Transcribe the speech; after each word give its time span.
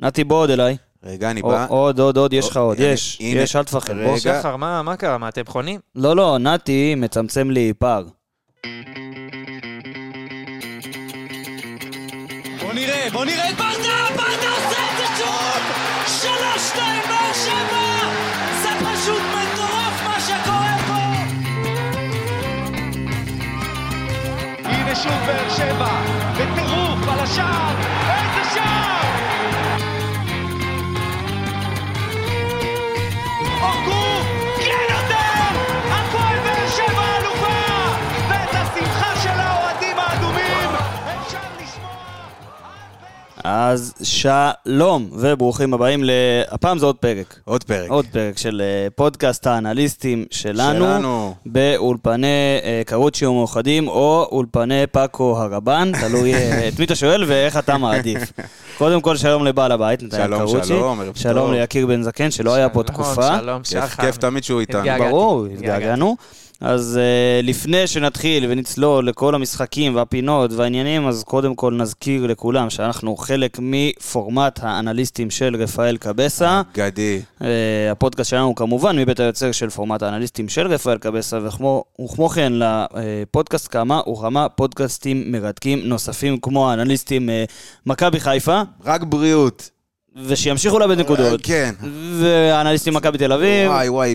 נתי 0.00 0.24
בוא 0.24 0.36
עוד 0.36 0.50
אליי. 0.50 0.76
רגע, 1.04 1.30
אני 1.30 1.42
בא. 1.42 1.66
עוד, 1.68 1.98
עוד, 2.00 2.16
עוד, 2.16 2.32
יש 2.32 2.48
לך 2.48 2.56
עוד, 2.56 2.76
יש. 2.80 3.20
יש, 3.20 3.56
אל 3.56 3.64
תפחד. 3.64 3.94
בוא. 4.04 4.18
שחר, 4.18 4.56
מה 4.56 4.82
מה 4.82 4.96
קרה? 4.96 5.18
מה, 5.18 5.28
אתם 5.28 5.42
חונים? 5.46 5.80
לא, 5.94 6.16
לא, 6.16 6.38
נתי 6.38 6.94
מצמצם 6.96 7.50
לי 7.50 7.72
פער. 7.78 8.04
בוא 12.62 12.72
נראה, 12.74 13.08
בוא 13.12 13.24
נראה 13.24 13.50
את 13.50 13.54
ברדה, 13.56 14.06
ברדה 14.16 14.50
עושה 14.50 14.80
את 14.92 14.96
זה 14.98 15.04
שוב! 15.18 15.62
שלוש, 16.06 16.68
שתיים, 16.68 17.02
באר 17.08 17.32
שבע! 17.32 18.08
זה 18.62 18.68
פשוט 18.86 19.22
מטורף 19.22 20.02
מה 20.04 20.20
שקורה 20.20 20.76
פה! 20.88 21.02
הנה 24.64 24.94
שוב 24.96 25.12
באר 25.26 25.50
שבע, 25.56 26.00
בטירוף 26.34 27.08
על 27.08 27.18
השער, 27.18 27.74
אז 43.50 43.94
שלום, 44.02 45.08
וברוכים 45.12 45.74
הבאים 45.74 46.04
ל... 46.04 46.10
הפעם 46.48 46.78
זה 46.78 46.86
עוד 46.86 46.96
פרק. 46.96 47.40
עוד 47.44 47.64
פרק. 47.64 47.90
עוד 47.90 48.06
פרק 48.12 48.38
של 48.38 48.62
אה, 48.64 48.90
פודקאסט 48.94 49.46
האנליסטים 49.46 50.24
שלנו. 50.30 50.84
שלנו. 50.84 51.34
באולפני 51.46 52.26
אה, 52.64 52.82
קרוצ'יו 52.86 53.34
מאוחדים, 53.34 53.88
או 53.88 54.28
אולפני 54.32 54.86
פאקו 54.86 55.38
הרבן, 55.38 55.92
תלוי 56.00 56.34
אה, 56.34 56.68
את 56.68 56.78
מי 56.78 56.84
אתה 56.84 56.94
שואל 56.94 57.24
ואיך 57.26 57.56
אתה 57.56 57.78
מעדיף. 57.78 58.32
קודם 58.78 59.00
כל, 59.00 59.16
שלום 59.16 59.44
לבעל 59.44 59.72
הבית, 59.72 60.00
שלום, 60.16 60.40
קרוצ'י. 60.40 60.68
שלום, 60.68 61.00
ערב 61.00 61.16
שלום 61.16 61.46
טוב. 61.46 61.52
ליקיר 61.54 61.86
בן 61.86 62.02
זקן, 62.02 62.30
שלא 62.30 62.54
היה 62.54 62.68
פה 62.68 62.82
שלום, 62.86 62.86
תקופה. 62.86 63.38
שלום, 63.38 63.62
כיף- 63.62 63.70
שחר. 63.86 64.02
כיף 64.02 64.16
תמיד 64.16 64.44
שהוא 64.44 64.60
איתנו. 64.60 64.82
ברור. 64.98 65.46
התגעגענו. 65.46 66.16
אז 66.60 67.00
uh, 67.00 67.46
לפני 67.46 67.86
שנתחיל 67.86 68.46
ונצלול 68.48 69.08
לכל 69.08 69.34
המשחקים 69.34 69.96
והפינות 69.96 70.52
והעניינים, 70.52 71.08
אז 71.08 71.24
קודם 71.24 71.54
כל 71.54 71.72
נזכיר 71.72 72.26
לכולם 72.26 72.70
שאנחנו 72.70 73.16
חלק 73.16 73.58
מפורמט 73.62 74.60
האנליסטים 74.62 75.30
של 75.30 75.56
רפאל 75.56 75.96
קבסה. 75.96 76.62
גדי. 76.74 77.22
Uh, 77.40 77.44
הפודקאסט 77.92 78.30
שלנו 78.30 78.54
כמובן 78.54 78.98
מבית 78.98 79.20
היוצר 79.20 79.52
של 79.52 79.70
פורמט 79.70 80.02
האנליסטים 80.02 80.48
של 80.48 80.66
רפאל 80.66 80.98
קבסה, 80.98 81.38
וכמו, 81.44 81.84
וכמו 82.04 82.28
כן 82.28 82.52
לפודקאסט 82.54 83.68
כמה 83.72 84.00
וכמה 84.12 84.48
פודקאסטים 84.48 85.32
מרתקים 85.32 85.80
נוספים 85.84 86.38
כמו 86.40 86.70
האנליסטים 86.70 87.28
uh, 87.28 87.32
מכבי 87.86 88.20
חיפה, 88.20 88.62
רק 88.84 89.02
בריאות. 89.04 89.77
ושימשיכו 90.26 90.78
לאבד 90.78 90.98
נקודות. 91.00 91.40
כן. 91.42 91.74
והאנליסטים 92.20 92.94
מכבי 92.94 93.18
תל 93.18 93.32
אביב. 93.32 93.70
וואי 93.70 93.88
וואי, 93.88 94.14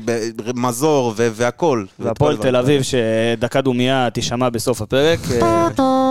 מזור 0.56 1.14
ו- 1.18 1.30
והכל. 1.34 1.86
והפועל 2.00 2.38
תל 2.38 2.56
אביב, 2.56 2.82
שדקה 2.82 3.62
דומייה 3.62 4.10
תישמע 4.14 4.50
בסוף 4.50 4.82
הפרק. 4.82 5.20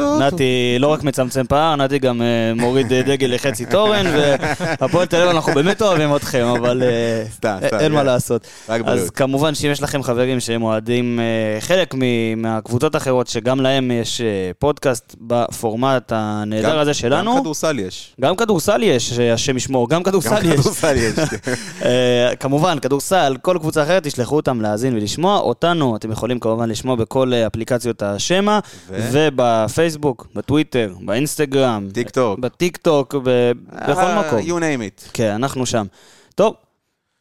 אה, 0.00 0.18
נתי 0.26 0.76
לא 0.78 0.86
רק 0.86 1.02
מצמצם 1.02 1.44
פער, 1.48 1.76
נתי 1.76 1.98
גם 1.98 2.22
אה, 2.22 2.26
מוריד 2.56 2.92
אה, 2.92 3.02
דגל 3.02 3.34
לחצי 3.34 3.66
תורן, 3.66 4.06
והפועל 4.06 5.06
תל 5.10 5.16
אביב, 5.16 5.28
אנחנו 5.30 5.54
באמת 5.54 5.82
אוהבים 5.82 6.16
אתכם, 6.16 6.46
אבל 6.46 6.82
אה, 6.82 7.78
אין 7.80 7.92
מה. 7.92 8.02
לעשות. 8.02 8.46
אז. 8.84 9.10
כמובן 9.10 9.54
שאם 9.54 9.70
יש 9.70 9.82
לכם 9.82 10.02
חברים 10.02 10.40
שהם 10.40 10.62
אוהדים 10.62 11.20
חלק 11.60 11.94
מהקבוצות 12.36 12.94
האחרות, 12.94 13.26
שגם 13.26 13.60
להם 13.60 13.90
יש 13.90 14.20
פודקאסט 14.58 15.14
בפורמט 15.20 16.12
הנהדר 16.16 16.72
גם- 16.72 16.78
הזה 16.78 16.94
שלנו. 16.94 17.34
גם 17.34 17.40
כדורסל 17.40 17.78
יש. 17.78 18.14
גם 18.20 18.36
כדורסל 18.36 18.82
יש, 18.82 19.12
השם 19.18 19.56
ישמור, 19.56 19.88
גם 19.88 20.02
גם 20.02 20.02
כדורסל 20.02 20.46
יש. 20.46 20.60
כדורסל 20.60 20.96
יש. 20.96 21.14
אה, 21.84 22.32
כמובן, 22.40 22.78
כדורסל, 22.78 23.36
כל 23.42 23.56
קבוצה 23.60 23.82
אחרת, 23.82 24.02
תשלחו 24.06 24.36
אותם 24.36 24.60
להאזין 24.60 24.94
ולשמוע. 24.94 25.38
אותנו 25.38 25.96
אתם 25.96 26.12
יכולים 26.12 26.38
כמובן 26.40 26.68
לשמוע 26.68 26.96
בכל 26.96 27.32
אפליקציות 27.34 28.02
השמע, 28.02 28.58
ו? 28.90 29.28
ובפייסבוק, 29.42 30.26
בטוויטר, 30.34 30.94
באינסטגרם, 31.04 31.88
טיק 31.94 32.10
טוק. 32.10 32.38
בטיק 32.38 32.76
טוק, 32.76 33.14
ב- 33.14 33.52
בכל 33.90 34.00
אה, 34.00 34.26
מקום. 34.26 34.38
You 34.40 34.60
name 34.62 35.06
it. 35.06 35.10
כן, 35.12 35.30
אנחנו 35.30 35.66
שם. 35.66 35.86
טוב, 36.34 36.54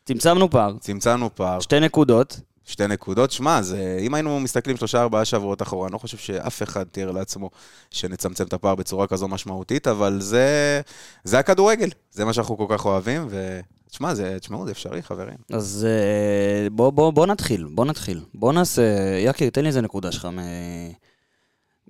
צמצמנו 0.06 0.50
פער, 0.50 0.74
צמצמנו 0.80 1.30
פער. 1.36 1.60
שתי 1.60 1.80
נקודות. 1.80 2.40
שתי 2.66 2.88
נקודות. 2.88 3.32
שמע, 3.32 3.62
זה- 3.62 3.98
אם 4.02 4.14
היינו 4.14 4.40
מסתכלים 4.40 4.78
שלושה 4.78 5.02
ארבעה 5.02 5.26
שבועות 5.26 5.62
אחורה, 5.62 5.88
אני 5.88 5.94
לא 5.94 5.98
חושב 5.98 6.18
שאף 6.18 6.64
אחד 6.64 6.84
תיאר 6.84 7.12
לעצמו 7.12 7.50
שנצמצם 7.92 8.44
את 8.44 8.54
הפער 8.54 8.76
בצורה 8.76 9.08
כזו 9.08 9.28
משמעותית, 9.28 9.88
אבל 9.88 10.18
זה, 10.22 10.82
זה 11.24 11.40
הכדורגל, 11.40 11.90
זה 12.12 12.26
מה 12.26 12.34
שאנחנו 12.34 12.58
כל 12.58 12.66
כך 12.70 12.86
אוהבים, 12.86 13.28
ותשמע, 13.30 14.14
זה, 14.14 14.38
תשמעו, 14.40 14.66
זה 14.66 14.72
אפשרי, 14.72 15.02
חברים. 15.04 15.36
אז 15.54 15.88
אה, 15.90 16.70
בוא, 16.70 16.90
בוא, 16.90 17.12
בוא 17.12 17.26
נתחיל, 17.28 17.68
בוא 17.72 17.86
נתחיל. 17.86 18.22
בוא 18.34 18.54
נעשה, 18.54 18.82
יקיר, 19.20 19.50
תן 19.50 19.62
לי 19.62 19.68
איזה 19.68 19.82
נקודה 19.82 20.12
שלך 20.12 20.26
מ- 20.26 20.40
אה, 20.40 20.90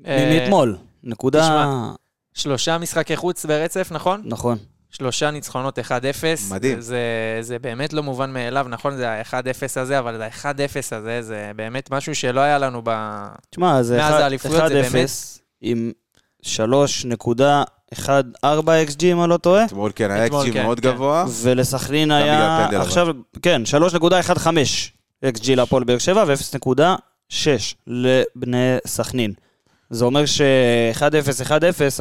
מאתמול. 0.05 0.77
נקודה... 1.03 1.41
תשמע. 1.41 1.91
שלושה 2.33 2.77
משחקי 2.77 3.15
חוץ 3.15 3.45
ברצף, 3.45 3.87
נכון? 3.91 4.21
נכון. 4.25 4.57
שלושה 4.89 5.31
ניצחונות 5.31 5.79
1-0. 5.79 5.81
מדהים. 6.51 6.81
זה, 6.81 6.99
זה 7.41 7.59
באמת 7.59 7.93
לא 7.93 8.03
מובן 8.03 8.33
מאליו, 8.33 8.65
נכון? 8.69 8.95
זה 8.95 9.09
ה-1-0 9.11 9.33
הזה, 9.81 9.99
אבל 9.99 10.21
ה-1-0 10.21 10.45
הזה 10.95 11.21
זה 11.21 11.51
באמת 11.55 11.91
משהו 11.91 12.15
שלא 12.15 12.39
היה 12.41 12.57
לנו 12.57 12.81
ב... 12.85 12.89
תשמע, 13.49 13.83
זה 13.83 13.97
מאז 13.97 14.13
אחד- 14.13 14.21
האליפויות 14.21 14.67
זה 14.71 14.81
1-0 14.81 14.91
באמת- 14.93 15.09
עם 15.61 15.91
3.14 16.45 16.47
XG, 18.89 19.03
אם 19.03 19.21
אני 19.21 19.29
לא 19.29 19.37
טועה, 19.37 19.65
אתמול 19.65 19.91
כן, 19.95 20.11
היה 20.11 20.25
אקג'י 20.25 20.51
כן, 20.53 20.63
מאוד 20.63 20.79
כן. 20.79 20.91
גבוה. 20.91 21.25
ולסכנין 21.41 22.11
היה 22.11 22.59
פנדל, 22.65 22.77
אבל. 22.77 22.85
עכשיו, 22.85 23.07
כן, 23.41 23.61
3.15 23.65 24.47
XG 25.25 25.55
להפועל 25.55 25.83
באר 25.83 25.97
שבע 25.97 26.23
ו-0.6 26.27 27.47
לבני 27.87 28.77
סכנין. 28.87 29.33
זה 29.91 30.05
אומר 30.05 30.25
ש-1-0, 30.25 31.45
1-0, 31.47 31.51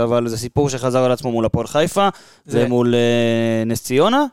אבל 0.03 0.29
זה 0.29 0.39
סיפור 0.39 0.69
שחזר 0.69 0.99
על 1.05 1.13
עצמו 1.13 1.33
מול 1.33 1.45
הפועל 1.45 1.67
חיפה, 1.67 2.09
זה- 2.45 2.65
ומול 2.67 2.95
אה, 2.95 3.63
נס 3.67 3.85
ציונה, 3.85 4.25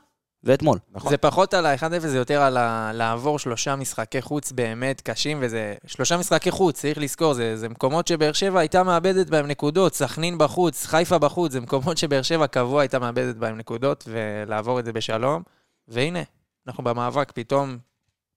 ואתמול. 0.44 0.78
נכון. 0.92 1.10
זה 1.12 1.18
פחות 1.18 1.54
על 1.54 1.66
ה-1-0, 1.66 2.00
זה 2.00 2.18
יותר 2.18 2.42
על 2.42 2.58
ה- 2.58 2.92
לעבור 2.94 3.40
שלושה 3.40 3.76
משחקי 3.76 4.22
חוץ 4.22 4.52
באמת 4.52 5.02
קשים, 5.02 5.38
וזה... 5.42 5.74
שלושה 5.86 6.18
משחקי 6.18 6.52
חוץ, 6.52 6.80
צריך 6.80 6.98
לזכור, 6.98 7.34
זה, 7.34 7.58
זה 7.58 7.70
מקומות 7.70 8.08
שבאר 8.08 8.34
שבע 8.34 8.60
הייתה 8.60 8.84
מאבדת 8.84 9.30
בהם 9.30 9.48
נקודות, 9.48 9.94
סכנין 9.96 10.38
בחוץ, 10.38 10.86
חיפה 10.86 11.18
בחוץ, 11.18 11.52
זה 11.52 11.62
מקומות 11.62 11.98
שבאר 11.98 12.22
שבע 12.22 12.48
קבוע 12.48 12.82
הייתה 12.82 13.00
מאבדת 13.00 13.36
בהם 13.36 13.58
נקודות, 13.58 14.08
ולעבור 14.12 14.80
את 14.80 14.86
זה 14.86 14.94
בשלום. 14.94 15.44
והנה, 15.88 16.20
אנחנו 16.68 16.84
במאבק, 16.84 17.32
פתאום... 17.36 17.78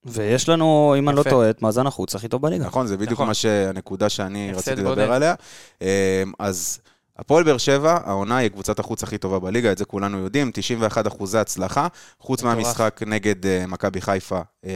ויש 0.05 0.49
לנו, 0.49 0.95
אם 0.99 1.09
אני 1.09 1.17
לא 1.17 1.21
יפה. 1.21 1.31
טועה, 1.31 1.51
את 1.51 1.63
מאזן 1.63 1.87
החוץ 1.87 2.15
הכי 2.15 2.29
טוב 2.29 2.43
בליגה. 2.43 2.67
נכון, 2.67 2.87
זה 2.87 2.97
בדיוק 2.97 3.13
נכון. 3.13 3.27
מה 3.27 3.35
שהנקודה 3.35 4.09
שאני 4.09 4.53
רציתי 4.53 4.83
בודד. 4.83 4.99
לדבר 4.99 5.13
עליה. 5.13 5.35
אמ, 5.81 5.87
אז 6.39 6.81
הפועל 7.21 7.45
באר 7.45 7.59
שבע, 7.59 7.99
העונה 8.05 8.37
היא 8.37 8.49
קבוצת 8.49 8.79
החוץ 8.79 9.03
הכי 9.03 9.19
טובה 9.19 9.39
בליגה, 9.39 9.73
את 9.73 9.79
זה 9.79 9.85
כולנו 9.85 10.19
יודעים, 10.19 10.51
91 10.55 11.07
אחוזי 11.07 11.39
הצלחה, 11.39 11.87
חוץ 12.21 12.43
מטורף. 12.43 12.57
מהמשחק 12.57 13.01
נגד 13.07 13.47
אה, 13.47 13.65
מכבי 13.67 14.01
חיפה, 14.01 14.41
אה, 14.65 14.71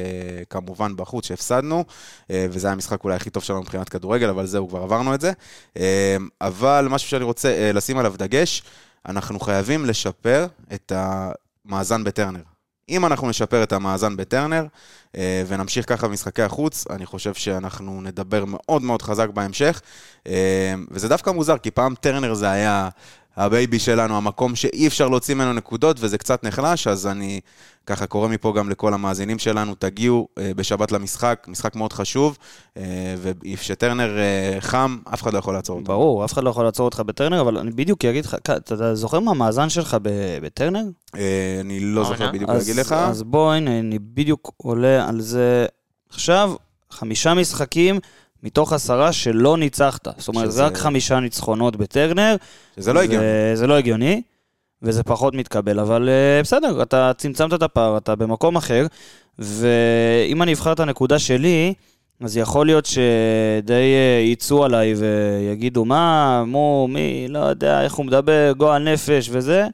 כמובן 0.51 0.97
בחוץ 0.97 1.27
שהפסדנו, 1.27 1.85
אה, 2.31 2.47
וזה 2.51 2.67
היה 2.67 2.73
המשחק 2.73 3.05
אולי 3.05 3.17
הכי 3.17 3.31
טוב 3.31 3.43
שלנו 3.43 3.61
מבחינת 3.61 3.89
כדורגל, 3.89 4.29
אבל 4.29 4.47
זהו, 4.47 4.69
כבר 4.69 4.83
עברנו 4.83 5.15
את 5.15 5.21
זה. 5.21 5.33
אמ, 5.77 5.83
אבל 6.41 6.87
משהו 6.91 7.09
שאני 7.09 7.25
רוצה 7.25 7.73
לשים 7.73 7.99
עליו 7.99 8.15
דגש, 8.19 8.63
אנחנו 9.09 9.41
חייבים 9.41 9.87
לשפר 9.87 10.47
את 10.75 10.93
המאזן 10.95 12.05
בטרנר. 12.05 12.54
אם 12.89 13.07
אנחנו 13.07 13.29
נשפר 13.31 13.63
את 13.63 13.73
המאזן 13.73 14.17
בטרנר, 14.17 14.67
אה, 15.17 15.43
ונמשיך 15.47 15.89
ככה 15.89 16.09
במשחקי 16.09 16.43
החוץ, 16.43 16.85
אני 16.91 17.07
חושב 17.07 17.35
שאנחנו 17.35 18.01
נדבר 18.03 18.45
מאוד 18.47 18.83
מאוד 18.83 19.03
חזק 19.03 19.29
בהמשך. 19.29 19.81
אה, 20.27 20.75
וזה 20.91 21.09
דווקא 21.09 21.31
מוזר, 21.31 21.59
כי 21.59 21.71
פעם 21.71 21.95
טרנר 22.01 22.35
זה 22.35 22.51
היה 22.51 22.89
הבייבי 23.37 23.79
שלנו, 23.79 24.17
המקום 24.17 24.57
שאי 24.57 24.87
אפשר 24.87 25.09
להוציא 25.09 25.35
ממנו 25.35 25.53
נקודות, 25.53 25.97
וזה 26.01 26.19
קצת 26.19 26.45
נחלש, 26.45 26.87
אז 26.87 27.07
אני 27.07 27.41
ככה 27.87 28.07
קורא 28.07 28.29
מפה 28.29 28.53
גם 28.57 28.71
לכל 28.71 28.95
המאזינים 28.95 29.39
שלנו, 29.39 29.75
תגיעו 29.75 30.29
אה, 30.39 30.51
בשבת 30.57 30.93
למשחק, 30.93 31.47
משחק 31.49 31.77
מאוד 31.77 31.93
חשוב, 31.93 32.39
אה, 32.77 32.83
וכשטרנר 33.23 34.19
אה, 34.19 34.57
חם, 34.61 34.99
אף 35.15 35.23
אחד 35.23 35.33
לא 35.33 35.39
יכול 35.39 35.55
לעצור 35.55 35.77
אותו. 35.79 35.93
ברור, 35.93 36.25
אף 36.25 36.33
אחד 36.33 36.45
לא 36.45 36.51
יכול 36.51 36.65
לעצור 36.65 36.85
אותך 36.85 37.01
בטרנר, 37.01 37.41
אבל 37.41 37.59
אני 37.59 37.71
בדיוק 37.71 38.05
אגיד 38.05 38.25
לך, 38.25 38.35
אתה- 38.35 38.95
זוכר 38.95 39.21
מה 39.21 39.31
המאזן 39.31 39.69
שלך 39.69 39.97
בטרנר? 40.43 40.83
אני 41.61 41.81
לא 41.81 42.05
זוכר 42.05 42.15
העונה? 42.25 42.33
בדיוק 42.33 42.51
אז- 42.51 42.69
להגיד 42.69 42.81
לך. 42.87 42.93
אז 42.93 43.23
בוא, 43.23 43.53
הנה, 43.53 43.79
אני 43.81 43.99
בדיוק 43.99 44.53
עולה 44.57 45.09
על 45.09 45.21
זה 45.21 45.67
עכשיו, 46.11 46.53
חמישה 46.91 47.35
משחקים 47.35 47.99
מתוך 48.45 48.73
עשרה 48.73 49.13
שלא 49.13 49.57
ניצחת. 49.57 50.09
זאת 50.19 50.29
אומרת, 50.29 50.45
שזה- 50.45 50.57
זה 50.57 50.65
רק 50.67 50.77
חמישה 50.77 51.21
ניצחונות 51.21 51.77
בטרנר. 51.77 52.37
שזה 52.77 52.93
לא 52.93 53.01
הגיוני. 53.03 53.27
זה 53.55 53.67
לא 53.67 53.75
הגיוני, 53.75 54.23
וזה 54.83 55.03
פחות 55.03 55.35
מתקבל, 55.35 55.81
אבל 55.81 56.09
אה, 56.09 56.43
בסדר, 56.43 56.83
אתה 56.83 57.13
צמצמת 57.17 57.55
את 57.55 57.63
הפער, 57.63 57.97
אתה 57.97 58.15
במקום 58.17 58.57
אחר, 58.57 58.87
ואם 59.39 60.43
אני 60.43 60.53
אבחר 60.53 60.73
את 60.73 60.81
הנקודה 60.81 61.19
שלי, 61.19 61.75
אז 62.21 62.37
יכול 62.37 62.67
להיות 62.67 62.87
שדי 62.87 63.73
אה, 63.95 64.23
יצאו 64.25 64.65
עליי 64.65 64.95
ויגידו, 64.95 65.85
מה, 65.85 66.45
מו, 66.47 66.89
מי, 66.91 67.27
לא 67.29 67.39
יודע 67.39 67.83
איך 67.83 67.95
הוא 67.95 68.07
מדבר, 68.07 68.53
גועל 68.57 68.93
נפש 68.93 69.29
וזה, 69.33 69.67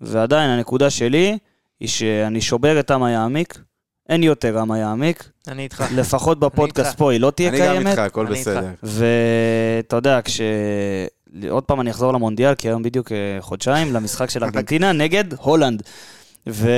ועדיין 0.00 0.50
הנקודה 0.50 0.90
שלי 0.90 1.38
היא 1.80 1.88
שאני 1.88 2.40
שובר 2.40 2.80
את 2.80 2.90
עם 2.90 3.02
היעמיק, 3.02 3.58
אין 4.08 4.22
יותר 4.22 4.58
עם 4.58 4.70
היעמיק, 4.70 5.30
אני 5.48 5.62
איתך. 5.62 5.84
לפחות 5.94 6.38
בפודקאסט. 6.40 6.96
פה 6.96 7.12
היא 7.12 7.20
לא 7.20 7.30
תהיה 7.30 7.48
אני 7.48 7.58
גם 7.58 7.64
קיימת. 7.64 7.86
איתך, 7.86 7.98
הכל 7.98 8.26
אני 8.26 8.38
איתך. 8.38 8.50
בסדר. 8.50 8.70
ואתה 9.82 9.96
יודע, 9.96 10.20
כש... 10.22 10.40
עוד 11.50 11.62
פעם 11.64 11.80
אני 11.80 11.90
אחזור 11.90 12.12
למונדיאל, 12.12 12.54
כי 12.54 12.68
היום 12.68 12.82
בדיוק 12.82 13.12
אה, 13.12 13.16
חודשיים 13.40 13.92
למשחק 13.92 14.30
של 14.30 14.44
ארגנטינה 14.44 14.92
נגד 14.92 15.24
הולנד. 15.34 15.82
ו... 16.48 16.70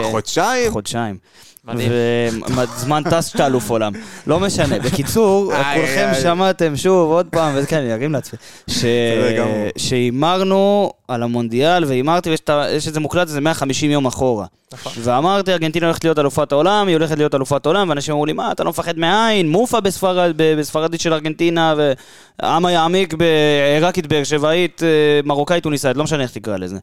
בחודשיים? 0.00 0.72
חודשיים. 0.72 1.14
מדהים. 1.14 1.51
וזמן 1.66 3.02
טס 3.10 3.26
שאתה 3.26 3.46
אלוף 3.46 3.70
עולם. 3.70 3.92
לא 4.26 4.40
משנה. 4.40 4.78
בקיצור, 4.78 5.52
כולכם. 5.74 6.10
שמעתם 6.22 6.76
שוב, 6.76 7.10
עוד 7.10 7.26
פעם, 7.30 7.52
וזה 7.56 7.66
כן, 7.66 7.76
אני 7.76 7.92
ארים 7.92 8.12
לעצמי. 8.12 8.38
שהימרנו 9.78 10.92
על 11.08 11.22
המונדיאל, 11.22 11.84
והימרתי, 11.84 12.30
ויש 12.30 12.88
את 12.88 12.94
זה 12.94 13.00
מוקלט, 13.00 13.28
זה 13.28 13.40
150 13.40 13.90
יום 13.90 14.06
אחורה. 14.06 14.46
נכון. 14.72 14.92
ואמרתי, 15.00 15.52
ארגנטינה 15.52 15.86
הולכת 15.86 16.04
להיות 16.04 16.18
אלופת 16.18 16.52
העולם, 16.52 16.86
היא 16.86 16.96
הולכת 16.96 17.18
להיות 17.18 17.34
אלופת 17.34 17.66
העולם, 17.66 17.88
ואנשים 17.88 18.12
אמרו 18.12 18.26
לי, 18.26 18.32
מה, 18.32 18.52
אתה 18.52 18.64
לא 18.64 18.70
מפחד 18.70 18.98
מעין? 18.98 19.50
מופה 19.50 19.78
בספרדית 20.36 21.00
של 21.00 21.12
ארגנטינה, 21.12 21.74
ועם 22.42 22.64
היעמיק 22.66 23.14
בעיראקית, 23.14 24.06
באר 24.06 24.24
שבעית, 24.24 24.82
אה, 24.82 24.88
מרוקאית, 25.24 25.62
טוניסאית, 25.62 25.96
לא 25.96 26.04
משנה 26.04 26.22
איך 26.22 26.30
תקרא 26.30 26.56
לזה. 26.56 26.76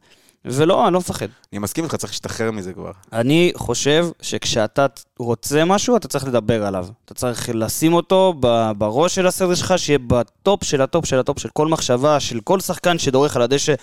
ולא, 0.44 0.84
אני 0.84 0.94
לא 0.94 0.98
מפחד. 0.98 1.26
אני 1.52 1.58
מסכים 1.58 1.84
איתך, 1.84 1.94
צריך 1.94 2.12
להשתחרר 2.12 2.50
מזה 2.50 2.72
כבר. 2.72 2.90
אני 3.12 3.52
חושב 3.56 4.06
שכשאתה 4.22 4.86
רוצה 5.18 5.64
משהו, 5.64 5.96
אתה 5.96 6.08
צריך 6.08 6.24
לדבר 6.24 6.66
עליו. 6.66 6.86
אתה 7.04 7.14
צריך 7.14 7.50
לשים 7.54 7.92
אותו 7.92 8.34
בראש 8.78 9.14
של 9.14 9.26
הסדר 9.26 9.54
שלך, 9.54 9.74
שיהיה 9.76 9.98
ב 10.06 10.20
top 10.20 10.64
של 10.64 10.82
ה 10.82 10.88
top 10.88 11.06
של 11.06 11.18
ה 11.18 11.23
top 11.23 11.38
של 11.38 11.48
כל 11.48 11.68
מחשבה, 11.68 12.20
של 12.20 12.40
כל 12.40 12.60
שחקן 12.60 12.98
שדורך 12.98 13.36
על 13.36 13.42
הדשא 13.42 13.74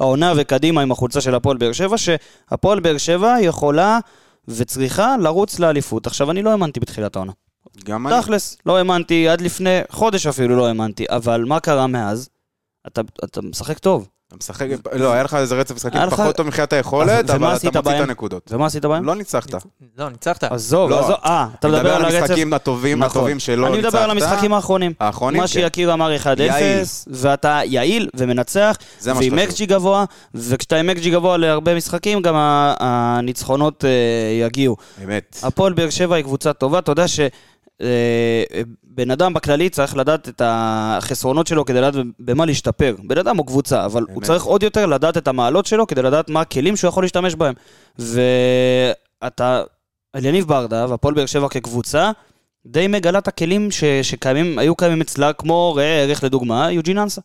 העונה 0.00 0.32
וקדימה 0.36 0.82
עם 0.82 0.92
החולצה 0.92 1.20
של 1.20 1.34
הפועל 1.34 1.56
באר 1.56 1.72
שבע, 1.72 1.98
שהפועל 1.98 2.80
באר 2.80 2.98
שבע 2.98 3.36
יכולה 3.40 3.98
וצריכה 4.48 5.16
לרוץ 5.16 5.58
לאליפות. 5.58 6.06
עכשיו, 6.06 6.30
אני 6.30 6.42
לא 6.42 6.50
האמנתי 6.50 6.80
בתחילת 6.80 7.16
העונה. 7.16 7.32
גם 7.84 8.06
אני. 8.06 8.20
תכלס, 8.20 8.56
לא 8.66 8.76
האמנתי, 8.76 9.28
עד 9.28 9.40
לפני 9.40 9.80
חודש 9.90 10.26
אפילו 10.26 10.56
לא 10.56 10.66
האמנתי, 10.66 11.04
אבל 11.08 11.44
מה 11.44 11.60
קרה 11.60 11.86
מאז? 11.86 12.28
אתה, 12.86 13.00
אתה 13.24 13.42
משחק 13.42 13.78
טוב. 13.78 14.08
אתה 14.36 14.52
משחק, 14.52 14.66
לא, 14.92 15.12
היה 15.12 15.22
לך 15.22 15.34
איזה 15.34 15.54
רצף 15.54 15.74
משחקים 15.74 16.00
פחות 16.10 16.36
טוב 16.36 16.46
מבחינת 16.46 16.72
היכולת, 16.72 17.30
אבל 17.30 17.48
אתה 17.48 17.52
מוציא 17.52 17.68
את? 17.68 17.86
הנקודות. 17.86 18.50
ומה 18.52 18.66
עשית 18.66 18.84
בהם? 18.84 19.04
לא 19.04 19.14
ניצחת. 19.14 19.54
לא, 19.98 20.08
ניצחת. 20.10 20.44
עזוב, 20.44 20.90
לא, 20.90 20.98
עזוב, 21.00 21.14
אה, 21.24 21.46
אתה 21.60 21.68
מדבר 21.68 21.94
על 21.94 22.04
הרצף... 22.04 22.16
המשחקים 22.20 22.52
הטובים, 22.52 22.98
נכון. 22.98 23.10
הטובים 23.20 23.38
שלא 23.38 23.66
אני 23.66 23.76
ניצחת. 23.76 23.92
מדבר 23.94 24.04
על 24.04 24.10
המשחקים 24.10 24.52
האחרונים. 24.52 24.92
האחרונים, 25.00 25.40
מה 25.40 25.46
כן. 25.48 25.52
שיקיר 25.52 25.92
אמר 25.92 26.16
1-0, 26.16 26.40
יעיל. 26.40 26.82
ואתה 27.06 27.60
יעיל 27.64 28.08
ומנצח, 28.16 28.76
מה 29.06 29.12
ועם. 29.18 29.38
אקג'י 29.38 29.66
גבוה, 29.66 30.04
וכשאתה 30.34 30.76
עם 30.76 30.90
אקג'י 30.90 31.10
גבוה 31.10 31.36
להרבה 31.36 31.74
משחקים, 31.74 32.22
גם 32.22 32.34
ה- 32.36 32.74
הניצחונות 32.80 33.84
אה, 33.84 33.90
יגיעו. 34.46 34.76
אמת. 35.04 35.36
הפועל 35.42 35.72
באר 35.72 35.90
שבע 35.90 36.16
היא 36.16 36.24
קבוצה 36.24 36.52
טובה, 36.52 36.78
אתה 36.78 36.92
יודע 36.92 37.08
ש... 37.08 37.20
אה, 37.82 38.62
בן 38.84 39.10
אדם 39.10 39.34
בכללי 39.34 39.68
צריך 39.68 39.96
לדעת 39.96 40.28
את 40.28 40.42
החסרונות 40.44 41.46
שלו 41.46 41.64
כדי 41.64 41.80
לדעת 41.80 41.94
במה 42.18 42.46
להשתפר. 42.46 42.94
בן 43.04 43.18
אדם 43.18 43.36
הוא 43.36 43.46
קבוצה, 43.46 43.84
אבל 43.84 44.02
הוא 44.08 44.16
אמת. 44.18 44.24
צריך 44.24 44.44
עוד 44.44 44.62
יותר 44.62 44.86
לדעת 44.86 45.16
את 45.16 45.28
המעלות 45.28 45.66
שלו 45.66 45.86
כדי 45.86 46.02
לדעת 46.02 46.30
מה 46.30 46.40
הכלים 46.40 46.76
שהוא 46.76 46.88
יכול 46.88 47.04
להשתמש 47.04 47.34
בהם. 47.34 47.54
ואתה, 47.98 49.62
אליניב 50.16 50.48
ברדה 50.48 50.86
והפועל 50.88 51.14
באר 51.14 51.26
שבע 51.26 51.48
כקבוצה, 51.48 52.10
די 52.66 52.86
מגלה 52.86 53.18
את 53.18 53.28
הכלים 53.28 53.70
ש, 53.70 53.84
שקיימים, 53.84 54.58
היו 54.58 54.76
קיימים 54.76 55.00
אצלה, 55.00 55.32
כמו 55.32 55.74
ראה 55.74 56.02
ערך 56.02 56.24
לדוגמה, 56.24 56.72
יוג'ין 56.72 56.98
אנסה. 56.98 57.20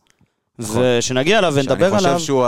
נכון. 0.58 0.82
ושנגיע 0.98 1.38
אליו 1.38 1.52
ונדבר 1.56 1.88
שאני 1.88 1.98
עליו. 1.98 2.14
חושב 2.14 2.26
שהוא 2.26 2.44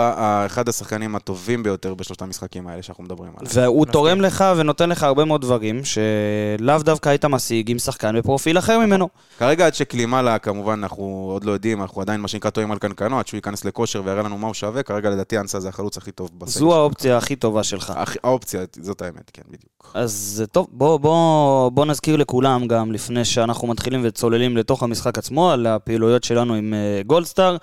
אחד 0.47 0.69
השחקנים 0.69 1.17
הטובים 1.17 1.63
ביותר 1.63 1.95
בשלושת 1.95 2.23
המשחקים 2.23 2.67
האלה 2.69 2.83
שאנחנו 2.83 3.05
מדברים 3.05 3.33
עליהם. 3.37 3.53
והוא 3.55 3.87
תורם 3.87 4.21
לך 4.21 4.45
ונותן 4.57 4.89
לך 4.89 5.03
הרבה 5.03 5.25
מאוד 5.25 5.41
דברים 5.41 5.81
שלאו 5.85 6.79
דווקא 6.79 7.09
היית 7.09 7.25
משיג 7.25 7.71
עם 7.71 7.79
שחקן 7.79 8.19
בפרופיל 8.19 8.59
אחר 8.59 8.79
ממנו. 8.79 9.09
כרגע 9.39 9.67
עד 9.67 9.75
שקלימלה, 9.75 10.39
כמובן, 10.39 10.79
אנחנו 10.83 11.29
עוד 11.33 11.45
לא 11.45 11.53
יודעים, 11.53 11.83
אנחנו 11.83 12.01
עדיין 12.01 12.21
מה 12.21 12.29
שנקרא 12.29 12.51
טועים 12.51 12.73
על 12.73 12.79
קנקנו, 12.79 13.19
עד 13.19 13.27
שהוא 13.27 13.39
ייכנס 13.39 13.65
לכושר 13.65 14.03
ויראה 14.05 14.23
לנו 14.23 14.39
מה 14.39 14.47
הוא 14.47 14.55
שווה, 14.55 14.83
כרגע 14.83 15.11
לדעתי 15.11 15.39
אנסה 15.39 15.61
זה 15.61 15.69
החלוץ 15.69 15.97
הכי 15.97 16.13
טוב 16.13 16.31
בסגל. 16.39 16.61
זו 16.61 16.75
האופציה 16.75 17.17
הכי 17.17 17.37
טובה 17.37 17.65
שלך. 17.65 17.93
האופציה, 18.25 18.61
זאת 18.81 19.03
האמת, 19.03 19.31
כן, 19.33 19.43
בדיוק. 19.49 19.91
אז 19.95 20.45
טוב, 20.53 20.67
בוא, 20.71 20.97
בוא, 20.97 21.71
בוא 21.71 21.87
נזכיר 21.87 22.17
לכולם 22.17 22.67
גם, 22.67 22.93
לפני 22.93 23.25
שאנחנו 23.25 23.69
מתחילים 23.69 24.01
וצוללים 24.05 24.57
לתוך 24.57 24.83
המשחק 24.83 25.19
עצמו, 25.19 25.51
על 25.51 25.67
הפעילויות 25.67 26.25
שלנו 26.25 26.55
עם 26.55 26.75
אה, 26.75 27.03
גולדסטאר. 27.07 27.57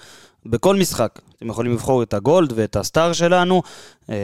בכל 0.46 0.76
משחק, 0.76 1.20
אתם 1.38 1.50
יכולים 1.50 1.72
לבחור 1.72 2.04
את 2.04 2.14
הגולד 2.14 2.54
ואת 2.56 2.76
הסטאר 2.76 3.14
שלנו. 3.14 3.62
אה, 4.10 4.16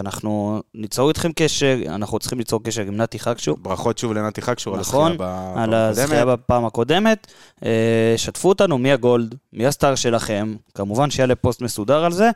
אנחנו 0.00 0.62
ניצור 0.74 1.08
איתכם 1.08 1.32
קשר, 1.32 1.78
אנחנו 1.86 2.18
צריכים 2.18 2.38
ליצור 2.38 2.62
קשר 2.62 2.82
עם 2.82 2.96
נתי 2.96 3.18
חקשו. 3.18 3.56
ברכות 3.56 3.98
שוב 3.98 4.12
לנתי 4.12 4.42
חקשור 4.42 4.74
על 4.74 4.80
נכון, 4.80 5.16
על 5.56 5.74
הזכייה. 5.74 6.24
בפעם 6.24 6.64
הקודמת. 6.64 7.26
אה, 7.64 8.14
שתפו 8.16 8.48
אותנו 8.48 8.78
מי 8.78 8.92
הגולד, 8.92 9.34
מי 9.52 9.66
הסטאר 9.66 9.94
שלכם. 9.94 10.54
כמובן 10.74 11.10
שיעלה 11.10 11.34
פוסט 11.34 11.62
מסודר 11.62 12.04
על 12.04 12.12
זה, 12.12 12.30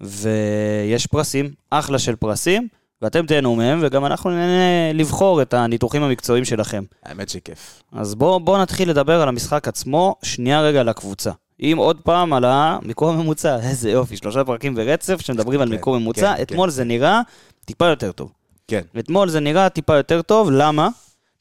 ויש 0.00 1.06
פרסים, 1.06 1.50
אחלה 1.70 1.98
של 1.98 2.16
פרסים, 2.16 2.68
ואתם 3.02 3.26
תהנו 3.26 3.56
מהם, 3.56 3.78
וגם 3.82 4.06
אנחנו 4.06 4.30
נהנה 4.30 4.92
לבחור 4.94 5.42
את 5.42 5.54
הניתוחים 5.54 6.02
המקצועיים 6.02 6.44
שלכם. 6.44 6.84
האמת 7.02 7.28
שכיף. 7.28 7.82
אז 7.92 8.14
בואו 8.14 8.40
בוא 8.40 8.58
נתחיל 8.58 8.90
לדבר 8.90 9.22
על 9.22 9.28
המשחק 9.28 9.68
עצמו, 9.68 10.14
שנייה 10.22 10.60
רגע 10.60 10.80
על 10.80 10.88
הקבוצה. 10.88 11.30
אם 11.60 11.74
עוד 11.78 12.00
פעם 12.00 12.32
על 12.32 12.44
המיקום 12.44 13.18
הממוצע, 13.18 13.58
איזה 13.68 13.90
יופי, 13.90 14.16
שלושה 14.16 14.44
פרקים 14.44 14.74
ברצף 14.74 15.20
שמדברים 15.20 15.60
על 15.60 15.68
כן, 15.68 15.74
מיקום 15.74 15.96
ממוצע, 15.96 16.34
כן, 16.36 16.42
אתמול 16.42 16.70
זה 16.70 16.84
נראה 16.84 17.20
טיפה 17.64 17.86
יותר 17.86 18.12
טוב. 18.12 18.32
כן. 18.68 18.82
אתמול 18.98 19.28
זה 19.28 19.40
נראה 19.40 19.68
טיפה 19.68 19.96
יותר 19.96 20.22
טוב, 20.22 20.50
למה? 20.50 20.88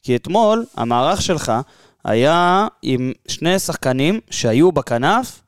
כי 0.04 0.16
אתמול 0.16 0.66
המערך 0.76 1.22
שלך 1.22 1.52
היה 2.06 2.68
עם 2.82 3.12
שני 3.28 3.60
שחקנים 3.60 4.20
שהיו 4.30 4.72
בכנף, 4.72 5.42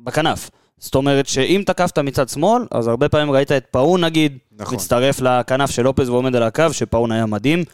בכנף. 0.00 0.50
זאת 0.78 0.94
אומרת 0.94 1.26
שאם 1.26 1.62
תקפת 1.66 1.98
מצד 1.98 2.28
שמאל, 2.28 2.66
אז 2.70 2.86
הרבה 2.88 3.08
פעמים 3.08 3.30
ראית 3.30 3.52
את 3.52 3.66
פאון 3.70 4.04
נגיד, 4.04 4.38
נכון. 4.58 4.74
מצטרף 4.74 5.20
לכנף 5.20 5.70
של 5.70 5.82
לופז 5.82 6.08
ועומד 6.08 6.36
על 6.36 6.42
הקו, 6.42 6.64
שפאון 6.72 7.12
היה 7.12 7.26
מדהים. 7.26 7.64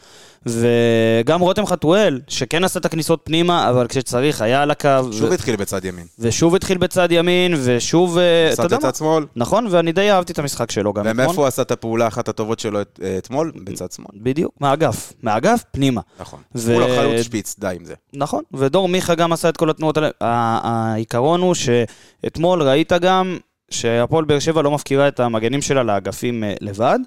וגם 0.47 1.41
רותם 1.41 1.67
חתואל, 1.67 2.21
שכן 2.29 2.65
עשה 2.65 2.79
את 2.81 2.85
הכניסות 2.85 3.21
פנימה, 3.25 3.71
אבל 3.71 3.87
כשצריך 3.89 4.43
היה 4.43 4.63
על 4.63 4.71
הקו. 4.71 4.89
שוב 5.13 5.31
ו- 5.31 5.35
התחיל 5.35 5.57
בצד 5.57 5.85
ימין. 5.85 6.07
ושוב 6.19 6.55
התחיל 6.55 6.79
בצד 6.79 7.09
ימין, 7.13 7.55
ושוב... 7.65 8.19
אה, 8.19 8.49
עשה 8.53 8.67
את? 8.67 8.73
הצד 8.73 8.95
שמאל. 8.95 9.25
נכון, 9.37 9.67
ואני 9.71 9.93
די 9.93 10.11
אהבתי 10.11 10.33
את 10.33 10.39
המשחק 10.39 10.71
שלו 10.71 10.93
גם 10.93 11.03
ומאיפה 11.07 11.23
אתמול. 11.23 11.37
הוא 11.37 11.47
עשה 11.47 11.63
את 11.63 11.71
הפעולה 11.71 12.09
אחת 12.09 12.29
הטובות 12.29 12.61
שלו 12.61 12.81
את- 12.81 13.01
אה, 13.03 13.19
אתמול? 13.19 13.53
בצד 13.65 13.93
שמאל. 13.93 14.09
בדיוק, 14.15 14.53
מהאגף. 14.61 15.13
מהאגף, 15.23 15.65
פנימה. 15.71 16.01
נכון. 16.21 16.41
ו- 16.55 16.73
הוא 16.73 16.81
לא 16.81 16.87
חלוץ 16.87 17.23
שפיץ, 17.27 17.57
די 17.59 17.77
עם 17.81 17.85
זה. 17.85 17.95
נכון, 18.15 18.43
ודור 18.55 18.89
מיכה 18.89 19.15
גם 19.15 19.33
עשה 19.33 19.49
את 19.49 19.57
כל 19.57 19.71
התנועות 19.71 19.97
האלה. 19.97 20.09
העיקרון 20.21 21.41
הוא 21.41 21.55
שאתמול 21.55 22.63
ראית 22.63 22.93
גם 22.93 23.39
שהפועל 23.71 24.25
באר 24.25 24.39
שבע 24.39 24.63
לא 24.63 24.71
מפקירה 24.71 25.09
את 25.09 25.21
המגנים 25.21 25.63
שלה 25.63 25.83
לאגפים 25.83 26.45
אה, 26.45 26.55
לבד, 26.61 26.99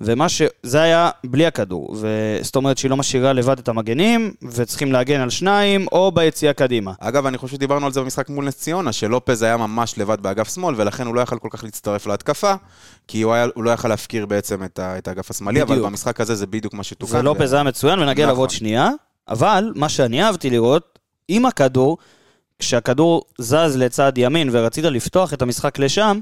ומה 0.00 0.28
ש... 0.28 0.42
זה 0.62 0.82
היה 0.82 1.10
בלי 1.24 1.46
הכדור. 1.46 1.96
ו- 2.00 2.38
זאת 2.42 2.56
אומרת 2.56 2.78
שהיא 2.78 2.90
לא 2.90 2.96
משאירה 2.96 3.32
לבד 3.32 3.58
את 3.58 3.68
המגנים, 3.68 4.32
וצריכים 4.42 4.92
להגן 4.92 5.20
על 5.20 5.30
שניים, 5.30 5.86
או 5.92 6.12
ביציאה 6.12 6.52
קדימה. 6.52 6.92
אגב, 7.00 7.26
אני 7.26 7.38
חושב 7.38 7.56
שדיברנו 7.56 7.86
על 7.86 7.92
זה 7.92 8.00
במשחק 8.00 8.28
מול 8.28 8.44
נס 8.44 8.56
ציונה, 8.56 8.92
שלופז 8.92 9.42
היה 9.42 9.56
ממש 9.56 9.98
לבד 9.98 10.20
באגף 10.20 10.54
שמאל, 10.54 10.74
ולכן 10.78 11.06
הוא 11.06 11.14
לא 11.14 11.20
יכל 11.20 11.38
כל 11.38 11.48
כך 11.50 11.64
להצטרף 11.64 12.06
להתקפה, 12.06 12.54
כי 13.08 13.22
הוא, 13.22 13.34
היה, 13.34 13.46
הוא 13.54 13.64
לא 13.64 13.70
יכל 13.70 13.88
להפקיר 13.88 14.26
בעצם 14.26 14.64
את, 14.64 14.78
ה, 14.78 14.98
את 14.98 15.08
האגף 15.08 15.30
השמאלי, 15.30 15.62
אבל 15.62 15.70
בדיוק. 15.70 15.86
במשחק 15.86 16.20
הזה 16.20 16.34
זה 16.34 16.46
בדיוק 16.46 16.74
מה 16.74 16.82
שתוקן. 16.82 17.16
ולופז 17.16 17.52
היה 17.52 17.62
מצוין, 17.62 17.98
ונגיע 17.98 18.24
אליו 18.24 18.34
נכון. 18.34 18.42
עוד 18.42 18.50
שנייה. 18.50 18.90
אבל 19.28 19.72
מה 19.76 19.88
שאני 19.88 20.22
אהבתי 20.22 20.50
לראות, 20.50 20.98
עם 21.28 21.46
הכדור, 21.46 21.98
כשהכדור 22.58 23.22
זז 23.38 23.76
לצד 23.76 24.12
ימין 24.16 24.48
ורצית 24.52 24.84
לפתוח 24.84 25.32
את 25.32 25.42
המשחק 25.42 25.78
לשם, 25.78 26.20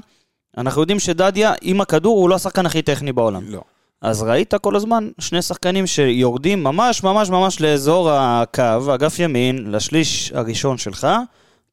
אנחנו 0.57 0.81
יודעים 0.81 0.99
שדדיה, 0.99 1.53
עם 1.61 1.81
הכדור, 1.81 2.17
הוא 2.17 2.29
לא 2.29 2.35
השחקן 2.35 2.65
הכי 2.65 2.81
טכני 2.81 3.11
בעולם. 3.13 3.43
לא. 3.47 3.61
אז 4.01 4.23
ראית 4.23 4.53
כל 4.55 4.75
הזמן 4.75 5.09
שני 5.19 5.41
שחקנים 5.41 5.87
שיורדים 5.87 6.63
ממש 6.63 7.03
ממש 7.03 7.29
ממש 7.29 7.61
לאזור 7.61 8.09
הקו, 8.11 8.63
אגף 8.95 9.19
ימין, 9.19 9.71
לשליש 9.71 10.31
הראשון 10.35 10.77
שלך, 10.77 11.07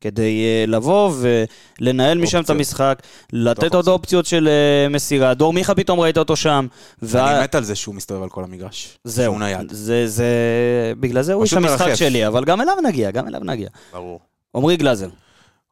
כדי 0.01 0.45
uh, 0.67 0.71
לבוא 0.71 1.13
ולנהל 1.81 2.19
משם 2.19 2.41
את. 2.43 2.51
המשחק, 2.51 3.03
לתת 3.33 3.75
עוד 3.75 3.89
אופציות. 3.89 4.27
של 4.27 4.49
uh, 4.89 4.93
מסירה. 4.93 5.35
דור 5.35 5.53
מיכה 5.53 5.75
פתאום 5.75 6.01
ראית 6.01 6.19
אותו 6.19 6.37
שם. 6.37 6.67
וה- 7.03 7.35
אני 7.37 7.45
מת 7.45 7.55
על 7.55 7.65
זה 7.65 7.75
שהוא 7.75 7.95
מסתובב 7.95 8.23
על 8.23 8.29
כל 8.29 8.45
המגרש. 8.45 8.99
זהו, 9.05 9.25
שהוא 9.25 9.39
נייד. 9.39 9.69
זה, 9.71 10.07
זה, 10.07 10.27
בגלל 11.01 11.23
זה 11.23 11.33
הוא 11.33 11.43
איש 11.43 11.53
המשחק. 11.53 11.95
שלי, 11.95 12.27
אבל 12.27 12.45
גם 12.45 12.61
אליו 12.61 12.75
נגיע, 12.85 13.11
גם 13.11 13.29
אליו 13.29 13.41
נגיע. 13.45 13.69
ברור. 13.93 14.21
עמרי 14.55 14.77
גלאזר, 14.77 15.09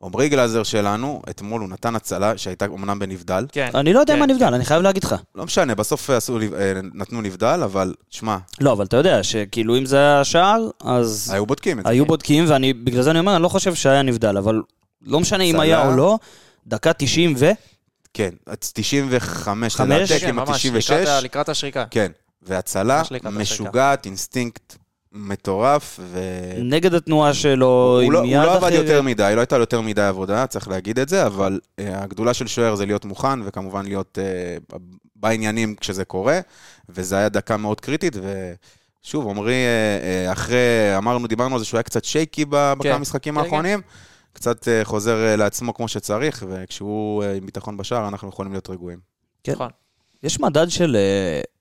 עמרי 0.02 0.28
גלאזר 0.28 0.62
שלנו, 0.62 1.22
אתמול 1.30 1.60
הוא 1.60 1.68
נתן 1.68 1.96
הצלה 1.96 2.38
שהייתה 2.38 2.64
אמנם 2.64 2.98
בנבדל. 2.98 3.46
כן. 3.52 3.70
אני 3.74 3.92
לא 3.92 4.00
יודע 4.00 4.14
כן, 4.14 4.20
מה 4.20 4.26
כן. 4.26 4.32
נבדל, 4.32 4.54
אני 4.54 4.64
חייב 4.64 4.82
להגיד 4.82 5.04
לך. 5.04 5.14
לא 5.34 5.44
משנה, 5.44 5.74
בסוף 5.74 6.10
עשו, 6.10 6.38
אה, 6.38 6.72
נתנו 6.94 7.20
נבדל, 7.20 7.60
אבל 7.64 7.94
שמע, 8.10 8.36
לא, 8.60 8.72
אבל 8.72 8.84
אתה 8.84 8.96
יודע 8.96 9.22
שכאילו 9.22 9.78
אם 9.78 9.86
זה 9.86 9.98
היה 9.98 10.24
שער, 10.24 10.70
אז 10.84 11.30
היו 11.34 11.46
בודקים 11.46 11.78
את 11.78 11.84
זה. 11.84 11.90
היו 11.90 12.06
בודקים, 12.06 12.44
ובגלל 12.48 13.02
זה 13.02 13.10
אני 13.10 13.18
אומר, 13.18 13.34
אני 13.34 13.42
לא 13.42 13.48
חושב 13.48 13.74
שהיה 13.74 14.02
נבדל, 14.02 14.36
אבל 14.36 14.62
לא 15.02 15.20
משנה 15.20 15.44
אם. 15.44 15.60
היה 15.60 15.86
או 15.86 15.96
לא, 15.96 16.18
דקה 16.66 16.92
90 16.92 17.34
ו... 17.36 17.50
כן, 18.14 18.30
95 18.72 19.76
חמש? 19.76 19.80
לדעתי, 19.80 20.20
כן, 20.20 20.30
כמעט 20.30 20.48
ממש, 20.48 20.66
96. 20.66 21.08
לקראת 21.22 21.48
השריקה. 21.48 21.84
כן, 21.90 22.12
והצלה 22.42 23.02
משוגעת, 23.32 24.06
אינסטינקט 24.06 24.76
מטורף, 25.14 26.00
ו... 26.02 26.20
נגד 26.58 26.94
התנועה 26.94 27.34
שלו, 27.34 27.66
הוא 27.66 28.02
עם 28.02 28.12
לא, 28.12 28.18
הוא 28.18 28.26
יד 28.26 28.34
לא 28.34 28.54
עבד 28.54 28.68
אחרת. 28.68 28.72
יותר 28.72 29.02
מדי, 29.02 29.32
לא 29.34 29.40
הייתה 29.40 29.56
לו 29.56 29.62
יותר 29.62 29.80
מדי 29.80 30.02
עבודה, 30.02 30.46
צריך 30.46 30.68
להגיד 30.68 30.98
את 30.98 31.08
זה, 31.08 31.26
אבל 31.26 31.60
אה, 31.64 31.82
הגדולה 31.86 32.34
של 32.34 32.46
שוער 32.46 32.74
זה 32.74 32.86
להיות 32.86 33.04
מוכן, 33.04 33.40
וכמובן 33.44 33.84
להיות 33.84 34.18
אה, 34.72 34.76
בעניינים 35.16 35.74
כשזה 35.74 36.04
קורה, 36.04 36.40
וזה 36.88 37.16
היה 37.16 37.28
דקה 37.28 37.56
מאוד 37.56 37.80
קריטית, 37.80 38.16
ושוב, 39.02 39.28
עמרי, 39.28 39.54
אה, 39.54 40.28
אה, 40.28 40.32
אחרי, 40.32 40.96
אמרנו, 40.96 41.26
דיברנו 41.26 41.54
על 41.54 41.58
זה 41.58 41.64
שהוא 41.64 41.78
היה 41.78 41.82
קצת 41.82 42.04
shaky 42.04 42.44
ב- 42.44 42.72
בכמה 42.78 42.98
משחקים 42.98 43.34
כן, 43.34 43.40
האחרונים, 43.40 43.80
קצת 44.32 44.62
אה, 44.62 44.84
חוזר 44.84 45.36
לעצמו 45.36 45.74
כמו 45.74 45.88
שצריך, 45.88 46.44
וכשהוא 46.48 47.24
עם 47.24 47.46
ביטחון 47.46 47.76
בשער, 47.76 48.08
אנחנו 48.08 48.28
יכולים 48.28 48.52
להיות 48.52 48.70
רגועים. 48.70 48.98
כן. 49.44 49.52
נכון. 49.52 49.68
יש 50.22 50.40
מדד 50.40 50.70
של 50.70 50.96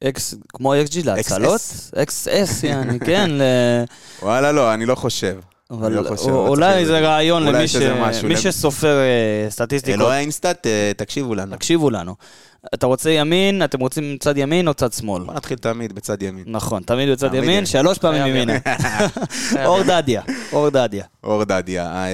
אה, 0.03 0.09
X, 0.09 0.33
כמו 0.53 0.75
xG 0.81 1.03
להצלות? 1.03 1.61
xS, 1.95 2.63
יעני, 2.63 2.99
כן. 2.99 3.31
וואלה, 4.21 4.51
לא, 4.51 4.73
אני 4.73 4.85
לא 4.85 4.95
חושב. 4.95 5.37
אבל 5.71 5.91
לא 5.91 6.07
חושב, 6.09 6.29
אולי 6.29 6.85
זה. 6.85 6.99
רעיון 6.99 7.43
למי 7.43 7.67
ש- 7.67 7.75
מי 8.23 8.37
שסופר 8.37 8.97
אה, 8.99 9.49
סטטיסטיקות. 9.49 9.99
אלוהי 10.01 10.17
ה 10.17 10.23
InStat, 10.24 10.67
אה, 10.67 10.91
תקשיבו 10.97 11.35
לנו. 11.35 11.55
תקשיבו 11.55 11.89
לנו. 11.89 12.15
אתה 12.73 12.85
רוצה 12.85 13.09
ימין, 13.11 13.63
אתם 13.63 13.79
רוצים 13.79 14.17
צד 14.19 14.37
ימין 14.37 14.67
או 14.67 14.73
צד 14.73 14.93
שמאל? 14.93 15.23
בוא 15.23 15.33
נתחיל 15.33 15.57
תמיד 15.57 15.93
בצד 15.93 16.23
ימין. 16.23 16.43
נכון, 16.47 16.83
תמיד 16.83 17.09
בצד 17.09 17.33
ימין. 17.33 17.65
שלוש 17.65 17.97
פעמים 17.97 18.27
ימינה. 18.27 18.53
אור 19.65 19.83
דדיה, 19.83 20.21
אור 20.53 20.69
דדיה. 20.69 21.03
אור 21.23 21.43
דדיה, 21.43 21.85
אה, 21.95 22.07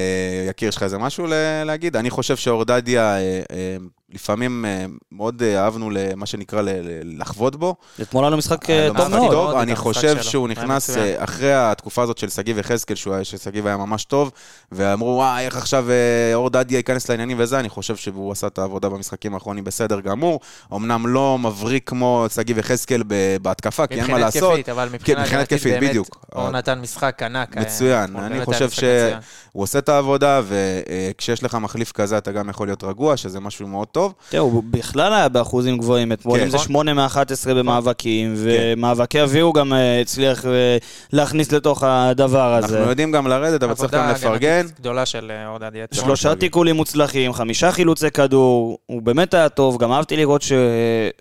יקיר, 0.49 0.69
יש 0.69 0.75
לך 0.77 0.83
איזה 0.83 0.97
משהו 0.97 1.27
להגיד? 1.65 1.95
אני 1.95 2.09
חושב 2.09 2.35
שאור 2.35 2.63
דדיה, 2.65 3.01
אה, 3.17 3.19
אה, 3.51 3.77
לפעמים 4.13 4.65
מאוד 5.11 5.43
אה, 5.43 5.63
אהבנו 5.63 5.89
למה 5.89 6.25
שנקרא 6.25 6.61
ל- 6.61 6.69
ל- 6.69 7.21
לחבוט 7.21 7.55
בו. 7.55 7.75
אתמול 8.01 8.23
היה 8.23 8.29
לו 8.31 8.37
משחק 8.37 8.65
טוב 8.95 9.07
מאוד. 9.07 9.55
אני 9.55 9.75
חושב. 9.75 10.21
שהוא 10.21 10.47
נכנס 10.47 10.89
אחרי 11.17 11.53
התקופה 11.53 12.03
הזאת 12.03 12.17
של 12.17 12.29
שגיב 12.29 12.57
יחזקאל, 12.57 12.95
ששגיב 13.23 13.67
היה 13.67 13.77
ממש 13.77 14.05
טוב, 14.05 14.31
ואמרו, 14.71 15.09
וואי, 15.15 15.45
איך 15.45 15.57
עכשיו 15.57 15.87
אור 16.33 16.49
דדיה 16.49 16.77
ייכנס 16.77 17.09
לעניינים 17.09 17.37
וזה, 17.39 17.59
אני 17.59 17.69
חושב 17.69 17.95
שהוא 17.95 18.31
עשה 18.31 18.47
את 18.47 18.57
העבודה 18.57 18.89
במשחקים 18.89 19.33
האחרונים 19.33 19.63
בסדר 19.63 19.99
גמור. 19.99 20.37
אמנם 20.74 21.08
לא 21.08 21.38
מבריק 21.39 21.89
כמו 21.89 22.25
שגיב 22.36 22.58
יחזקאל 22.58 23.03
ב- 23.08 23.38
בהתקפה, 23.41 23.88
כי 23.88 23.94
אין 23.94 24.00
מה 24.01 24.08
מבחינת 24.08 24.22
לעשות. 24.36 24.44
התקפית, 24.51 24.70
אבל 24.70 24.89
מבחינה 24.94 25.20
מבחינה 25.22 25.38
הגנתית 25.39 25.51
התקפית, 25.58 25.74
באמת, 25.74 25.89
בדיוק. 25.89 26.25
אור 26.36 26.50
נתן 26.51 26.79
משחק 26.79 27.24
ענק. 27.24 27.58
אה, 27.58 27.62
מצוין, 27.62 28.13
הוא 28.13 28.22
אני 28.22 28.46
חושב 28.46 28.60
היה 28.60 28.67
משחק 28.67 28.84
מצוין. 28.84 29.20
הוא 29.51 29.63
עושה 29.63 29.79
את 29.79 29.89
העבודה, 29.89 30.41
וכשיש 30.48 31.44
לך 31.44 31.56
מחליף 31.56 31.91
כזה, 31.91 32.17
אתה 32.17 32.32
גם 32.32 32.50
יכול 32.50 32.67
להיות 32.67 32.84
רגוע, 32.84 33.17
שזה 33.17 33.39
משהו 33.39 33.67
מאוד 33.67 33.88
טוב. 33.88 34.13
תראה, 34.29 34.41
הוא 34.41 34.63
בכלל 34.70 35.13
היה 35.13 35.29
באחוזים 35.29 35.77
גבוהים 35.77 36.12
אתמול, 36.12 36.38
כן. 36.39 36.44
אם 36.46 36.50
זה 36.50 36.56
נכון. 36.58 36.67
8 36.67 36.94
מ-11 36.94 37.13
במאבקים, 37.53 38.34
ומאבקי 38.38 39.22
אוויר 39.22 39.44
הוא 39.44 39.53
גם 39.53 39.74
אה, 39.74 40.01
הצליח 40.01 40.46
אה, 40.46 40.77
להכניס 41.13 41.51
לתוך 41.51 41.84
הדבר 41.84 42.56
אנחנו 42.58 42.77
הזה. 42.77 42.89
יודעים 42.89 43.12
גם 43.12 43.27
לרדת, 43.27 43.63
אבל 43.63 43.74
צריך 43.74 43.94
גם 43.94 44.10
לפרגן. 44.10 44.65
גדולה 44.79 45.06
של 45.06 45.32
אה, 45.32 45.48
אור 45.48 45.58
דדיה. 45.58 45.86
שלושה. 45.91 46.36
תיקולים 46.36 46.75
מוצלחים, 46.75 47.34
חמישה 47.34 47.72
חילוצי 47.72 48.12
כדור, 48.12 48.77
הוא 48.86 49.01
באמת 49.01 49.34
היה 49.34 49.50
טוב, 49.50 49.77
גם 49.77 49.91
אהבתי 49.91 50.15
לראות 50.27 50.41
ש... 50.41 50.51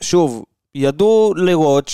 שוב, 0.00 0.44
ידעו 0.74 1.32
לראות 1.36 1.90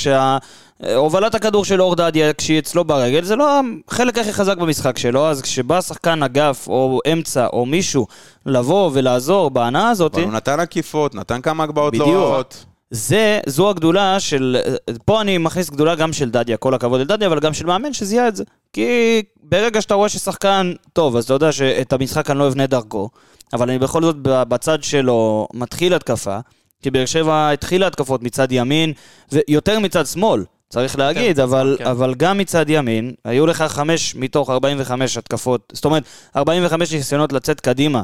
שהובלת 0.85 1.35
הכדור 1.35 1.64
של 1.64 1.83
אור 1.83 1.97
דדיה, 1.97 2.33
כשהיא 2.33 2.59
אצלו 2.59 2.85
ברגל, 2.85 3.25
זה 3.25 3.37
לא 3.37 3.61
החלק 3.88 4.19
הכי 4.19 4.33
חזק 4.33 4.57
במשחק 4.57 4.99
שלו, 4.99 5.26
אז 5.26 5.42
כשבא 5.42 5.81
שחקן 5.81 6.23
אגף 6.23 6.69
או 6.69 7.00
אמצע 7.12 7.47
או 7.52 7.66
מישהו 7.66 8.07
לבוא 8.47 8.90
ולעזור 8.92 9.50
בהנאה 9.50 9.90
הזאת, 9.90 10.14
אבל 10.14 10.25
הוא 10.25 10.33
נתן 10.33 10.61
עקיפות, 10.61 11.14
נתן 11.14 11.40
כמה 11.40 11.64
הגבהות 11.64 11.97
לא. 11.97 12.04
רעות. 12.04 12.64
זה, 12.90 13.40
זו 13.47 13.71
הגדולה 13.71 14.21
של, 14.21 14.57
פה 15.04 15.21
אני 15.21 15.38
מכניס 15.38 15.71
גדולה 15.71 15.95
גם 15.95 16.12
של 16.12 16.31
דדיה, 16.31 16.57
כל 16.57 16.75
הכבוד 16.75 17.00
לדדיה, 17.00 17.28
אבל 17.28 17.40
גם 17.40 17.54
של 17.54 17.66
מאמן 17.66 17.92
שזיהה 17.92 18.28
את 18.28 18.37
זה. 18.37 18.45
כי 18.73 19.23
ברגע 19.42 19.81
שאתה 19.81 19.95
רואה 19.95 20.09
ששחקן 20.09 20.73
טוב, 20.92 21.16
אז 21.16 21.25
אתה 21.25 21.35
יודע 21.35 21.52
שאת 21.52 21.92
המשחק 21.92 22.31
אני 22.31 22.38
לא 22.38 22.49
אבנה 22.49 22.66
דרכו, 22.66 23.09
אבל 23.52 23.69
אני 23.71 23.78
בכל 23.78 24.02
זאת 24.02 24.16
בצד 24.23 24.83
שלו 24.83 25.49
מתחיל 25.54 25.95
התקפה, 25.95 26.38
כי 26.82 26.90
באר 26.90 27.06
שבע 27.06 27.50
התחילה 27.50 27.86
התקפות 27.86 28.22
מצד 28.22 28.52
ימין, 28.52 28.92
ויותר 29.32 29.78
מצד 29.78 30.06
שמאל. 30.06 30.44
צריך 30.72 30.98
להגיד, 30.98 31.30
מצד 31.30 31.42
אבל, 31.42 31.76
כן. 31.78 31.86
אבל 31.86 32.14
גם 32.14 32.38
מצד 32.38 32.64
ימין, 32.68 33.12
היו 33.24 33.46
לך 33.46 33.62
חמש 33.62 34.14
מתוך 34.14 34.50
45 34.50 35.16
התקפות, 35.16 35.72
זאת 35.72 35.84
אומרת, 35.84 36.02
45 36.36 36.92
ניסיונות 36.92 37.32
לצאת 37.32 37.60
קדימה 37.60 38.02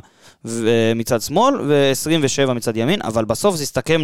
מצד 0.95 1.21
שמאל, 1.21 1.55
ו-27 1.69 2.53
מצד 2.53 2.77
ימין, 2.77 3.03
אבל 3.03 3.25
בסוף 3.25 3.57
זה 3.57 3.63
הסתכם 3.63 4.01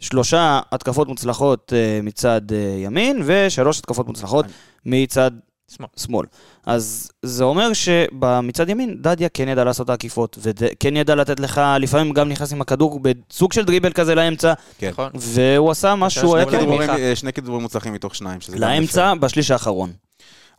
לשלושה 0.00 0.60
התקפות 0.72 1.08
מוצלחות 1.08 1.72
אה, 1.76 2.00
מצד 2.02 2.40
אה, 2.52 2.76
ימין, 2.84 3.22
ושלוש 3.24 3.78
התקפות 3.78 4.08
מוצלחות 4.08 4.46
מצד 4.86 5.30
שמאל. 5.76 5.88
שמאל. 5.96 6.26
אז 6.66 7.10
זה 7.22 7.44
אומר 7.44 7.72
שבמצד 7.72 8.68
ימין, 8.68 8.96
דדיה 9.02 9.28
כן 9.28 9.48
ידע 9.48 9.64
לעשות 9.64 9.84
את 9.84 9.90
העקיפות, 9.90 10.38
וכן 10.42 10.96
ידע 10.96 11.14
לתת 11.14 11.40
לך, 11.40 11.60
לפעמים 11.80 12.12
גם 12.12 12.28
נכנס 12.28 12.52
עם 12.52 12.60
הכדור 12.60 13.00
בסוג 13.02 13.52
של 13.52 13.64
דריבל 13.64 13.92
כזה 13.92 14.14
לאמצע, 14.14 14.52
כן. 14.78 14.90
נכון. 14.90 15.10
והוא 15.14 15.70
עשה 15.70 15.94
היה 16.36 16.46
שני 16.46 16.66
מיכה. 16.66 16.96
אה, 16.98 17.14
מוצלחים 17.60 17.92
מתוך 17.92 18.14
שניים, 18.14 18.40
שזה 18.40 18.56
גם 18.56 18.62
יפה. 18.62 18.72
לאמצע 18.72 19.14
בשליש 19.14 19.50
האחרון. 19.50 19.92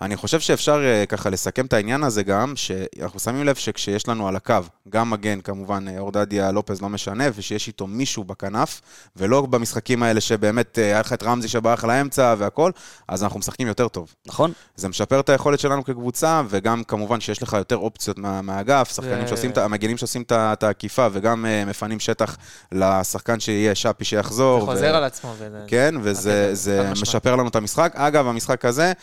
אני 0.01 0.17
חושב 0.17 0.39
שאפשר 0.39 0.81
אה, 0.85 1.05
ככה 1.05 1.29
לסכם 1.29 1.65
את 1.65 1.73
העניין 1.73 2.03
הזה 2.03 2.23
גם, 2.23 2.53
שאנחנו 2.55 3.19
שמים 3.19 3.43
לב 3.45 3.55
שכשיש 3.55 4.07
לנו 4.07 4.27
על 4.27 4.35
הקו, 4.35 4.55
גם 4.89 5.09
מגן 5.09 5.41
כמובן, 5.41 5.85
אה, 5.87 5.99
אורדדיה 5.99 6.51
לופז 6.51 6.81
לא 6.81 6.89
משנה, 6.89 7.23
ושיש 7.35 7.67
איתו 7.67 7.87
מישהו 7.87 8.23
בכנף, 8.23 8.81
ולא 9.15 9.41
במשחקים 9.41 10.03
האלה 10.03 10.21
שבאמת 10.21 10.79
אה, 10.79 10.83
היה 10.83 10.99
לך 10.99 11.13
את 11.13 11.23
רמזי 11.23 11.47
שברח 11.47 11.83
לאמצע 11.85 12.35
והכל, 12.37 12.71
אז 13.07 13.23
אנחנו 13.23 13.39
משחקים 13.39 13.67
יותר 13.67 13.87
טוב. 13.87 14.13
נכון? 14.27 14.51
זה 14.75 14.87
משפר 14.87 15.19
את 15.19 15.29
היכולת 15.29 15.59
שלנו 15.59 15.83
כקבוצה, 15.83 16.41
וגם 16.49 16.83
כמובן 16.83 17.19
שיש 17.19 17.43
לך 17.43 17.53
יותר 17.53 17.77
אופציות 17.77 18.17
מה, 18.17 18.41
מהאגף, 18.41 18.91
שחקנים 18.95 19.23
ו- 19.23 19.27
שעושים, 19.27 19.51
המגנים 19.55 19.97
שעושים 19.97 20.23
את 20.31 20.63
העקיפה, 20.63 21.07
וגם 21.11 21.45
מפנים 21.67 21.99
שטח 21.99 22.37
לשחקן 22.71 23.39
שיהיה 23.39 23.75
שפי 23.75 24.05
שיחזור. 24.05 24.59
זה 24.59 24.65
חוזר 24.65 24.95
על 24.95 25.03
עצמו. 25.03 25.33
כן, 25.67 25.95
וזה. 26.01 26.91
משפר 27.01 27.35
לנו 27.35 27.47
את 27.47 27.55
המשחק. 27.55 27.93
אגב, 27.95 28.27
המשחק 28.27 28.65
הזה, 28.65 28.93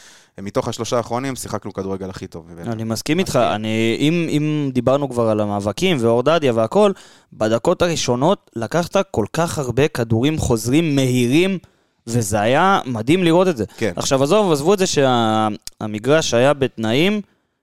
מתוך 0.43 0.69
השלושה 0.69 0.97
האחרונים, 0.97 1.37
שיחקנו 1.37 1.73
כדורגל 1.73 2.11
הכי 2.11 2.27
טוב. 2.27 2.47
אני 2.67 2.85
מסכים 2.85 3.19
איתך, 3.19 3.37
אני, 3.37 3.97
אם, 4.01 4.27
אם 4.29 4.71
דיברנו 4.73 5.11
כבר 5.11 5.29
על 5.29 5.41
המאבקים 5.41 5.97
ואור 6.01 6.23
דדיה 6.23 6.53
והכל, 6.53 6.93
בדקות 7.33 7.83
הראשונות 7.83 8.51
לקחת 8.57 8.97
כל 9.11 9.27
כך 9.33 9.59
הרבה 9.59 9.89
כדורים 9.89 10.39
חוזרים 10.39 10.97
מהירים, 10.97 11.59
וזה 12.07 12.41
היה 12.41 12.81
מדהים 12.87 13.25
לראות 13.25 13.49
את 13.49 13.57
זה. 13.57 13.65
כן. 13.77 13.93
עכשיו 13.97 14.23
עזוב, 14.23 14.53
עזבו 14.53 14.75
את 14.75 14.79
זה 14.79 14.85
שהמגרש 14.87 16.35
היה 16.35 16.55
בתנאים 16.55 17.21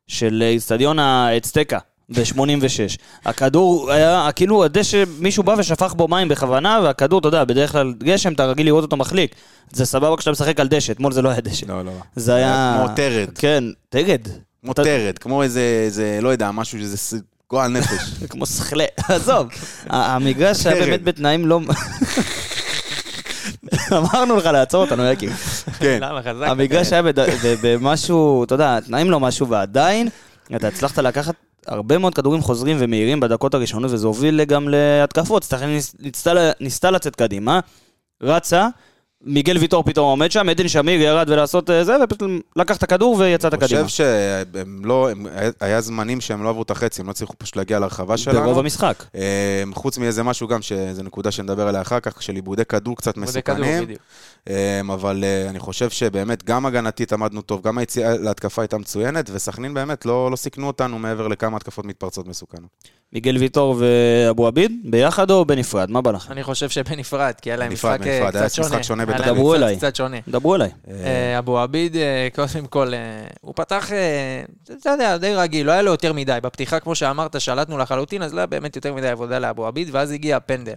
של 0.07 0.43
איצטדיון 0.45 0.99
האצטקה. 0.99 1.79
ב-86. 2.09 2.97
הכדור 3.25 3.91
היה, 3.91 4.29
כאילו 4.35 4.63
הדשא, 4.63 5.03
מישהו 5.19 5.43
בא 5.43 5.55
ושפך 5.57 5.93
בו 5.93 6.07
מים 6.07 6.27
בכוונה, 6.27 6.79
והכדור, 6.83 7.19
אתה 7.19 7.27
יודע, 7.27 7.43
בדרך 7.43 7.71
כלל 7.71 7.93
גשם, 8.03 8.33
אתה 8.33 8.45
רגיל 8.45 8.65
לראות 8.65 8.83
אותו 8.83 8.97
מחליק. 8.97 9.35
זה 9.71 9.85
סבבה 9.85 10.17
כשאתה 10.17 10.31
משחק 10.31 10.59
על 10.59 10.67
דשא, 10.67 10.91
אתמול 10.93 11.11
זה 11.11 11.21
לא 11.21 11.29
היה 11.29 11.41
דשא. 11.41 11.65
לא, 11.65 11.85
לא. 11.85 11.91
זה 12.15 12.35
היה... 12.35 12.79
כמו 12.85 12.95
טרד. 12.95 13.29
כן, 13.35 13.63
טרד. 13.89 14.21
כמו 14.63 14.73
טרד, 14.73 15.17
כמו 15.19 15.43
איזה, 15.43 15.81
איזה, 15.85 16.19
לא 16.21 16.29
יודע, 16.29 16.51
משהו 16.51 16.79
שזה 16.79 17.17
גועל 17.49 17.71
נפש. 17.71 18.01
כמו 18.29 18.45
שכלה, 18.45 18.85
עזוב. 18.97 19.47
המגרש 19.89 20.65
היה. 20.65 20.85
באמת 20.85 21.03
בתנאים 21.03 21.45
לא... 21.45 21.59
אמרנו 23.91 24.35
לך 24.37 24.45
לעצור 24.45 24.83
אותנו, 24.83 25.11
יקי. 25.11 25.29
כן. 25.79 25.99
המגרש 26.41 26.93
היה 26.93 27.01
בד- 27.01 27.19
ב- 27.19 27.55
במשהו, 27.61 28.43
אתה 28.43 28.55
יודע, 28.55 28.79
תנאים 28.79 29.11
לא 29.11 29.19
משהו, 29.19 29.47
ועדיין 29.49 30.09
אתה 30.55 30.67
הצלחת 30.67 30.97
לקחת 30.97 31.35
הרבה 31.67 31.97
מאוד 31.97 32.13
כדורים 32.13 32.41
חוזרים 32.41 32.77
ומהירים 32.79 33.19
בדקות 33.19 33.53
הראשונות, 33.53 33.91
וזה 33.91 34.07
הוביל 34.07 34.43
גם 34.43 34.69
להתקפות. 34.69 35.53
ניסתה- 35.99 36.31
ניסתה 36.59 36.91
לצאת 36.91 37.15
קדימה, 37.15 37.59
רצה, 38.23 38.67
מיגל 39.25 39.57
ויטור 39.57 39.83
פתאום 39.83 40.05
עומד 40.09 40.31
שם, 40.31 40.49
עדן 40.49 40.67
שמיר 40.67 41.01
ירד 41.01 41.29
ולעשות 41.29 41.69
אה, 41.69 41.83
זה, 41.83 41.95
ופשוט 42.03 42.21
לקח 42.55 42.77
את 42.77 42.83
הכדור 42.83 43.15
ויצאת 43.19 43.53
אני 43.53 43.61
קדימה. 43.61 43.83
חושב 43.83 44.03
שהם 44.03 44.85
לא, 44.85 45.09
הם- 45.11 45.27
היה 45.59 45.81
זמנים 45.81 46.21
שהם 46.21 46.43
לא 46.43 46.49
עברו 46.49 46.61
את 46.61 46.71
החצי, 46.71 47.01
הם 47.01 47.07
לא 47.07 47.11
הצליחו 47.11 47.33
פשוט 47.37 47.55
להגיע 47.55 47.79
להרחבה 47.79 48.17
שלנו. 48.17 48.41
ברוב 48.41 48.59
המשחק. 48.59 49.03
אה, 49.15 49.21
חוץ 49.73 49.97
מאיזה 49.97 50.23
משהו 50.23 50.47
גם, 50.47 50.61
שזו 50.61 51.03
נקודה 51.03 51.31
שנדבר 51.31 51.67
עליה 51.67 51.81
אחר 51.81 51.99
כך, 51.99 52.21
של 52.21 52.35
עיבודי 52.35 52.65
כדור 52.65 52.95
קצת 52.97 53.11
כדור, 53.13 53.23
מסוכנים. 53.23 53.83
אה, 54.49 54.81
אבל 54.93 55.23
אה, 55.23 55.49
אני 55.49 55.59
חושב 55.59 55.89
שבאמת 55.89 56.43
גם 56.43 56.65
הגנתית 56.65 57.13
עמדנו 57.13 57.41
טוב, 57.41 57.61
גם 57.63 57.77
היציאה 57.77 58.17
להתקפה 58.17 58.61
הייתה 58.61 58.77
מצוינת, 58.77 59.29
וסכנין 59.33 59.73
באמת 59.73 60.05
לא 60.05 60.31
לא 60.31 60.35
סיכנו 60.35 60.67
אותנו 60.67 60.99
מעבר 60.99 61.27
לכמה 61.27 61.57
התקפות 61.57 61.85
מתפרצות 61.85 62.27
מסוכנות. 62.27 62.69
מיגל 63.13 63.37
ויטור 63.37 63.75
ואבו 63.79 64.47
עביד, 64.47 64.71
ביחד 64.83 65.31
או 65.31 65.45
בנפרד? 65.45 65.91
מה 65.91 66.01
בא 66.01 66.11
לך? 66.11 66.31
אני 66.31 66.43
חושב 66.43 66.69
שבנפרד, 66.69 67.33
כי 67.41 67.49
היה 67.49 67.57
להם 67.57 67.73
משחק 67.73 67.99
אה, 68.07 68.29
קצת 68.31 68.51
שונה. 68.53 69.12
בתכלית. 69.17 69.35
דברו 69.35 69.55
אליי. 69.55 69.77
קצת 69.77 69.95
שונה. 69.95 70.17
דברו 70.27 70.55
אליי. 70.55 70.69
אה, 70.91 71.39
אבו 71.39 71.59
עביד, 71.59 71.95
אה, 71.95 72.27
קודם 72.35 72.65
כל, 72.67 72.93
אה, 72.93 72.99
הוא 73.41 73.53
פתח, 73.55 73.89
אתה 74.79 74.89
יודע, 74.89 75.17
די 75.17 75.33
רגיל, 75.35 75.67
לא 75.67 75.71
היה 75.71 75.81
לו 75.81 75.91
יותר 75.91 76.13
מדי. 76.13 76.37
בפתיחה, 76.43 76.79
כמו 76.79 76.95
שאמרת, 76.95 77.41
שלטנו 77.41 77.77
לחלוטין, 77.77 78.23
אז 78.23 78.33
לא 78.33 78.39
היה 78.39 78.47
באמת 78.47 78.75
יותר 78.75 78.93
מדי 78.93 79.09
עבודה 79.09 79.39
לאבו 79.39 79.67
עביד, 79.67 79.89
ואז 79.91 80.11
הגיע 80.11 80.37
הפנדל. 80.37 80.75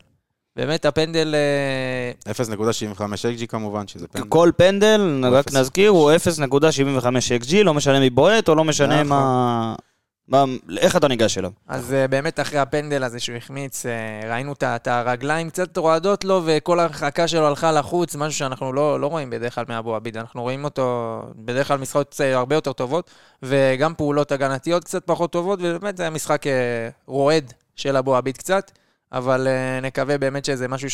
באמת 0.56 0.84
הפנדל... 0.84 1.34
אה, 2.26 2.32
0.75 2.32 3.00
XG 3.00 3.46
כמובן, 3.46 3.88
שזה 3.88 4.08
פנדל. 4.08 4.28
כל 4.28 4.50
פנדל, 4.56 5.24
רק. 5.32 5.52
נזכיר, 5.52 5.90
הוא 5.90 6.12
0.75 6.12 7.06
XG, 7.44 7.54
לא 7.64 7.74
משנה 7.74 8.00
מי 8.00 8.10
בועט 8.10 8.48
או 8.48 8.54
לא 8.54 8.64
משנה 8.64 8.94
נכון. 8.94 9.06
מה... 9.06 9.74
מה- 10.28 10.44
איך 10.78 10.96
אתה 10.96 11.08
ניגש 11.08 11.38
אליו. 11.38 11.50
אז 11.68 11.92
אה, 11.94 12.08
באמת 12.08 12.40
אחרי 12.40 12.58
הפנדל 12.58 13.04
הזה 13.04 13.20
שהוא 13.20 13.36
החמיץ, 13.36 13.86
אה, 13.86 14.30
ראינו 14.30 14.52
את 14.62 14.86
הרגליים 14.88 15.50
קצת 15.50 15.76
רועדות 15.76 16.24
לו, 16.24 16.42
וכל 16.46 16.80
ההרחקה 16.80 17.28
שלו 17.28 17.46
הלכה 17.46 17.72
לחוץ, 17.72 18.16
משהו 18.16 18.38
שאנחנו 18.38 18.72
לא, 18.72 19.00
לא 19.00 19.06
רואים 19.06 19.30
בדרך 19.30 19.54
כלל 19.54 19.64
מאבו 19.68 19.94
עביד. 19.96 20.16
אנחנו 20.16 20.42
רואים 20.42 20.64
אותו 20.64 21.22
בדרך 21.36 21.68
כלל 21.68 21.78
משחקות 21.78 22.20
אה, 22.24 22.36
הרבה 22.36 22.54
יותר 22.54 22.72
טובות, 22.72 23.10
וגם 23.42 23.94
פעולות 23.94 24.32
הגנתיות 24.32 24.84
קצת 24.84 25.02
פחות 25.06 25.32
טובות, 25.32 25.58
ובאמת 25.62 25.96
זה 25.96 26.02
היה 26.02 26.10
משחק 26.10 26.46
אה, 26.46 26.52
רועד 27.06 27.52
של 27.76 27.96
אבו 27.96 28.16
עביד 28.16 28.36
קצת, 28.36 28.70
אבל 29.12 29.46
אה, 29.48 29.80
נקווה 29.80 30.18
באמת 30.18 30.44
שזה 30.44 30.68
משהו 30.68 30.90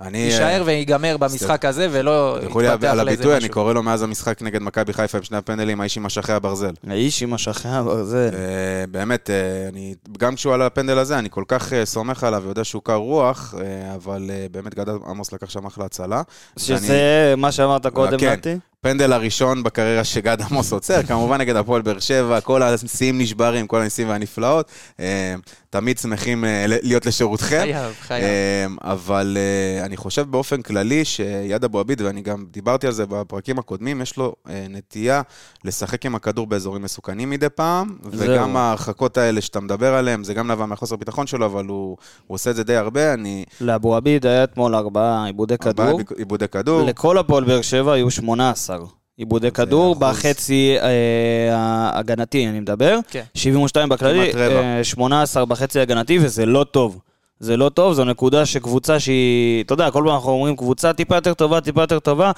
אני... 0.00 0.30
שיישאר 0.30 0.62
ויגמר 0.66 1.16
במשחק 1.16 1.64
הזה, 1.64 1.88
ולא 1.90 2.38
תלכו 2.40 2.60
לי 2.60 2.66
יתפתח 2.66 2.88
על 2.88 2.96
לאיזה 2.96 3.12
הביטוי, 3.12 3.32
אני 3.32 3.38
משהו. 3.38 3.52
קורא 3.54 3.72
לו 3.72 3.82
מאז 3.82 4.02
המשחק 4.02 4.42
נגד 4.42 4.62
מכבי 4.62 4.92
חיפה 4.92 5.18
עם 5.18 5.24
שני 5.24 5.36
הפנדלים, 5.36 5.80
האיש 5.80 5.96
עם 5.96 6.06
אשכי 6.06 6.32
הברזל. 6.32 6.72
האיש 6.86 7.22
עם 7.22 7.34
אשכי 7.34 7.68
הברזל. 7.68 8.30
אה, 8.34 8.84
באמת, 8.90 9.30
אה, 9.30 9.68
אני, 9.68 9.94
גם 10.18 10.34
כשהוא 10.34 10.54
עלה 10.54 10.66
לפנדל 10.66 10.98
הזה, 10.98 11.18
אני 11.18 11.30
כל 11.30 11.44
כך 11.48 11.72
אה, 11.72 11.86
סומך 11.86 12.24
עליו 12.24 12.42
ויודע 12.44 12.64
שהוא 12.64 12.82
קר 12.82 12.94
רוח, 12.94 13.54
אה, 13.58 13.94
אבל 13.94 14.30
אה, 14.30 14.46
באמת 14.50 14.74
גד 14.74 14.88
עמוס 14.88 15.32
לקח 15.32 15.50
שם 15.50 15.66
אחלה 15.66 15.84
הצלה. 15.84 16.22
שזה 16.58 17.34
מה 17.36 17.52
שאמרת 17.52 17.86
קודם, 17.86 18.18
כן. 18.18 18.32
נתי? 18.32 18.56
פנדל 18.86 19.12
הראשון 19.12 19.62
בקריירה 19.62 20.04
שגד 20.04 20.36
עמוס 20.42 20.72
עוצר, 20.72 21.02
כמובן 21.02 21.40
נגד 21.40 21.56
הפועל 21.56 21.82
באר 21.82 21.98
שבע, 21.98 22.40
כל 22.40 22.62
השיאים 22.62 23.18
נשברים, 23.18 23.66
כל 23.66 23.80
הניסים 23.80 24.08
והנפלאות. 24.08 24.70
אה, 25.00 25.34
תמיד 25.70 25.98
שמחים 25.98 26.44
אה, 26.44 26.64
להיות 26.68 27.06
לשירותכם. 27.06 27.60
חייב, 27.60 27.94
חייב. 28.00 28.24
אה, 28.24 28.66
אבל 28.92 29.38
אני 29.82 29.96
חושב 29.96 30.26
באופן 30.30 30.62
כללי 30.62 31.04
שיד 31.04 31.64
אבו 31.64 31.80
עביד, 31.80 32.00
ואני 32.00 32.22
גם 32.22 32.44
דיברתי 32.50 32.86
על 32.86 32.92
זה 32.92 33.06
בפרקים 33.06 33.58
הקודמים, 33.58 34.02
יש 34.02 34.16
לו 34.16 34.34
נטייה 34.70 35.22
לשחק 35.64 36.06
עם 36.06 36.14
הכדור 36.14 36.46
באזורים 36.46 36.82
מסוכנים 36.82 37.30
מדי 37.30 37.48
פעם, 37.48 37.96
זהו. 38.12 38.30
וגם 38.30 38.56
ההרחקות 38.56 39.18
האלה 39.18 39.40
שאתה 39.40 39.60
מדבר 39.60 39.94
עליהן, 39.94 40.24
זה 40.24 40.34
גם 40.34 40.50
נבע 40.50 40.66
מהחוסר 40.66 40.96
ביטחון 40.96 41.26
שלו, 41.26 41.46
אבל 41.46 41.64
הוא, 41.66 41.96
הוא 42.26 42.34
עושה 42.34 42.50
את 42.50 42.56
זה 42.56 42.64
די 42.64 42.76
הרבה. 42.76 43.14
אני... 43.14 43.44
לאבו 43.60 43.96
עביד 43.96 44.26
היה 44.26 44.44
אתמול 44.44 44.74
ארבעה 44.74 45.26
עיבודי 45.26 45.54
ארבעה 45.54 45.86
כדור. 45.86 45.98
עיב- 45.98 46.18
עיבודי 46.18 46.48
כדור. 46.48 46.82
לכל 46.82 47.18
הפועל 47.18 47.44
באר 47.44 47.62
שבע 47.62 47.92
היו 47.92 48.10
18 48.10 48.75
עיבודי 49.16 49.50
כדור. 49.50 49.94
בחצי 49.94 50.76
אה, 50.80 51.56
ההגנתי, 51.56 52.48
אני 52.48 52.60
מדבר. 52.60 52.98
כן. 53.10 53.22
72 53.34 53.88
בכללי, 53.88 54.32
כמעט 54.32 54.50
רבע. 54.50 54.60
אה, 54.60 54.84
18 54.84 55.44
בחצי 55.44 55.78
ההגנתי, 55.78 56.18
וזה 56.22 56.46
לא 56.46 56.64
טוב. 56.64 57.00
זה 57.40 57.56
לא 57.56 57.68
טוב, 57.68 57.92
זו 57.92 58.04
נקודה 58.04 58.46
שקבוצה 58.46 59.00
שהיא, 59.00 59.64
אתה 59.64 59.74
יודע, 59.74 59.90
כל 59.90 60.02
פעם 60.06 60.14
אנחנו 60.14 60.30
אומרים 60.30 60.56
קבוצה 60.56 60.92
טיפה 60.92 61.14
יותר 61.14 61.34
טובה, 61.34 61.60
טיפה 61.60 61.80
יותר 61.82 61.98
טובה. 61.98 62.32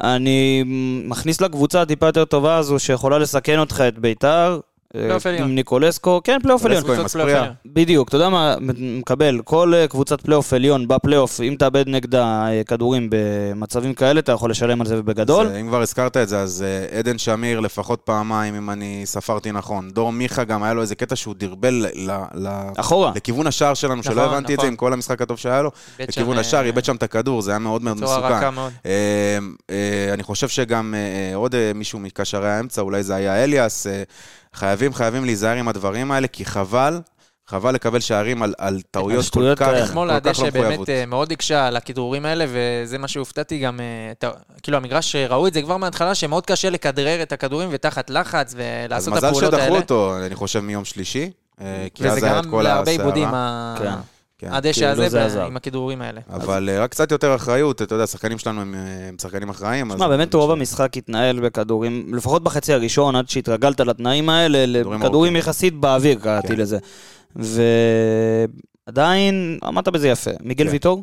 אני 0.00 0.64
מכניס 1.04 1.40
לקבוצה 1.40 1.82
הטיפה 1.82 2.06
יותר 2.06 2.24
טובה 2.24 2.56
הזו 2.56 2.78
שיכולה 2.78 3.18
לסכן 3.18 3.58
אותך 3.58 3.82
את 3.88 3.98
ביתר. 3.98 4.60
אה, 4.94 5.00
פלייאוף 5.00 5.26
עליון. 5.26 5.42
עם 5.48 5.54
ניקולסקו, 5.54 6.20
כן, 6.24 6.38
פלייאוף 6.42 6.64
עליון. 6.64 6.82
בדיוק, 7.66 8.08
אתה 8.08 8.16
יודע 8.16 8.28
מה, 8.28 8.56
מקבל, 8.78 9.40
כל 9.44 9.74
אה, 9.74 9.88
קבוצת 9.88 10.20
פלייאוף 10.20 10.52
עליון 10.52 10.88
בפלייאוף, 10.88 11.40
אם 11.40 11.56
תאבד 11.58 11.84
נגדה 11.88 12.46
אה, 12.46 12.64
כדורים 12.64 13.08
במצבים 13.10 13.94
כאלה, 13.94 14.20
אתה 14.20 14.32
יכול 14.32 14.50
לשלם 14.50 14.80
על 14.80 14.86
זה 14.86 14.98
ובגדול. 14.98 15.46
אז, 15.46 15.52
אה, 15.52 15.60
אם 15.60 15.68
כבר 15.68 15.82
הזכרת 15.82 16.16
את 16.16 16.28
זה, 16.28 16.40
אז 16.40 16.64
אה, 16.66 16.98
עדן 16.98 17.18
שמיר 17.18 17.60
לפחות 17.60 18.00
פעמיים, 18.04 18.54
אם 18.54 18.70
אני 18.70 19.02
ספרתי 19.04 19.52
נכון. 19.52 19.90
דור 19.90 20.12
מיכה 20.12 20.44
גם 20.44 20.62
היה 20.62 20.74
לו 20.74 20.82
איזה 20.82 20.94
קטע 20.94 21.16
שהוא 21.16 21.34
דרבל 21.38 21.74
ל- 21.94 22.46
ל- 22.46 22.70
אחורה. 22.76 23.12
לכיוון 23.16 23.46
השער 23.46 23.74
שלנו, 23.74 24.02
שלא 24.02 24.14
נכון, 24.14 24.28
הבנתי 24.34 24.54
את 24.54 24.58
זה 24.58 24.62
נכון. 24.62 24.68
עם 24.68 24.76
כל 24.76 24.92
המשחק 24.92 25.22
הטוב 25.22 25.38
שהיה 25.38 25.62
לו. 25.62 25.70
לכיוון 25.98 26.38
השער, 26.38 26.60
אה, 26.60 26.66
איבד 26.66 26.84
שם 26.84 26.96
את 26.96 27.02
הכדור, 27.02 27.42
זה 27.42 27.50
היה 27.50 27.58
מאוד 27.58 27.82
מאוד 27.82 27.96
מסוכן. 28.00 28.32
אה, 28.86 29.38
אה, 29.70 30.10
אני 30.14 30.22
חושב 30.22 30.48
שגם 30.48 30.94
אה, 30.94 30.98
אה, 31.30 31.36
עוד 31.36 31.54
אה, 31.54 31.72
מישהו 31.74 31.98
מקשרי 31.98 32.50
האמצע, 32.50 32.82
אולי 32.82 33.02
זה 33.02 33.14
היה 33.14 33.44
אליאס, 33.44 33.86
אה, 33.86 34.02
חייבים, 34.54 34.94
חייבים 34.94 35.24
להיזהר 35.24 35.56
עם 35.56 35.68
הדברים 35.68 36.12
האלה, 36.12 36.28
כי 36.28 36.44
חבל, 36.44 37.00
חבל 37.46 37.74
לקבל 37.74 38.00
שערים 38.00 38.42
על, 38.42 38.54
על 38.58 38.80
טעויות 38.90 39.28
כל 39.28 39.54
כך. 39.56 39.68
אתמול 39.84 40.08
כל 40.08 40.14
הדשא 40.14 40.32
כך 40.32 40.40
לא 40.40 40.48
מחויבות. 40.48 40.86
באמת 40.86 41.00
אה, 41.00 41.06
מאוד 41.06 41.32
הקשה 41.32 41.66
על 41.66 41.76
הכדרורים 41.76 42.26
האלה, 42.26 42.44
וזה 42.48 42.98
מה 42.98 43.08
שהופתעתי 43.08 43.58
גם, 43.58 43.80
אה, 43.80 44.28
כאילו 44.62 44.76
המגרש, 44.76 45.16
אה, 45.16 45.26
ראו 45.26 45.46
את 45.46 45.54
זה 45.54 45.62
כבר 45.62 45.76
מההתחלה, 45.76 46.14
שמאוד 46.14 46.46
קשה 46.46 46.70
לכדרר 46.70 47.22
את 47.22 47.32
הכדורים 47.32 47.68
ותחת 47.72 48.10
לחץ 48.10 48.48
אז 48.48 48.56
ולעשות 48.58 49.12
את 49.12 49.18
מזל 49.18 49.26
הפעולות 49.26 49.50
שדחו 49.52 49.62
האלה. 49.64 49.76
אותו, 49.76 50.16
אני 50.26 50.34
חושב, 50.34 50.60
מיום 50.60 50.84
שלישי, 50.84 51.30
אה, 51.60 51.86
כי 51.94 52.08
אז 52.08 52.16
וזה 52.16 52.26
היה 52.26 52.38
את 52.38 52.44
גרם 52.44 52.50
כל 52.50 52.62
להרבה 52.62 52.90
הסערה. 52.90 53.04
עיבודים, 53.04 53.28
ה- 53.34 53.74
כן. 53.78 53.90
כן. 54.44 54.52
הדשא 54.52 54.94
כאילו 54.94 55.04
הזה 55.04 55.40
ב-. 55.40 55.46
עם 55.46 55.56
הכדרורים 55.56 56.02
האלה. 56.02 56.20
אבל 56.30 56.68
אה, 56.72 56.82
רק 56.82 56.90
קצת 56.90 57.10
יותר 57.12 57.34
אחריות, 57.34 57.82
אתה 57.82 57.94
יודע, 57.94 58.04
השחקנים 58.04 58.38
שלנו 58.38 58.60
הם, 58.60 58.74
אה, 58.74 59.08
הם 59.08 59.16
שחקנים 59.20 59.48
אחראיים. 59.48 59.94
תשמע, 59.94 60.08
באמת 60.08 60.34
רוב 60.34 60.50
המשחק 60.50 60.96
התנהל 60.96 61.40
בכדורים, 61.40 62.14
לפחות 62.14 62.44
בחצי 62.44 62.72
הראשון, 62.72 63.16
עד 63.16 63.28
שהתרגלת 63.28 63.80
לתנאים 63.80 64.28
האלה, 64.28 64.80
כדורים 64.80 65.02
לכדורים. 65.02 65.36
יחסית 65.36 65.74
באוויר, 65.74 66.18
קראתי 66.18 66.48
כן. 66.48 66.56
לזה. 66.56 66.78
ועדיין, 68.86 69.58
עמדת 69.62 69.88
בזה 69.88 70.08
יפה. 70.08 70.30
מיגל 70.42 70.64
כן. 70.64 70.70
ויטור? 70.72 71.02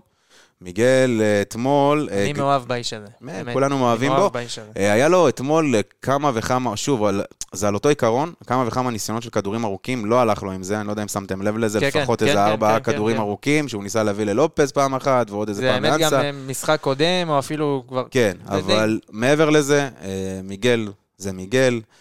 מיגל 0.62 1.22
אה, 1.22 1.42
אתמול... 1.42 2.10
אה, 2.12 2.24
אני 2.24 2.34
מאוהב 2.34 2.64
באיש 2.64 2.94
הזה. 2.94 3.08
באמת. 3.22 3.54
כולנו 3.54 3.78
מאוהבים 3.78 4.12
בו. 4.12 4.30
אה, 4.78 4.92
היה 4.92 5.08
לו 5.08 5.30
אתמול 5.30 5.76
אה, 5.76 5.82
כמה 6.02 6.32
וכמה, 6.34 6.78
שוב, 6.78 7.06
זה 7.54 7.68
על 7.68 7.74
אותו 7.74 7.90
עיקרון, 7.90 8.34
כמה 8.48 8.68
וכמה 8.68 8.92
ניסיונות 8.92 9.24
של 9.24 9.30
כדורים 9.30 9.66
ארוכים, 9.66 10.06
לא 10.06 10.22
הלך 10.22 10.44
לו 10.44 10.52
עם 10.52 10.64
זה, 10.64 10.80
אני 10.80 10.88
לא 10.88 10.92
יודע 10.92 11.04
אם 11.04 11.08
שמתם 11.08 11.42
לב 11.42 11.58
לזה, 11.58 11.80
כן, 11.80 11.88
לפחות 11.88 12.20
כן, 12.20 12.26
איזה 12.26 12.38
כן, 12.38 12.44
ארבעה 12.44 12.80
כדורים. 12.80 13.18
ארוכים, 13.18 13.68
שהוא 13.68 13.84
ניסה 13.84 14.04
להביא 14.04 14.26
ללופז 14.26 14.72
פעם 14.72 14.96
אחת, 14.96 15.32
ועוד 15.32 15.50
איזה 15.50 15.62
זה 15.62 15.68
פעם 15.68 15.86
האמת 15.86 15.94
גם 15.94 16.00
לאנסה. 16.00 16.22
אה, 16.22 16.32
משחק 16.32 16.80
קודם, 16.82 17.30
או 17.30 17.40
אפילו 17.40 17.84
כבר... 17.88 18.04
כן, 18.12 18.38
זה 18.50 18.58
אבל 18.58 19.00
מעבר 19.12 19.50
לזה, 19.50 19.90
אה, 20.04 20.40
מיגל 20.44 20.88
זה 21.18 21.32
מיגל, 21.32 21.74
אה, 21.74 22.01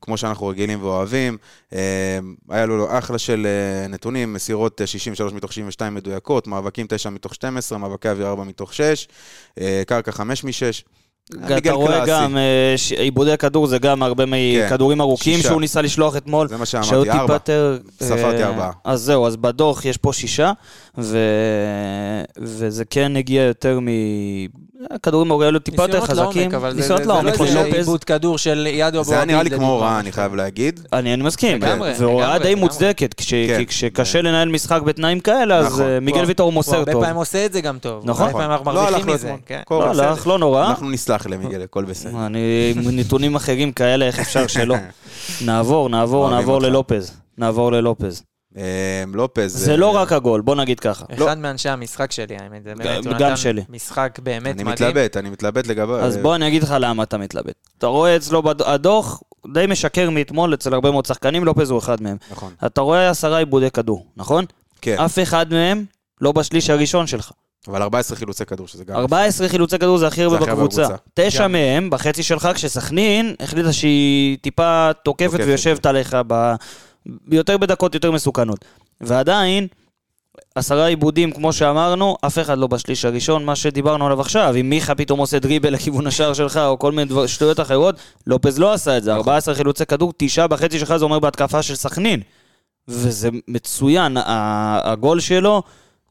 כמו 0.00 0.16
שאנחנו 0.16 0.46
רגילים 0.46 0.82
ואוהבים. 0.82 1.36
אה, 1.72 2.18
היה 2.50 2.66
לו 2.66 2.98
אחלה 2.98 3.18
של 3.18 3.46
אה, 3.46 3.88
נתונים, 3.88 4.32
מסירות 4.32 4.80
אה, 4.80 4.86
63 4.86 5.32
מתוך 5.32 5.52
72 5.52 5.94
מדויקות, 5.94 6.46
מאבקים 6.46 6.86
9 6.88 7.10
מתוך 7.10 7.34
12, 7.34 7.78
מאבקי 7.78 8.08
אוויר 8.08 8.26
4 8.26 8.44
מתוך 8.44 8.74
6, 8.74 9.08
אה, 9.60 9.82
קרקע 9.86 10.12
5 10.12 10.44
מ-6. 10.44 10.50
אתה 11.58 11.72
רואה 11.72 12.06
גם, 12.06 12.36
אה, 12.36 12.74
עיבודי 12.98 13.36
כדור 13.38 13.66
זה 13.66 13.78
גם 13.78 14.02
הרבה 14.02 14.24
מכדורים 14.26 15.00
ארוכים 15.00 15.36
שישה. 15.36 15.48
שהוא 15.48 15.60
ניסה 15.60 15.82
לשלוח 15.82 16.16
אתמול. 16.16 16.48
זה 16.48 16.56
מה 16.56 16.66
שאמרתי, 16.66 17.10
ארבע. 17.10 17.38
ספרתי 18.00 18.42
אה, 18.42 18.46
ארבעה. 18.46 18.70
אז 18.84 19.00
זהו, 19.00 19.26
אז 19.26 19.36
בדוח 19.36 19.84
יש 19.84 19.96
פה 19.96 20.12
שישה. 20.12 20.52
וזה 22.38 22.84
כן 22.90 23.16
הגיע 23.16 23.42
יותר 23.42 23.78
הכדורים 24.90 25.32
האלו 25.32 25.58
טיפה 25.58 25.82
יותר 25.82 26.00
ניסיונות 26.00 26.16
לעומק, 26.18 26.34
חזקים. 26.34 26.54
אבל 26.54 26.70
זה- 26.82 26.94
לא 27.54 27.60
איזה. 27.64 27.76
עיבוד 27.76 28.04
כדור 28.04 28.38
של 28.38 28.66
יד 28.70 28.94
אבו 28.94 29.04
זה 29.04 29.14
היה 29.14 29.24
נראה 29.24 29.42
לי 29.42 29.50
כמו. 29.50 29.70
הוראה, 29.72 30.00
אני 30.00 30.12
חייב 30.12 30.34
להגיד. 30.34 30.80
אני, 30.92 31.14
אני 31.14 31.22
מסכים, 31.22 31.58
והוראה 31.98 32.38
די. 32.38 32.54
מוצדקת, 32.54 33.14
כן. 33.14 33.24
כי 33.58 33.66
כשקשה 33.66 34.22
לנהל 34.22 34.48
משחק 34.48 34.82
בתנאים 34.82 35.20
כאלה, 35.20 35.56
אז 35.58 35.66
נכון. 35.66 35.82
אה, 35.82 36.00
מיגל 36.00 36.18
הוא- 36.18 36.26
ויטור 36.28 36.44
הוא 36.44 36.52
מוסר 36.54 36.76
הרבה 36.76 36.92
טוב. 36.92 37.02
פעמים 37.02 37.16
עושה 37.16 37.46
את 37.46 37.52
זה 37.52 37.60
גם 37.60 37.78
טוב. 37.78 38.02
נכון. 38.06 38.22
הרבה 38.26 38.38
פעמים 38.38 38.50
אנחנו 38.50 38.72
לא 38.72 38.80
הלך 38.80 38.90
מרוויחים 38.90 39.08
לו 39.08 39.14
מזה. 39.14 39.26
אתמול. 39.26 39.40
כן. 39.46 39.60
לא 39.70 39.90
בסדר. 39.90 40.08
הלך, 40.08 40.26
לא 40.26 40.38
נורא. 40.38 40.66
אנחנו 40.66 40.90
נסלח 40.90 41.26
למיגל, 41.26 41.62
הכל 41.62 41.84
בסדר. 41.84 42.26
אני, 42.26 42.38
עם 42.76 42.98
נתונים 42.98 43.34
אחרים 43.34 43.72
כאלה, 43.72 44.04
איך 44.06 44.18
אפשר 44.18 44.46
שלא? 44.46 44.74
נעבור, 45.46 45.88
נעבור, 45.88 46.30
נעבור. 46.30 46.60
ללופז. 46.62 47.12
נעבור 47.38 47.72
ללופז. 47.72 48.22
אה, 48.56 48.62
לופז... 49.14 49.52
זה 49.56 49.70
אה, 49.70 49.76
לא 49.76 49.96
רק 49.96 50.12
הגול, 50.12 50.40
בוא 50.40 50.54
נגיד 50.54 50.80
ככה. 50.80 51.04
אחד 51.14 51.38
מאנשי 51.38 51.68
המשחק 51.68 52.12
שלי, 52.12 52.36
האמת. 52.40 52.64
זה 52.64 52.72
באמת, 52.74 52.96
הוא 52.96 53.12
גם 53.12 53.14
נתן 53.14 53.36
שלי. 53.36 53.62
משחק 53.68 54.18
באמת 54.22 54.54
אני 54.54 54.64
מדהים. 54.64 54.88
מתלבט, 54.88 55.16
אני 55.16 55.30
מתלבט 55.30 55.66
לגבי... 55.66 55.92
אז 55.92 56.16
בוא 56.16 56.34
אני 56.34 56.48
אגיד 56.48 56.62
לך 56.62 56.74
למה 56.80 57.02
אתה 57.02 57.18
מתלבט. 57.18 57.54
אתה 57.78 57.86
רואה 57.86 58.16
אצלו, 58.16 58.42
בד- 58.42 58.62
הדוח 58.62 59.22
די 59.54 59.64
משקר 59.68 60.10
מאתמול 60.10 60.54
אצל 60.54 60.74
הרבה 60.74 60.90
מאוד 60.90 61.06
שחקנים, 61.06 61.44
לופז 61.44 61.70
הוא 61.70 61.78
אחד 61.78 62.02
מהם. 62.02 62.16
נכון. 62.30 62.52
אתה 62.66 62.80
רואה 62.80 63.10
עשרה 63.10 63.38
עיבודי 63.38 63.70
כדור, 63.70 64.06
נכון? 64.16 64.44
כן, 64.80 64.96
אף 64.98 65.18
אחד 65.18 65.46
מהם 65.50 65.84
לא 66.20 66.32
בשליש 66.32 66.70
הראשון 66.70 67.06
שלך. 67.06 67.30
אבל 67.68 67.82
14 67.82 68.16
חילוצי 68.16 68.44
כדור, 68.46 68.68
שזה 68.68 68.84
גם... 68.84 68.96
14 68.96 69.48
חילוצי 69.48 69.78
כדור 69.78 69.98
זה 69.98 70.06
הכי 70.06 70.22
הרבה 70.22 70.38
בקבוצה. 70.38 70.86
תשע. 71.14 71.46
מהם 71.48 71.90
בחצי 71.90 72.22
שלך, 72.22 72.48
כשסכנין 72.54 73.34
החליטה 73.40 73.72
שהיא 73.72 74.38
טיפה 74.42 74.90
תוקפת 75.04 75.30
תוקפת. 75.30 75.44
ויושבת 75.46 75.86
עליך 75.86 76.16
ב... 76.26 76.54
יותר 77.30 77.56
בדקות 77.56 77.94
יותר 77.94 78.12
מסוכנות. 78.12 78.64
ועדיין, 79.00 79.66
עשרה 80.54 80.86
עיבודים, 80.86 81.32
כמו 81.32 81.52
שאמרנו, 81.52 82.16
אף 82.26 82.38
אחד 82.38 82.58
לא 82.58 82.66
בשליש 82.66 83.04
הראשון, 83.04 83.44
מה 83.44 83.56
שדיברנו 83.56 84.06
עליו 84.06 84.20
עכשיו. 84.20 84.54
אם 84.60 84.70
מיכה 84.70 84.94
פתאום 84.94 85.18
עושה 85.18 85.38
דריבל 85.38 85.72
לכיוון 85.72 86.06
השער 86.06 86.32
שלך, 86.32 86.56
או 86.56 86.78
כל 86.78 86.92
מיני 86.92 87.04
דבר, 87.04 87.26
שטויות 87.26 87.60
אחרות, 87.60 87.94
לופז 88.26 88.58
לא 88.58 88.72
עשה 88.72 88.96
את 88.96 89.02
זה. 89.02 89.14
14 89.14 89.54
חילוצי 89.54 89.86
כדור, 89.86 90.12
תשעה 90.16 90.46
בחצי 90.46 90.78
שלך, 90.78 90.96
זה 90.96 91.04
אומר 91.04 91.18
בהתקפה 91.18 91.62
של 91.62 91.74
סכנין. 91.74 92.20
וזה 92.88 93.28
מצוין, 93.48 94.16
הגול 94.84 95.20
שלו, 95.20 95.62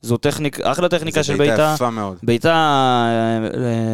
זו 0.03 0.17
טכניק, 0.17 0.61
אחלה 0.61 0.89
טכניקה 0.89 1.21
זו 1.21 1.27
של 1.27 1.37
בעיטה 1.37 1.55
בעיטה. 1.57 1.73
יפה 1.75 1.89
מאוד. 1.89 2.17
בעיטה, 2.23 2.49
אה, 2.53 3.49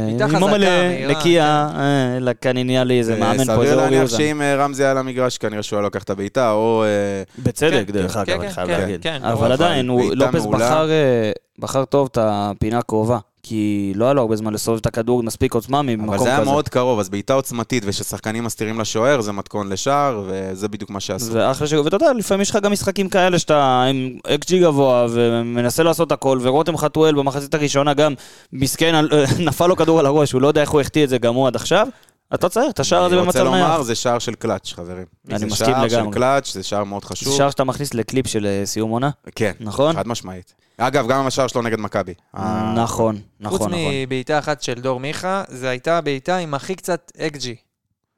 בעיטה 0.08 0.24
עם 0.24 0.30
חזקה, 0.30 0.46
מלא, 0.46 0.58
מהירה, 0.58 1.12
נקייה, 1.12 1.70
אה, 1.76 2.20
לכאן 2.20 2.58
נהיה 2.58 2.84
לי 2.84 3.00
איזה 3.00 3.14
אה, 3.14 3.20
מאמן 3.20 3.38
פה, 3.38 3.44
סביר 3.44 3.62
איזה 3.62 3.74
אורי 3.74 3.84
להניח 3.84 4.02
אוזן. 4.02 4.18
שאם 4.18 4.42
אה, 4.42 4.56
רמזי 4.56 4.84
היה 4.84 4.92
על 4.92 4.98
המגרש, 4.98 5.38
כנראה 5.38 5.64
שהוא 5.64 5.78
היה 5.78 5.84
לוקח 5.84 6.04
את 6.04 6.10
הבעיטה, 6.10 6.52
או... 6.52 6.84
אה, 6.84 7.44
בצדק, 7.44 7.84
כן, 7.88 7.94
דרך 7.94 8.14
כן, 8.14 8.20
אגב, 8.20 8.36
כן, 8.38 8.42
אני 8.42 8.52
חייב 8.52 8.68
כן, 8.68 8.80
להגיד. 8.80 9.04
כן, 9.04 9.20
אבל 9.24 9.32
אבל 9.32 9.52
עדיין, 9.52 9.86
לופס 10.12 10.46
אה, 10.64 11.32
בחר 11.60 11.86
טוב 11.86 12.08
את 12.12 12.18
הפינה 12.22 12.78
הקרובה, 12.78 13.18
כי 13.50 13.92
לא 13.96 14.06
היה 14.06 14.14
לו 14.14 14.22
הרבה 14.22 14.36
זמן 14.36 14.54
לסובב 14.54 14.78
את 14.78 14.86
הכדור, 14.86 15.24
מספיק 15.24 15.54
עוצמה 15.54 15.82
ממקום 15.82 16.10
אבל 16.10 16.18
כזה. 16.18 16.24
זה 16.24 16.36
היה 16.36 16.44
מאוד 16.44 16.70
קרוב, 16.70 17.00
אז 17.00 17.10
בעיטה 17.10 17.34
עוצמתית 17.34 17.84
וששחקנים 17.86 18.44
מסתירים 18.44 18.80
לשוער, 18.80 19.22
זה 19.22 19.32
מתכון 19.32 19.70
לשער, 19.70 20.24
וזה 20.28 20.68
בדיוק 20.68 20.90
מה 20.90 21.00
שעשו. 21.00 21.26
זה 21.26 21.52
אחלה 21.52 21.68
ש... 21.68 21.74
ואתה 21.74 21.96
יודע, 21.96 22.14
לפעמים 22.14 22.42
יש 22.42 22.50
לך 22.50 22.56
גם 22.56 22.72
משחקים 22.72 23.10
כאלה 23.10 23.40
שאתה 23.40 23.84
עם 23.84 24.18
אקג'י 24.28 24.60
גבוה 24.60 25.06
ומנסה 25.10 25.84
לעשות 25.84 26.12
הכל, 26.12 26.40
ורותם 26.42 26.78
חתואל 26.78 27.16
במחצית 27.16 27.54
הראשונה 27.54 27.94
גם 27.94 28.14
מסכן, 28.54 28.96
נפל 29.48 29.68
לו 29.68 29.76
כדור 29.76 30.00
על 30.00 30.06
הראש, 30.06 30.32
הוא 30.32 30.42
לא 30.42 30.48
יודע 30.48 30.62
איך 30.62 30.70
הוא 30.70 30.82
החטיא 30.82 31.04
את 31.04 31.10
זה 31.10 31.18
גם 31.18 31.36
הוא 31.36 31.48
עד 31.48 31.56
עכשיו. 31.56 31.88
אתה 32.34 32.50
צריך 32.50 32.72
את 32.74 32.80
השער 32.80 33.04
הזה 33.04 33.16
אני 33.16 33.26
רוצה 33.26 33.40
במצב 33.40 33.54
נייח. 33.54 33.70
לומר, 33.70 33.84
זה 33.84 33.96
שער 33.96 34.20
של 34.20 34.36
קלאץ', 34.36 34.74
חברים. 34.74 35.06
אני 35.30 35.40
זה 35.40 35.46
מסכים 35.46 35.74
שער 35.74 35.90
של 35.90 35.96
לגמרי. 35.96 36.14
קלאץ', 36.14 36.54
זה 36.54 36.64
שער 36.64 36.84
מאוד 36.84 37.02
זה 37.04 37.08
חשוב. 37.08 37.38
שער 37.38 37.50
שאתה 37.50 37.64
מכניס 37.64 37.94
לקליפ 37.94 38.28
של 38.28 38.46
אה, 38.46 38.66
סיום 38.66 38.92
עונה. 38.92 39.10
כן, 39.36 39.52
נכון? 39.60 39.96
חד 39.96 40.08
משמעית. 40.08 40.54
אגב, 40.78 41.08
גם 41.08 41.28
השער 41.28 41.48
שלו 41.48 41.62
נגד 41.62 41.80
מכבי. 41.80 42.14
אה, 42.38 42.74
נכון, 42.76 43.16
חוץ 43.16 43.24
נכון, 43.40 43.72
נכון. 43.72 43.72
מבעיטה 44.02 44.40
אחת 44.40 44.62
של 44.62 44.74
דור 44.74 45.00
מיכה, 45.00 45.44
זו 45.50 45.68
הייתה 45.68 45.98
הבעיטה 45.98 46.38
עם 46.38 46.54
הכי 46.54 46.76
קצת 46.76 47.12
אקג'י. 47.18 47.56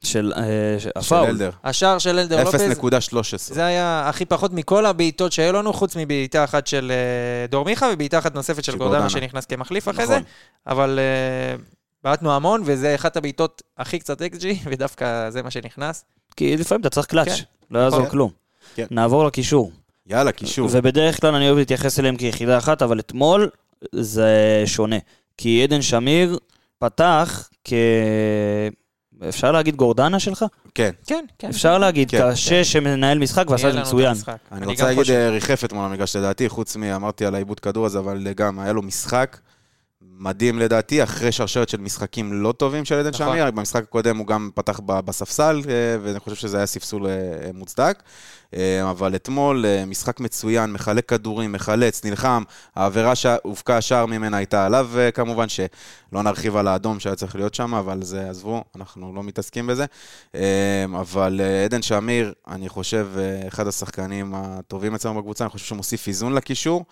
של 0.04 0.34
אה, 0.36 0.41
הפאול. 0.95 1.26
אלדר. 1.28 1.50
השער 1.63 1.97
של 1.97 2.19
אלדר 2.19 2.43
לופז, 2.43 2.62
0.13. 2.62 3.38
זה 3.38 3.65
היה 3.65 4.10
הכי 4.10 4.26
פחות 4.26 4.54
מכל 4.54 4.86
הבעיטות 4.86 5.32
שהיו 5.32 5.54
לנו, 5.54 5.74
חוץ 5.74 5.95
מבעיטה 5.95 6.43
אחת 6.43 6.67
של 6.67 6.91
אה, 6.91 7.47
דור 7.47 7.65
מיכה 7.65 7.88
ובעיטה 7.93 8.19
אחת 8.19 8.36
נוספת 8.36 8.63
של 8.63 8.78
גורדנה. 8.78 9.10
שנכנס 9.10 9.45
כמחליף 9.45 9.89
אחרי 9.89 10.04
נכון. 10.04 10.15
זה, 10.15 10.21
אבל 10.67 11.00
בעטנו 12.04 12.34
המון, 12.34 12.62
וזה 12.66 12.96
אחת 12.96 13.18
הבעיטות 13.18 13.62
הכי 13.78 14.00
קצת 14.00 14.22
אקג'י, 14.22 14.60
ודווקא 14.70 15.30
זה 15.30 15.44
מה 15.44 15.52
שנכנס. 15.52 16.06
כי 16.36 16.58
לפעמים 16.58 16.82
אתה 16.82 16.90
צריך 16.90 17.08
קלאץ', 17.08 17.28
כן. 17.28 17.44
לא 17.72 17.80
יעזור 17.80 18.00
נכון. 18.00 18.12
כלום. 18.12 18.32
כן. 18.76 18.86
נעבור 18.92 19.26
לקישור. 19.26 19.72
יאללה, 20.08 20.32
קישור. 20.32 20.70
ובדרך 20.72 21.22
כלל 21.22 21.36
אני 21.36 21.48
אוהב 21.48 21.58
להתייחס 21.58 22.00
אליהם 22.00 22.16
כיחידה 22.18 22.58
אחת, 22.58 22.82
אבל 22.82 23.00
אתמול 23.00 23.50
זה 23.92 24.64
שונה. 24.66 24.96
כי 25.38 25.64
עדן 25.64 25.82
שמיר 25.82 26.40
פתח 26.80 27.50
כ... 27.64 27.74
אפשר 29.30 29.52
להגיד 29.52 29.76
גורדנה 29.76 30.20
שלך? 30.20 30.46
כן. 30.76 30.92
כן, 31.08 31.26
כן. 31.40 31.50
אפשר 31.50 31.78
להגיד 31.78 32.12
כן. 32.12 32.34
כשש 32.34 32.72
שמנהל 32.72 33.20
משחק 33.20 33.50
ועשה 33.50 33.68
את 33.68 33.74
זה 33.74 33.80
מצוין. 33.82 34.16
אני 34.52 34.66
רוצה 34.66 34.84
להגיד 34.84 35.12
אה, 35.12 35.30
ריחף 35.30 35.64
אתמול 35.64 35.86
המגרש 35.86 36.16
לדעתי, 36.16 36.50
חוץ 36.50 36.76
מ... 36.76 36.84
אמרתי 36.84 37.26
על 37.26 37.36
העיבוד 37.36 37.60
כדור 37.60 37.86
הזה, 37.86 38.00
אבל 38.00 38.28
גם 38.36 38.60
היה 38.60 38.74
לו 38.74 38.82
משחק 38.82 39.38
מדהים 40.21 40.60
לדעתי, 40.60 41.03
אחרי 41.03 41.31
שרשרת 41.31 41.69
של 41.69 41.81
משחקים 41.81 42.34
לא 42.34 42.51
טובים 42.51 42.86
של 42.86 42.95
עדן 42.95 43.10
נכון. 43.10 43.27
שמיר. 43.27 43.51
במשחק 43.51 43.84
הקודם 43.84 44.17
הוא 44.17 44.27
גם 44.27 44.49
פתח 44.55 44.79
בספסל, 44.79 45.62
אה, 45.69 45.97
ואני 46.03 46.19
חושב 46.19 46.36
שזה 46.36 46.57
היה 46.57 46.65
ספסול 46.65 47.07
אה, 47.07 47.12
מוצדק. 47.53 48.03
אה, 48.56 48.90
אבל 48.90 49.16
אתמול 49.16 49.66
אה, 49.66 49.86
משחק 49.86 50.20
מצוין, 50.20 50.72
מחלק 50.72 51.10
כדורים, 51.10 51.52
מחלץ, 51.52 52.06
נלחם. 52.06 52.44
העבירה 52.76 53.16
שהובקע 53.16 53.78
השער 53.78 54.06
ממנה 54.06 54.38
הייתה 54.38 54.66
עליו 54.66 54.90
אה, 54.98 55.12
כמובן, 55.12 55.50
שלא 55.50 56.24
נרחיב 56.24 56.56
על 56.56 56.68
האדום 56.68 57.00
שהיה 57.00 57.16
צריך 57.16 57.36
להיות 57.36 57.54
שם, 57.54 57.74
אבל 57.74 58.04
זה, 58.04 58.30
עזבו, 58.30 58.64
אנחנו 58.76 59.16
לא 59.16 59.24
מתעסקים 59.24 59.68
בזה. 59.68 59.86
אבל 61.00 61.42
עדן 61.66 61.82
שמיר, 61.82 62.34
אני 62.48 62.70
חושב, 62.70 63.08
אחד 63.48 63.68
השחקנים 63.68 64.34
הטובים 64.36 64.96
אצלנו 64.96 65.20
בקבוצה, 65.20 65.44
אני 65.44 65.52
חושב 65.52 65.66
שהוא 65.66 65.76
מוסיף 65.76 66.08
איזון 66.08 66.34
לקישור, 66.34 66.86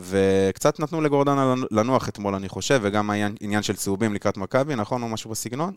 וקצת 0.00 0.80
נתנו 0.80 1.00
לגורדנה 1.00 1.54
לנוח 1.70 2.08
אתמול, 2.08 2.34
אני 2.34 2.48
חושב, 2.48 2.80
וגם 2.82 3.10
העניין 3.10 3.34
עניין 3.40 3.62
של 3.62 3.76
צהובים 3.76 4.14
לקראת 4.14 4.36
מכבי, 4.36 4.74
נכון? 4.74 5.02
או 5.02 5.08
משהו 5.08 5.30
בסגנון? 5.30 5.72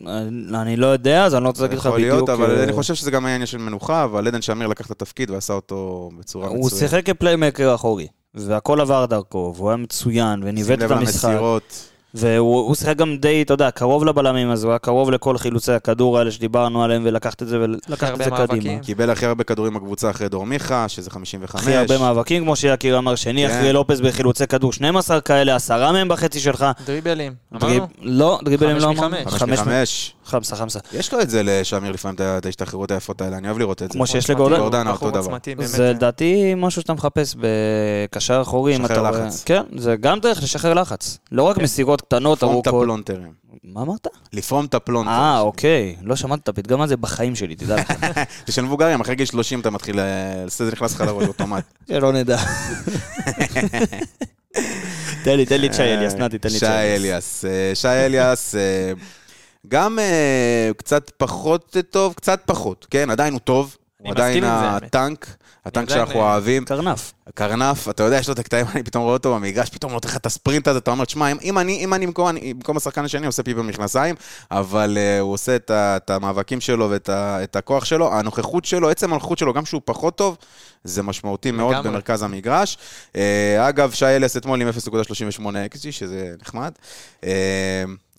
אני 0.54 0.76
לא 0.78 0.88
יודע, 0.88 1.26
אז 1.26 1.36
אני 1.36 1.44
לא 1.44 1.48
רוצה 1.48 1.62
להגיד 1.62 1.78
לך 1.78 1.86
יכול 1.86 2.00
בדיוק. 2.00 2.14
להיות, 2.14 2.30
אבל 2.30 2.60
אני 2.60 2.74
חושב 2.74 2.94
שזה 2.94 3.12
גם 3.12 3.26
העניין 3.26 3.46
של 3.46 3.58
מנוחה, 3.58 4.04
אבל 4.04 4.28
עדן 4.28 4.42
שמיר 4.42 4.65
לקח 4.68 4.86
את 4.86 4.92
התפקיד 4.92 5.30
ועשה 5.32 5.54
אותו 5.54 6.10
בצורה 6.20 6.46
מצוינת. 6.46 6.62
הוא 6.62 6.80
שיחק 6.80 7.06
כפליימקר 7.06 7.76
אחורי, 7.76 8.08
והכל 8.34 8.82
עבר 8.82 9.06
דרכו, 9.06 9.54
והוא 9.56 9.70
היה 9.70 9.78
מצוין, 9.78 10.44
וניווט 10.44 10.72
את 10.72 10.80
שים 10.80 10.92
לב 10.92 10.92
המשחק. 10.92 11.30
למסירות. 11.30 11.90
והוא 12.16 12.56
הוא 12.68 12.76
שיחק 12.76 12.96
גם 12.98 13.18
די, 13.18 13.42
אתה 13.42 13.54
יודע, 13.54 13.72
קרוב 13.72 14.06
לבלמים, 14.06 14.52
אז 14.52 14.64
הוא 14.64 14.72
היה 14.72 14.80
קרוב 14.80 15.12
לכל 15.12 15.38
חילוצי 15.38 15.72
הכדור 15.72 16.18
האלה 16.20 16.32
שדיברנו 16.32 16.84
עליהם, 16.84 17.02
ולקחת 17.06 17.42
את 17.42 17.48
זה 17.48 17.60
ולקחת 17.60 18.12
את 18.14 18.26
זה 18.26 18.32
מאבקים. 18.32 18.60
קדימה. 18.60 18.80
קיבל 18.80 19.10
הכי 19.10 19.26
הרבה 19.26 19.44
כדורים 19.44 19.74
בקבוצה 19.74 20.10
אחרי 20.10 20.30
דור 20.30 20.46
מיכה, 20.46 20.88
שזה 20.88 21.10
55. 21.12 21.62
הכי 21.62 21.76
הרבה 21.76 21.98
מאבקים, 21.98 22.44
כמו 22.44 22.56
שיקיר 22.56 22.98
אמר, 22.98 23.16
שני 23.16 23.48
כן. 23.48 23.54
אחרי 23.58 23.74
לופס 23.74 24.00
בחילוצי 24.00 24.48
כדור, 24.48 24.74
12 24.74 25.22
כאלה, 25.22 25.56
עשרה 25.56 25.92
מהם 25.92 26.08
בחצי 26.08 26.40
שלך. 26.40 26.66
דריבלים, 26.86 27.34
דריב- 27.54 27.64
אמרנו? 27.74 27.88
לא, 28.02 28.40
דריבלים 28.46 28.78
לא. 28.78 28.84
אמרנו. 28.90 29.18
חמש 29.26 29.34
חמש 29.34 29.60
מחמש. 29.60 30.14
חמסה, 30.26 30.56
חמסה. 30.56 30.80
יש 30.94 31.14
לו 31.14 31.22
את 31.22 31.30
זה 31.30 31.42
לשמיר 31.44 31.92
לפעמים, 31.92 32.16
את 32.38 32.46
ההשתחררות 32.46 32.92
היפות 32.92 33.22
האלה, 33.22 33.38
אני 33.38 33.48
אוהב 33.48 33.60
לראות 33.60 33.84
את 33.84 33.92
זה. 33.92 33.94
כמו 33.98 34.08
שיש 34.08 34.30
לגורדנה. 34.30 34.92
אותו 34.92 35.12
דבר. 35.12 35.38
זה 35.60 35.90
לדעתי 35.90 36.54
משהו 36.58 36.82
שאתה 36.82 36.94
מחפש 36.94 37.36
בקשר 37.40 38.42
אחורי, 38.42 38.78
לשחרר. 38.78 39.12
לחץ. 39.26 39.44
כן, 39.46 39.62
זה 39.78 39.96
גם 39.96 40.20
דרך 40.20 40.44
לשחרר 40.44 40.74
לחץ. 40.74 41.18
לא 41.32 41.44
רק 41.44 41.58
מסירות 41.58 42.02
קטנות, 42.08 42.38
לפרום 42.38 42.62
את 42.62 42.68
ארוכות. 42.68 42.82
הפלונטרים. 42.82 43.34
מה 43.64 43.82
אמרת? 43.82 44.08
לפרום 44.34 44.66
את 44.66 44.74
הפלונטרים. 44.74 45.18
אה, 45.18 45.40
אוקיי. 45.40 45.96
לא 46.02 46.16
שמעתי 46.16 46.42
את 46.42 46.50
הפתגם 46.50 46.82
הזה 46.82 46.98
בחיים 46.98 47.36
שלי, 47.36 47.56
תדע 47.56 47.76
לך. 47.76 47.94
זה 48.48 48.54
של 48.54 48.62
מבוגרים, 48.62 49.02
אחרי 49.02 49.16
גיל 49.16 49.26
30 49.26 49.60
אתה 49.60 49.70
מתחיל, 49.70 50.00
אה, 50.00 50.44
זה 50.48 50.72
נכנס 50.72 50.96
לך 50.96 51.02
לראש 51.02 51.28
אוטומט. 51.28 51.64
שלא 51.90 52.12
נדע. 52.14 52.38
תן 55.24 55.38
לי, 55.38 55.46
תן 55.46 55.62
לי 55.62 55.68
את 55.68 55.74
שי 55.74 55.82
אליאס, 55.82 56.14
נתי, 56.14 56.38
תן 56.38 56.50
לי 56.50 56.56
את 56.56 56.60
שי 56.60 56.66
אליאס. 56.66 57.46
אה, 57.46 57.72
שי 57.76 57.88
אליאס, 57.88 58.56
אה, 58.56 58.92
גם 59.68 60.00
אה, 60.00 60.70
קצת 60.78 61.12
פחות 61.18 61.78
טוב, 61.90 62.14
קצת 62.14 62.42
פחות, 62.46 62.88
כן? 62.90 63.10
עדיין 63.10 63.34
הוא 63.34 63.40
טוב. 63.40 63.78
אני 64.00 64.10
הוא 64.10 64.16
עדיין 64.16 64.38
מסכים 64.38 64.44
עם 64.54 64.60
זה, 64.60 64.66
האמת. 64.66 64.84
הטנק, 64.84 65.36
הטנק 65.66 65.90
שאנחנו 65.90 66.20
אוהבים. 66.20 66.66
קרנף. 66.66 67.14
קרנף, 67.34 67.90
אתה 67.90 68.04
יודע, 68.04 68.18
יש 68.18 68.28
לו 68.28 68.34
את 68.34 68.40
הקטעים, 68.40 68.66
אני 68.76 68.84
פתאום 68.84 69.04
רואה 69.04 69.14
אותו 69.14 69.36
במגרש, 69.36 69.70
פתאום 69.70 69.92
נותן 69.92 70.10
לך 70.10 70.18
את 70.18 70.26
הספרינט 70.26 70.68
הזה, 70.68 70.80
אתה 70.80 70.92
אומר, 70.92 71.06
תשמע, 71.06 71.32
אם- 71.32 71.38
אם 71.42 71.58
אני, 71.60 71.84
אם 71.84 71.94
אני 71.94 72.06
במקום, 72.08 72.28
אני, 72.28 72.54
במקום 72.54 72.78
השחקן 72.78 73.06
השני, 73.06 73.26
עושה 73.28 73.44
פיפי 73.44 73.60
במכנסיים, 73.60 74.16
אבל 74.52 74.98
uh, 74.98 75.22
הוא 75.22 75.34
עושה 75.34 75.56
את, 75.56 75.70
ה, 75.72 75.98
את 75.98 76.10
המאבקים 76.10 76.62
שלו 76.62 76.90
ואת 76.90 77.56
הכוח 77.56 77.86
שלו, 77.86 78.14
הנוכחות 78.14 78.66
שלו, 78.66 78.90
עצם 78.90 79.12
הנוכחות 79.12 79.38
שלו, 79.38 79.54
גם 79.54 79.66
שהוא 79.66 79.82
פחות 79.86 80.16
טוב, 80.18 80.38
זה 80.84 81.04
משמעותי 81.04 81.52
מאוד 81.52 81.74
לגמרי. 81.76 81.90
במרכז 81.90 82.24
המגרש. 82.24 82.78
Uh, 83.14 83.18
אגב, 83.60 83.92
שי 83.92 84.06
אליאס 84.06 84.38
אתמול 84.38 84.62
עם 84.62 84.70
0.38 84.70 85.42
XG, 85.76 85.92
שזה 85.92 86.34
נחמד. 86.42 86.72
Uh, 87.22 87.26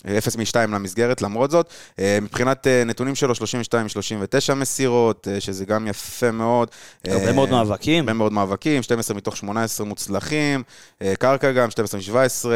0 0.09 0.37
מ-2 0.37 0.43
למסגרת, 0.71 1.23
למרות 1.23 1.51
זאת. 1.51 1.67
אה, 1.99 2.19
מבחינת 2.23 2.67
אה, 2.67 2.83
נתונים 2.87 3.15
שלו, 3.15 3.35
32 3.35 3.87
מ-39 3.87 4.55
מסירות, 4.55 5.29
אה, 5.31 5.41
שזה 5.41 5.65
גם 5.65 5.87
יפה 5.87 6.31
מאוד. 6.31 6.69
הרבה 7.09 7.33
מאוד 7.33 7.51
מאבקים. 7.51 7.99
הרבה 8.05 8.13
מאוד 8.13 8.33
מאבקים, 8.33 8.83
12 8.83 9.17
מתוך 9.17 9.37
18 9.37 9.87
מוצלחים, 9.87 10.63
קרקע 11.19 11.53
גם, 11.53 11.71
12 11.71 12.01
מ-17. 12.01 12.47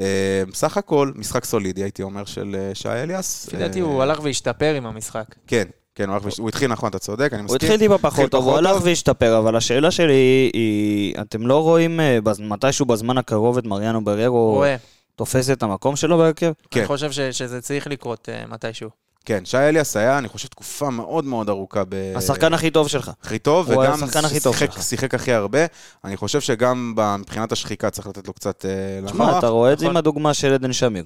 אה, 0.00 0.06
סך 0.54 0.76
הכל, 0.76 1.10
משחק 1.14 1.44
סולידי, 1.44 1.82
הייתי 1.82 2.02
אומר, 2.02 2.24
של 2.24 2.56
שי 2.74 2.88
אליאס. 2.88 3.46
לפי 3.48 3.56
דעתי 3.56 3.80
הוא 3.80 4.02
הלך 4.02 4.20
והשתפר 4.24 4.74
עם 4.74 4.86
המשחק. 4.86 5.24
כן, 5.46 5.64
כן, 5.94 6.08
הוא 6.10 6.18
הוא 6.38 6.48
התחיל 6.48 6.70
נכון, 6.70 6.88
אתה 6.90 6.98
צודק, 6.98 7.28
אני 7.32 7.38
הוא 7.40 7.44
מסכים. 7.44 7.56
התחיל 7.56 7.78
טיפה 7.78 7.98
פחות 7.98 8.30
טוב, 8.30 8.44
הוא 8.44 8.56
הלך. 8.56 8.76
והשתפר, 8.82 9.38
אבל 9.38 9.56
השאלה 9.56 9.90
שלי 9.90 10.50
היא, 10.54 11.14
אתם 11.20 11.46
לא 11.46 11.62
רואים 11.62 12.00
בז- 12.24 12.40
מתישהו 12.40 12.86
בזמן 12.86 13.18
הקרוב 13.18 13.58
את 13.58 13.64
מריאנו 13.64 14.04
בררו 14.04 14.52
רואה. 14.54 14.76
תופס 15.16 15.50
את 15.50 15.62
המקום 15.62 15.96
שלו 15.96 16.18
בהרכב? 16.18 16.52
כן. 16.70 16.80
אני 16.80 16.86
חושב 16.86 17.12
ש- 17.12 17.20
שזה 17.20 17.60
צריך 17.60 17.86
לקרות 17.86 18.28
אה, 18.28 18.42
מתישהו. 18.48 18.90
כן, 19.24 19.44
שי 19.44 19.56
אליאס 19.58 19.96
היה, 19.96 20.18
אני 20.18 20.28
חושב, 20.28 20.48
תקופה 20.48 20.90
מאוד 20.90 21.24
מאוד 21.24 21.48
ארוכה 21.48 21.82
ב... 21.88 21.94
השחקן 22.16 22.54
הכי 22.54 22.70
טוב 22.70 22.88
שלך. 22.88 23.10
הכי 23.22 23.38
טוב, 23.38 23.70
הוא 23.72 23.82
וגם 23.82 23.92
השחקן 23.92 24.24
הכי 24.24 24.40
טוב 24.40 24.56
שיחק- 24.56 24.72
שלך. 24.72 24.82
שיחק 24.82 25.14
הכי 25.14 25.32
הרבה. 25.32 25.58
אני 26.04 26.16
חושב 26.16 26.40
שגם 26.40 26.92
ב- 26.96 27.16
מבחינת 27.16 27.52
השחיקה 27.52 27.90
צריך 27.90 28.06
לתת 28.06 28.26
לו 28.28 28.32
קצת 28.32 28.64
אה, 28.68 29.06
תשמע. 29.06 29.38
אתה 29.38 29.48
רואה 29.48 29.72
את 29.72 29.78
זה 29.78 29.84
נכון. 29.84 29.90
עם 29.92 29.96
הדוגמה 29.96 30.34
של 30.34 30.52
עדן 30.54 30.72
שמיר. 30.72 31.04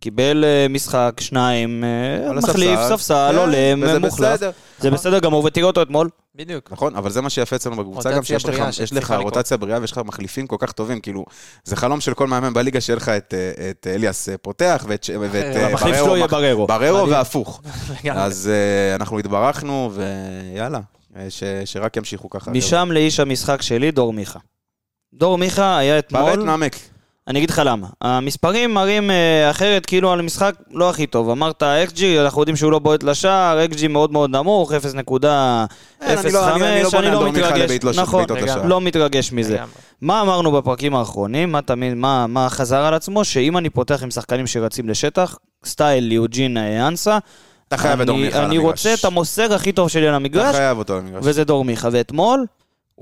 קיבל 0.00 0.44
אה, 0.44 0.66
משחק, 0.70 1.12
שניים, 1.20 1.84
מחליף. 2.34 2.78
ספסל, 2.88 3.28
כן, 3.32 3.38
עולה, 3.38 3.74
וזה 3.82 3.98
מוחלף. 3.98 4.40
זה 4.78 4.90
בסדר 4.90 5.18
גמור, 5.18 5.44
ותראה 5.44 5.66
אותו 5.66 5.82
אתמול. 5.82 6.08
בדיוק. 6.34 6.72
נכון, 6.72 6.96
אבל 6.96 7.10
זה 7.10 7.20
מה 7.20 7.30
שיפה 7.30 7.56
אצלנו 7.56 7.76
בקבוצה, 7.76 8.12
גם 8.12 8.22
שיש 8.22 8.46
לך, 8.46 8.62
יש 8.82 8.92
לך. 8.92 9.14
רוטציה 9.18 9.56
בריאה 9.56 9.80
ויש 9.80 9.92
לך 9.92 10.00
מחליפים 10.04 10.46
כל 10.46 10.56
כך 10.58 10.72
טובים, 10.72 11.00
כאילו, 11.00 11.24
זה 11.64 11.76
חלום 11.76 12.00
של 12.00 12.14
כל 12.14 12.26
מאמן 12.26 12.52
בליגה 12.52 12.80
שיהיה 12.80 12.96
לך 12.96 13.08
את, 13.08 13.34
אה, 13.34 13.70
את 13.70 13.86
אליאס 13.86 14.28
אה, 14.28 14.38
פותח 14.38 14.84
ואת, 14.88 15.06
ואת 15.20 15.56
אה, 15.56 15.66
המחליף 15.68 15.94
בררו 15.96 16.06
שלו 16.06 16.16
יהיה 16.16 16.26
בררו. 16.26 16.66
בררו. 16.66 17.08
והפוך. 17.08 17.62
אז 18.12 18.50
אנחנו 18.94 19.18
התברכנו, 19.18 19.90
ויאללה, 19.94 20.80
ש- 21.28 21.44
שרק 21.64 21.96
ימשיכו 21.96 22.30
ככה. 22.30 22.50
משם 22.50 22.88
לאיש 22.92 23.20
המשחק 23.20 23.62
שלי, 23.62 23.90
דור 23.90 24.12
מיכה. 24.12 24.38
דור 25.14 25.38
מיכה 25.38 25.78
היה 25.78 26.02
פרט 26.02 26.28
אתמול, 26.32 26.46
נעמק. 26.46 26.76
אני 27.28 27.38
אגיד 27.38 27.50
לך 27.50 27.62
למה. 27.64 27.86
המספרים 28.00 28.74
מראים 28.74 29.10
אה, 29.10 29.50
אחרת, 29.50 29.86
כאילו 29.86 30.12
על 30.12 30.18
המשחק 30.18 30.54
לא 30.70 30.90
הכי 30.90 31.06
טוב. 31.06 31.30
אמרת 31.30 31.62
XG, 31.62 32.00
אנחנו 32.20 32.42
יודעים 32.42 32.56
שהוא 32.56 32.72
לא 32.72 32.78
בועט 32.78 33.02
לשער, 33.02 33.58
XG 33.72 33.88
מאוד 33.88 34.12
מאוד 34.12 34.30
נמוך, 34.30 34.72
0.05, 34.72 34.76
אין, 36.00 36.18
אני 36.18 36.32
לא- 36.32 36.54
אני- 36.54 36.64
אני 36.74 36.82
לא 36.82 37.10
דור 37.10 37.30
מיכה 37.30 37.56
לבעיט 37.56 37.84
לש- 37.84 37.98
נכון, 37.98 38.18
בעיטות 38.26 38.38
לשער. 38.48 38.66
לא 38.66 38.80
מתרגש 38.80 39.32
מזה. 39.32 39.54
לגמרי. 39.54 39.70
מה 40.00 40.20
אמרנו 40.20 40.52
בפרקים 40.52 40.94
האחרונים? 40.94 41.52
מה 41.52 41.62
תמיד, 41.62 41.94
מה, 41.94 42.26
מה 42.26 42.48
חזר 42.50 42.80
על 42.84 42.94
עצמו? 42.94 43.24
שאם 43.24 43.58
אני 43.58 43.70
פותח 43.70 44.02
עם 44.02 44.10
שחקנים 44.10 44.46
שרצים 44.46 44.88
לשטח, 44.88 45.36
סטייל 45.64 46.12
יוג'ין 46.12 46.56
אה, 46.56 46.88
אנסה, 46.88 47.18
אתה 47.68 47.76
חייב 47.76 48.00
את 48.00 48.06
דור 48.06 48.16
אני- 48.16 48.24
מיכה 48.24 48.38
על 48.38 48.44
אני. 48.44 48.58
רוצה 48.58 48.94
את 48.94 49.04
המוסר 49.04 49.54
הכי 49.54 49.72
טוב 49.72 49.88
שלי 49.88 50.02
על 50.02 50.08
אתה 50.08 50.16
המגרש, 50.16 50.54
חייב 50.56 50.78
אותו 50.78 50.92
על 50.92 50.98
המגרש. 50.98 51.20
וזה 51.26 51.44
דור 51.44 51.64
מיכה. 51.64 51.88
ואתמול, 51.92 52.46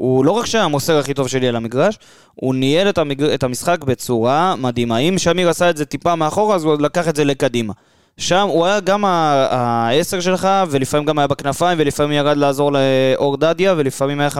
הוא 0.00 0.24
לא 0.24 0.30
רק 0.30 0.46
שהיה 0.46 0.64
המוסר 0.64 0.98
הכי 0.98 1.14
טוב 1.14 1.28
שלי 1.28 1.48
על 1.48 1.56
המגרש, 1.56 1.98
הוא 2.34 2.54
ניהל 2.54 2.88
את, 2.88 2.98
המג... 2.98 3.22
את 3.22 3.42
המשחק 3.42 3.84
בצורה 3.84 4.56
מדהימה. 4.56 4.98
אם 4.98 5.18
שמיר 5.18 5.48
עשה 5.48 5.70
את 5.70 5.76
זה 5.76 5.84
טיפה 5.84 6.14
מאחורה, 6.14 6.56
אז 6.56 6.64
הוא 6.64 6.76
לקח 6.80 7.08
את 7.08 7.16
זה 7.16 7.24
לקדימה. 7.24 7.72
שם 8.16 8.48
הוא 8.48 8.66
היה 8.66 8.80
גם 8.80 9.04
העשר 9.04 10.20
שלך, 10.20 10.48
ולפעמים 10.70 11.06
גם 11.06 11.18
היה 11.18 11.26
בכנפיים, 11.26 11.78
ולפעמים 11.80 12.12
ירד 12.12 12.36
לעזור 12.36 12.72
לאור 12.72 13.36
דדיה, 13.36 13.74
ולפעמים 13.76 14.20
היה 14.20 14.28
50-50. 14.28 14.32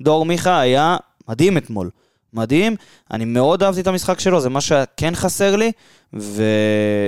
דור 0.00 0.24
מיכה 0.24 0.60
היה 0.60 0.96
מדהים 1.28 1.56
אתמול. 1.56 1.90
מדהים, 2.34 2.76
אני 3.10 3.24
מאוד 3.24 3.62
אהבתי 3.62 3.80
את 3.80 3.86
המשחק 3.86 4.20
שלו, 4.20 4.40
זה 4.40 4.48
מה 4.48 4.60
שכן 4.60 5.14
חסר 5.14 5.56
לי, 5.56 5.72
ו... 6.14 6.42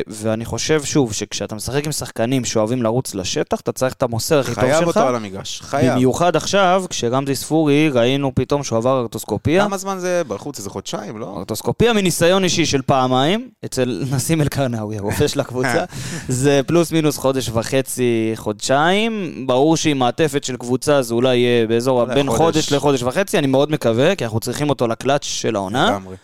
ואני 0.06 0.44
חושב 0.44 0.84
שוב, 0.84 1.12
שכשאתה 1.12 1.54
משחק 1.54 1.86
עם 1.86 1.92
שחקנים 1.92 2.44
שאוהבים 2.44 2.82
לרוץ 2.82 3.14
לשטח, 3.14 3.60
אתה 3.60 3.72
צריך 3.72 3.94
את 3.94 4.02
המוסר 4.02 4.40
הכי 4.40 4.54
טוב 4.54 4.64
שלך. 4.64 4.74
חייב 4.74 4.86
אותו 4.88 5.00
על 5.00 5.14
המגרש. 5.14 5.60
חייב. 5.62 5.92
במיוחד 5.92 6.36
עכשיו, 6.36 6.84
כשרמזי 6.90 7.34
ספורי, 7.34 7.88
ראינו 7.88 8.32
פתאום 8.34 8.64
שהוא 8.64 8.76
עבר 8.76 9.00
ארטוסקופיה. 9.00 9.64
כמה 9.64 9.76
זמן 9.76 9.98
זה 9.98 10.22
בחוץ? 10.28 10.58
איזה 10.58 10.70
חודשיים, 10.70 11.18
לא? 11.18 11.34
ארטוסקופיה 11.38 11.92
מניסיון 11.92 12.44
אישי 12.44 12.66
של 12.66 12.82
פעמיים, 12.82 13.48
אצל 13.64 14.02
נסים 14.12 14.40
אלקרנאווי, 14.40 14.98
הרופא 14.98 15.26
של 15.26 15.40
הקבוצה. 15.40 15.84
זה 16.28 16.60
פלוס 16.66 16.92
מינוס 16.92 17.18
חודש 17.18 17.48
וחצי, 17.48 18.32
חודשיים. 18.34 19.44
ברור 19.46 19.76
שעם 19.76 19.98
מעטפת 19.98 20.44
של 20.44 20.56
קבוצה 20.56 21.02
זה 21.02 21.14
אולי 21.14 21.36
יהיה 21.36 21.66
באזור 21.66 22.04
בין. 22.04 22.28
חודש 22.30 22.72
לחודש 22.72 23.02
וחצי, 23.02 23.38
אני 23.38 23.46
מאוד 23.46 23.70
מקווה, 23.70 24.14
כי 24.14 24.24
אנחנו 24.24 24.40
צריכים 24.40 24.70
אותו 24.70 24.88
לקלאץ' 24.88 25.24
של 25.24 25.56
העונה, 25.56 25.90
לגמרי. 25.90 26.16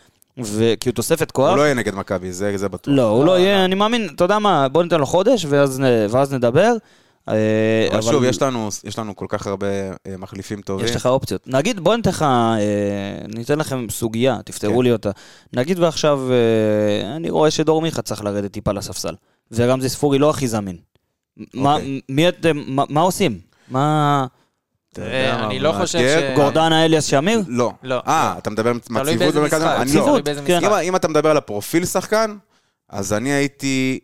כי 0.81 0.89
הוא 0.89 0.95
תוספת 0.95 1.31
כוח. 1.31 1.49
הוא 1.49 1.57
לא 1.57 1.63
יהיה 1.63 1.75
נגד 1.75 1.95
מכבי, 1.95 2.33
זה 2.33 2.53
זה 2.57 2.69
בטוח. 2.69 2.95
לא, 2.97 3.03
הוא 3.09 3.25
לא 3.25 3.39
יהיה, 3.39 3.65
אני 3.65 3.75
מאמין, 3.75 4.09
אתה 4.15 4.25
יודע 4.25 4.39
מה, 4.39 4.69
בוא 4.69 4.83
ניתן 4.83 5.01
לו 5.01 5.07
חודש 5.07 5.47
ואז 5.49 5.83
ואז 6.11 6.35
נדבר. 6.35 6.73
אה, 7.29 7.89
אבל 7.93 8.03
שוב, 8.03 8.25
יש 8.25 8.43
לנו- 8.43 8.69
יש 8.85 8.99
לנו 8.99 9.17
כל 9.17 9.27
כך 9.29 9.47
הרבה 9.47 9.67
אה, 9.67 10.17
מחליפים 10.19 10.61
טובים. 10.61 10.87
יש 10.87 10.97
לך 10.97 11.07
אופציות. 11.07 11.49
נגיד, 11.49 11.81
בוא 11.81 11.97
ניתן 11.97 12.11
לך, 12.11 12.23
אה, 12.23 12.59
ניתן 13.35 13.59
לכם 13.59 13.87
סוגיה, 13.91 14.39
תפתרו 14.45 14.77
כן. 14.79 14.83
לי 14.85 14.93
אותה. 14.93 15.11
נגיד 15.53 15.79
ועכשיו, 15.79 16.21
אה, 16.33 17.17
אני 17.17 17.31
רואה 17.31 17.51
שדור 17.51 17.83
מיכה 17.83 18.03
צריך 18.03 18.25
לרדת 18.25 18.53
טיפה 18.53 18.73
לספסל, 18.73 19.15
ורמזי 19.53 19.89
ספורי 19.89 20.19
לא 20.19 20.31
הכי 20.31 20.49
זמין. 20.49 20.77
מה- 21.55 21.75
אוקיי. 21.75 22.01
מי 22.09 22.29
אתם, 22.29 22.63
מה- 22.67 22.85
מה 22.89 23.01
עושים? 23.01 23.39
מה... 23.71 24.27
אתה 24.27 24.27
יודע 24.27 24.27
אה, 24.27 24.27
מה, 24.27 24.88
אני 25.03 25.59
לא. 25.59 25.73
חושב 25.73 25.99
ש... 25.99 26.37
גורדנה 26.37 26.85
אליאס 26.85 27.05
שמיר? 27.05 27.41
לא. 27.49 27.73
לא. 27.83 28.03
אה, 28.07 28.35
אתה 28.39 28.51
מדבר 28.51 28.73
מהציבות 28.91 29.19
באיזה 29.19 29.39
במרכז? 29.41 29.63
תלוי 29.93 30.07
לא. 30.07 30.21
באיזה 30.21 30.43
כן. 30.47 30.59
משחק. 30.59 30.69
אם- 30.73 30.89
אם 30.89 30.97
אתה 30.97 31.09
מדבר 31.09 31.31
על 31.31 31.37
הפרופיל 31.37 31.85
שחקן, 31.85 32.37
אז 32.89 33.13
אני 33.13 33.33
הייתי 33.33 33.99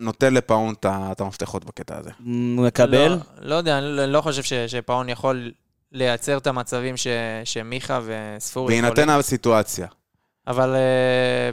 נותן 0.00 0.34
לפאון 0.34 0.74
את 0.84 1.20
המפתחות 1.20 1.64
בקטע 1.64 1.98
הזה. 1.98 2.10
מקבל? 2.56 3.08
לא, 3.08 3.16
לא 3.42 3.54
יודע, 3.54 3.78
אני 3.78 3.86
לא- 3.86 4.04
לא 4.06 4.20
חושב 4.20 4.42
ש- 4.42 4.52
שפאון 4.52 5.08
יכול 5.08 5.52
לייצר 5.92 6.36
את 6.38 6.46
המצבים 6.46 6.96
ש- 6.96 7.06
שמיכה 7.44 8.00
וספורי 8.04 8.74
יכולים. 8.74 8.94
בהינתן 8.94 9.18
הסיטואציה. 9.18 9.86
אבל 10.48 10.74
אה, 10.74 10.80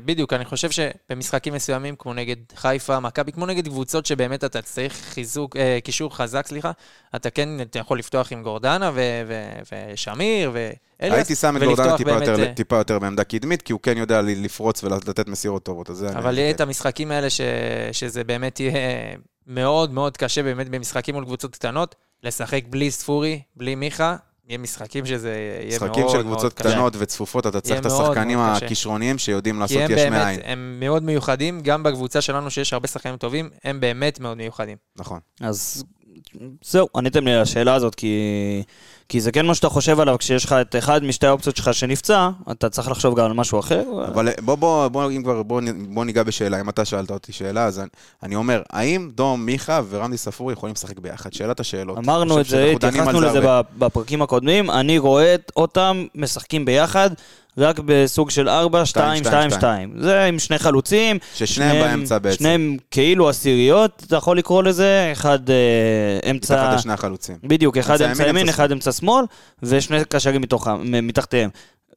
בדיוק, 0.06 0.34
אני 0.34 0.46
חושב 0.46 0.70
שבמשחקים 0.72 1.54
מסוימים, 1.54 1.96
כמו 1.96 2.14
נגד 2.14 2.36
חיפה, 2.56 3.00
מכבי, 3.00 3.32
כמו 3.32 3.46
נגד 3.46 3.68
קבוצות 3.68 4.06
שבאמת 4.06 4.44
אתה 4.44 4.62
צריך 4.62 4.94
חיזוק, 4.94 5.56
אה, 5.58 5.78
קישור 5.84 6.16
חזק, 6.16 6.48
סליחה, 6.48 6.72
אתה 7.16 7.30
כן 7.30 7.50
אתה 7.62 7.80
יכול 7.80 8.00
לפתוח 8.00 8.32
עם 8.32 8.44
גורדנה 8.44 8.92
ו- 8.94 9.22
ו- 9.28 9.60
ושמיר 9.94 10.52
ואליאס, 10.54 11.16
הייתי 11.18 11.36
שם 11.36 11.58
את 11.58 11.64
גורדנה 11.64 11.98
טיפה 11.98 12.10
באמת, 12.14 12.28
יותר- 12.28 12.44
אה, 12.44 12.54
טיפה 12.54 12.76
יותר 12.78 13.00
בעמדה 13.00 13.24
קדמית, 13.24 13.62
כי 13.62 13.74
הוא 13.74 13.80
כן 13.84 13.98
יודע 13.98 14.22
לפרוץ 14.22 14.84
ולתת 14.84 15.28
מסירות 15.28 15.64
טובות. 15.64 15.90
אבל 16.16 16.38
יהיה 16.38 16.52
את 16.52 16.62
המשחקים 16.62 17.12
האלה 17.12 17.30
ש- 17.30 17.42
שזה 17.92 18.24
באמת 18.24 18.60
יהיה 18.60 18.74
מאוד 19.48 19.92
מאוד 19.94 20.18
קשה 20.18 20.44
באמת 20.44 20.70
במשחקים 20.70 21.16
מול 21.16 21.26
קבוצות 21.26 21.56
קטנות, 21.56 21.96
לשחק 22.24 22.62
בלי 22.70 22.92
ספורי, 22.92 23.42
בלי 23.56 23.76
מיכה, 23.76 24.16
יהיה 24.48 24.58
משחקים 24.58 25.06
שזה 25.06 25.30
יהיה 25.30 25.80
מאוד 25.80 25.90
משחקים 25.92 26.10
של 26.10 26.24
מאוד 26.24 26.26
קבוצות 26.26 26.54
קשה. 26.54 26.70
קטנות 26.70 26.94
וצפופות, 26.98 27.48
אתה 27.48 27.62
צריך 27.62 27.80
את 27.80 27.86
מאוד 27.86 28.02
השחקנים 28.02 28.38
מאוד 28.38 28.56
קשה. 28.56 28.66
הכישרוניים 28.66 29.18
שיודעים 29.18 29.60
לעשות 29.60 29.78
יש 29.78 29.90
באמת, 29.92 30.12
מאין. 30.24 30.40
הם 30.44 30.78
מאוד 30.80 31.04
מיוחדים, 31.04 31.62
גם 31.62 31.84
בקבוצה 31.84 32.22
שלנו 32.22 32.52
שיש 32.52 32.74
הרבה 32.74 32.88
שחקנים 32.88 33.18
טובים, 33.18 33.50
הם 33.64 33.80
באמת 33.80 34.20
מאוד 34.20 34.38
מיוחדים. 34.38 34.78
נכון. 34.96 35.20
אז 35.42 35.84
זהו, 36.62 36.88
עניתם 36.96 37.26
לי 37.26 37.34
על 37.34 37.42
השאלה 37.42 37.74
הזאת, 37.74 37.96
כי, 37.96 38.14
כי 39.10 39.22
זה 39.22 39.32
כן 39.32 39.46
מה 39.46 39.56
שאתה 39.56 39.70
חושב 39.70 40.00
עליו, 40.00 40.18
כשיש 40.18 40.46
לך 40.46 40.54
את 40.54 40.76
אחד 40.76 41.04
משתי 41.04 41.28
האופציות 41.28 41.56
שלך 41.58 41.74
שנפצע, 41.74 42.30
אתה 42.52 42.70
צריך 42.70 42.92
לחשוב 42.92 43.20
גם 43.20 43.26
על 43.26 43.34
משהו 43.34 43.60
אחר. 43.60 43.84
אבל 44.08 44.30
בוא, 44.42 44.56
בוא, 44.56 44.88
בוא, 44.88 45.12
אם 45.12 45.24
כבר, 45.24 45.44
בוא, 45.44 45.62
בוא 45.90 46.06
ניגע 46.06 46.24
בשאלה. 46.24 46.62
אם 46.62 46.70
אתה 46.70 46.86
שאלת 46.86 47.12
אותי 47.12 47.34
שאלה, 47.34 47.66
אז 47.66 47.80
אני, 47.80 47.88
אני 48.24 48.36
אומר, 48.36 48.62
האם 48.70 49.12
דום 49.16 49.46
מיכה 49.46 49.82
ורמדי 49.90 50.18
ספורי 50.18 50.54
יכולים 50.54 50.74
לשחק 50.74 51.00
ביחד? 51.00 51.34
שאלת 51.34 51.60
השאלות. 51.60 51.98
אמרנו 51.98 52.40
את 52.42 52.46
זה, 52.46 52.66
התייחסנו 52.66 53.22
לזה 53.22 53.38
הרבה. 53.38 53.62
בפרקים 53.78 54.22
הקודמים, 54.22 54.72
אני 54.72 54.98
רואה 54.98 55.36
אותם 55.56 56.06
משחקים 56.16 56.66
ביחד, 56.66 57.10
רק 57.58 57.80
בסוג 57.86 58.30
של 58.30 58.50
4, 58.50 58.86
2, 58.86 59.24
2, 59.24 59.50
2. 59.50 59.94
זה 59.98 60.24
עם 60.24 60.40
שני 60.40 60.58
חלוצים. 60.58 61.20
ששניהם 61.36 61.84
באמצע 61.84 62.18
בעצם. 62.18 62.38
שניהם 62.38 62.78
כאילו 62.92 63.30
עשיריות, 63.30 64.04
אתה 64.08 64.16
יכול 64.16 64.38
לקרוא 64.38 64.64
לזה, 64.64 65.10
אחד 65.12 65.50
אה, 65.50 66.32
אמצע... 66.32 66.56
מתחת 66.56 66.80
לשני 66.80 66.94
החלוצים. 66.94 67.36
בדיוק, 67.44 67.78
אחד 67.78 68.02
אמצע 68.02 68.12
אמצע 68.12 68.28
ימין, 68.28 68.50
אחד 68.50 68.72
אמצע 68.72 68.92
שמאל, 68.92 69.26
ושני 69.64 70.06
קשרים 70.10 70.42
מתחתיהם. 70.84 71.50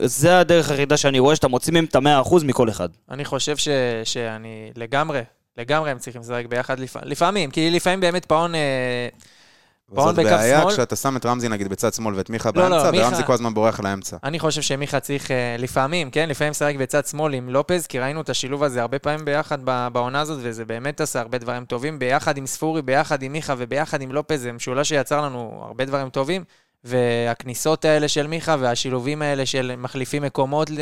זה 0.02 0.38
הדרך 0.38 0.70
היחידה 0.70 0.96
שאני 0.96 1.18
רואה 1.18 1.36
שאתה 1.36 1.48
מוציא 1.48 1.72
מהם 1.72 1.84
את 1.84 1.94
המאה 1.94 2.20
אחוז 2.20 2.44
מכל 2.44 2.68
אחד. 2.68 2.88
אני 3.10 3.24
חושב 3.24 3.56
ש, 3.56 3.68
שאני 4.04 4.70
לגמרי, 4.76 5.20
לגמרי 5.58 5.90
הם 5.90 5.98
צריכים 5.98 6.22
לשחק 6.22 6.46
ביחד 6.48 6.80
לפ... 6.80 6.96
לפעמים, 7.02 7.50
כי 7.50 7.70
לפעמים 7.70 8.00
באמת 8.00 8.24
פאון... 8.24 8.54
אה, 8.54 9.08
פאון 9.94 10.14
בקו 10.14 10.22
בעיה 10.24 10.60
שמאל. 10.60 10.72
כשאתה 10.72 10.96
שם 10.96 11.16
את 11.16 11.26
רמזי 11.26 11.48
נגיד 11.48 11.68
בצד 11.68 11.94
שמאל 11.94 12.14
ואת 12.14 12.30
מיכה 12.30 12.50
לא, 12.54 12.62
לא, 12.62 12.68
באמצע, 12.68 12.90
מיכה- 12.90 13.04
ורמזי 13.06 13.22
כל 13.26 13.32
הזמן 13.32 13.54
בורח 13.54 13.80
לאמצע. 13.80 14.16
אני 14.24 14.38
חושב 14.38 14.62
שמיכה 14.62 15.00
צריך 15.00 15.30
אה, 15.30 15.56
לפעמים, 15.58 16.10
כן? 16.10 16.28
לפעמים 16.28 16.50
לשחק 16.50 16.74
בצד 16.78 17.06
שמאל 17.06 17.34
עם 17.34 17.48
לופז, 17.48 17.86
כי 17.86 17.98
ראינו 17.98 18.20
את 18.20 18.28
השילוב 18.30 18.62
הזה 18.64 18.80
הרבה 18.80 18.98
פעמים 18.98 19.24
ביחד 19.24 19.58
בעונה 19.92 20.20
הזאת, 20.20 20.38
וזה 20.42 20.64
באמת 20.64 21.00
עשה 21.00 21.20
הרבה 21.20 21.38
דברים 21.38 21.64
טובים. 21.64 21.98
ביחד 21.98 22.36
עם 22.36 22.46
ספורי, 22.46 22.82
ביחד 22.82 23.22
עם 23.22 23.32
מיכה 23.32 23.54
וביחד 23.58 24.02
עם 24.02 24.12
לופז, 24.12 24.42
זה 24.42 24.52
משולש 24.52 24.88
שיצר 24.88 25.20
לנו 25.20 25.62
הרבה 25.66 25.84
דברים 25.84 26.08
טובים. 26.10 26.44
והכניסות 26.88 27.84
האלה 27.84 28.08
של 28.08 28.26
מיכה 28.26 28.56
והשילובים 28.60 29.22
האלה 29.22 29.46
של 29.46 29.72
מחליפים 29.78 30.22
מקומות, 30.22 30.70
ל- 30.70 30.74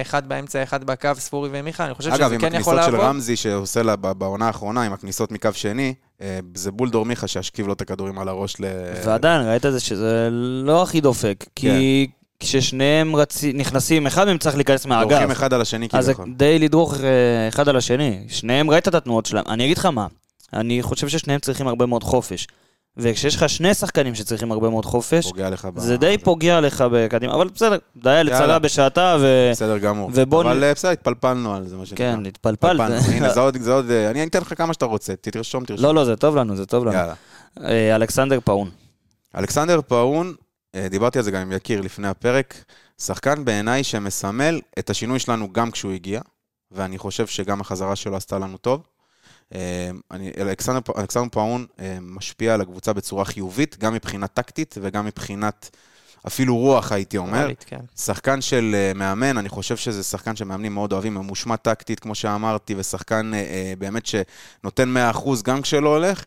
אחד 0.00 0.28
באמצע, 0.28 0.62
אחד 0.62 0.84
בקו, 0.84 1.10
ספורי 1.18 1.48
ומיכה, 1.52 1.84
אני 1.86 1.94
חושב 1.94 2.10
אגב, 2.12 2.26
שזה 2.26 2.34
עם 2.34 2.40
כן 2.40 2.46
יכול 2.54 2.74
הכניסות 2.74 2.92
של 2.92 2.98
לעבוד. 2.98 3.08
רמזי 3.16 3.36
שעושה 3.36 3.82
לה 3.82 3.96
בעונה 3.96 4.46
האחרונה, 4.46 4.82
עם 4.82 4.92
הכניסות 4.92 5.32
מקו 5.32 5.48
שני, 5.52 5.94
אה, 6.20 6.38
זה 6.54 6.70
בולדור 6.72 7.04
מיכה 7.04 7.26
שישכיב 7.26 7.66
לו 7.66 7.72
את 7.72 7.80
הכדורים 7.80 8.18
על 8.18 8.28
הראש 8.28 8.56
ל... 8.60 8.64
ועדיין, 9.04 9.48
ראית 9.48 9.66
את 9.66 9.72
זה 9.72 9.80
שזה 9.80 10.28
לא 10.64 10.82
הכי 10.82 11.00
דופק, 11.00 11.44
כי 11.56 12.06
כששניהם 12.40 13.16
רצי- 13.16 13.52
נכנסים, 13.52 14.06
אחד 14.06 14.24
מהם 14.26 14.38
צריך 14.38 14.56
להיכנס 14.56 14.86
דורכים 14.86 15.08
מהאגף. 15.10 15.32
אחד 15.32 15.52
על 15.52 15.60
השני 15.60 15.88
אז 15.92 16.04
זה 16.04 16.14
כביכול. 16.14 16.32
די 16.36 16.58
לדרוך 16.58 16.94
אה, 17.00 17.08
אחד 17.48 17.68
על 17.68 17.76
השני. 17.76 18.18
שניהם, 18.28 18.70
ראית 18.70 18.88
את 18.88 18.94
התנועות 18.94 19.26
שלהם. 19.26 19.44
אני 19.48 19.64
אגיד 19.64 19.78
לך 19.78 19.86
מה, 19.86 20.06
אני 20.52 20.82
חושב 20.82 21.08
ששניהם 21.08 21.40
צריכים 21.40 21.68
הרבה 21.68 21.86
מאוד 21.86 22.04
חופש. 22.04 22.46
וכשיש 22.96 23.36
לך 23.36 23.48
שני 23.48 23.74
שחקנים 23.74 24.14
שצריכים 24.14 24.52
הרבה 24.52 24.70
מאוד 24.70 24.84
חופש, 24.84 25.32
לך 25.36 25.64
ב... 25.64 25.80
זה 25.80 25.96
די 25.96 26.18
פוגע 26.18 26.60
לך 26.60 26.84
בקדימה. 26.92 27.34
אבל 27.34 27.48
בסדר, 27.48 27.78
דיה 27.96 28.22
לצרה 28.22 28.40
יאללה. 28.40 28.58
בשעתה, 28.58 29.16
ו... 29.20 29.48
בסדר 29.52 29.78
גמור. 29.78 30.10
ובוא 30.14 30.42
אבל 30.42 30.64
אה, 30.64 30.74
בסדר, 30.74 30.90
התפלפלנו 30.90 31.54
על 31.54 31.66
זה, 31.66 31.76
מה 31.76 31.86
שנקרא. 31.86 32.14
כן, 32.14 32.26
התפלפל. 32.26 32.80
התפלפלנו. 32.80 33.12
הנה, 33.16 33.32
זה 33.32 33.40
עוד, 33.40 33.56
זה 33.60 33.72
עוד, 33.72 33.90
אה, 33.90 34.10
אני 34.10 34.24
אתן 34.24 34.40
לך 34.40 34.58
כמה 34.58 34.72
שאתה 34.72 34.84
רוצה, 34.84 35.14
תרשום, 35.20 35.64
תרשום. 35.64 35.84
לא, 35.84 35.94
לא, 35.94 36.04
זה 36.04 36.16
טוב 36.16 36.36
לנו, 36.36 36.56
זה 36.56 36.66
טוב 36.66 36.84
לנו. 36.84 36.94
יאללה. 36.94 37.14
אה, 37.60 37.96
אלכסנדר 37.96 38.38
פאון. 38.44 38.70
אלכסנדר 39.36 39.80
פאון, 39.86 40.34
דיברתי 40.90 41.18
על 41.18 41.24
זה 41.24 41.30
גם 41.30 41.40
עם 41.40 41.52
יקיר 41.52 41.80
לפני 41.80 42.08
הפרק, 42.08 42.64
שחקן 43.02 43.44
בעיניי 43.44 43.84
שמסמל 43.84 44.60
את 44.78 44.90
השינוי 44.90 45.18
שלנו 45.18 45.52
גם 45.52 45.70
כשהוא 45.70 45.92
הגיע, 45.92 46.20
ואני 46.72 46.98
חושב 46.98 47.26
שגם 47.26 47.60
החזרה 47.60 47.96
שלו 47.96 48.16
עשתה 48.16 48.38
לנו 48.38 48.56
טוב. 48.56 48.82
אה, 49.54 49.90
אלכסנדר 50.40 51.28
פאון 51.32 51.66
אה, 51.80 51.98
משפיע 52.00 52.54
על 52.54 52.60
הקבוצה 52.60 52.92
בצורה 52.92 53.24
חיובית, 53.24 53.78
גם 53.78 53.94
מבחינה 53.94 54.26
טקטית 54.26 54.74
וגם 54.80 55.06
מבחינת 55.06 55.76
אפילו 56.26 56.56
רוח, 56.56 56.92
הייתי 56.92 57.16
אומר. 57.16 57.48
כן. 57.66 57.80
שחקן 57.96 58.40
של 58.40 58.74
אה, 58.74 58.92
מאמן, 58.94 59.38
אני 59.38 59.48
חושב 59.48 59.76
שזה 59.76 60.02
שחקן 60.02 60.36
שמאמנים 60.36 60.74
מאוד 60.74 60.92
אוהבים, 60.92 61.14
ממושמע 61.14 61.56
טקטית, 61.56 62.00
כמו 62.00 62.14
שאמרתי, 62.14 62.74
ושחקן 62.78 63.34
אה, 63.34 63.38
אה, 63.38 63.72
באמת 63.78 64.02
שנותן 64.06 64.94
100% 65.14 65.28
גם 65.44 65.62
כשלא 65.62 65.88
הולך. 65.88 66.24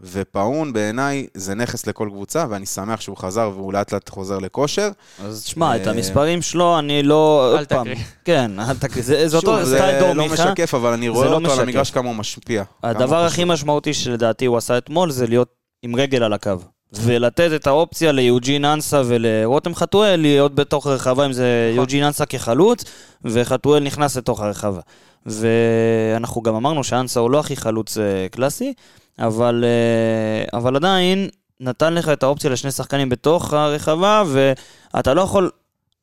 ופאון 0.00 0.72
בעיניי 0.72 1.26
זה 1.34 1.54
נכס 1.54 1.86
לכל 1.86 2.08
קבוצה, 2.12 2.44
ואני 2.50 2.66
שמח 2.66 3.00
שהוא 3.00 3.16
חזר 3.16 3.50
והוא 3.54 3.72
לאט 3.72 3.92
לאט 3.92 4.08
חוזר 4.08 4.38
לכושר. 4.38 4.90
אז 5.24 5.44
תשמע, 5.44 5.76
את 5.76 5.86
המספרים 5.86 6.42
שלו, 6.42 6.78
אני 6.78 7.02
לא... 7.02 7.54
אל 7.58 7.64
תקריא. 7.64 7.96
כן, 8.24 8.60
אל 8.60 8.76
תקריא. 8.76 9.04
זה 9.04 9.28
זה 9.28 9.36
אותו 9.36 9.66
סטייל 9.66 10.00
דור 10.00 10.08
זה 10.08 10.14
לא 10.14 10.28
מיכה. 10.28 10.44
משקף, 10.44 10.74
אבל 10.74 10.92
אני 10.92 11.06
זה 11.06 11.12
רואה 11.12 11.28
לא 11.28 11.34
אותו 11.34 11.52
על. 11.52 11.60
המגרש 11.60 11.90
כמה 11.90 12.08
הוא 12.08 12.16
משפיע. 12.16 12.62
הדבר 12.82 13.24
הכי. 13.24 13.44
משמעותי 13.44 13.94
שלדעתי 13.94 14.46
הוא 14.46 14.56
עשה 14.56 14.78
אתמול 14.78 15.10
זה 15.10 15.26
להיות 15.26 15.48
עם 15.82 15.96
רגל 15.96 16.22
על 16.22 16.32
הקו. 16.32 16.56
ולתת 16.92 17.50
את 17.54 17.66
האופציה 17.66 18.12
ליוג'ין 18.12 18.64
אנסה 18.64 19.02
ולרותם 19.04 19.74
חתואל 19.74 20.20
להיות 20.20 20.54
בתוך 20.54 20.86
הרחבה, 20.86 21.26
אם 21.26 21.32
זה 21.32 21.68
נכון. 21.70 21.82
יוג'ין 21.82 22.04
אנסה 22.04 22.26
כחלוץ, 22.26 22.84
וחתואל 23.24 23.82
נכנס 23.82 24.16
לתוך 24.16 24.40
הרחבה. 24.40 24.80
ואנחנו 25.26 26.42
גם 26.42 26.54
אמרנו 26.54 26.84
שאנסה 26.84 27.20
הוא 27.20 27.30
לא 27.30 27.40
הכי 27.40 27.56
חלוץ 27.56 27.98
אה, 27.98 28.26
קלאסי, 28.30 28.72
אבל, 29.18 29.64
אה, 29.64 30.58
אבל 30.58 30.76
עדיין 30.76 31.28
נתן 31.60 31.94
לך 31.94 32.08
את 32.08 32.22
האופציה 32.22 32.50
לשני 32.50 32.70
שחקנים 32.70 33.08
בתוך 33.08 33.52
הרחבה, 33.52 34.22
ואתה 34.26 35.14
לא 35.14 35.20
יכול... 35.20 35.50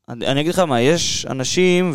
אני 0.10 0.28
אני 0.28 0.41
אגיד 0.41 0.54
לך 0.54 0.60
מה, 0.60 0.82
יש 0.82 1.26
אנשים 1.30 1.93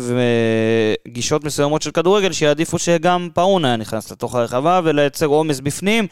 וגישות 1.07 1.43
מסוימות 1.43 1.81
של 1.81 1.91
כדורגל 1.91 2.31
שיעדיפו 2.31 2.79
שגם 2.79 3.29
פאון 3.33 3.65
היה 3.65 3.75
נכנס 3.75 4.11
לתוך 4.11 4.35
הרחבה 4.35 4.81
ולייצר 4.83 5.25
עומס 5.25 5.59
בפנים, 5.59 6.07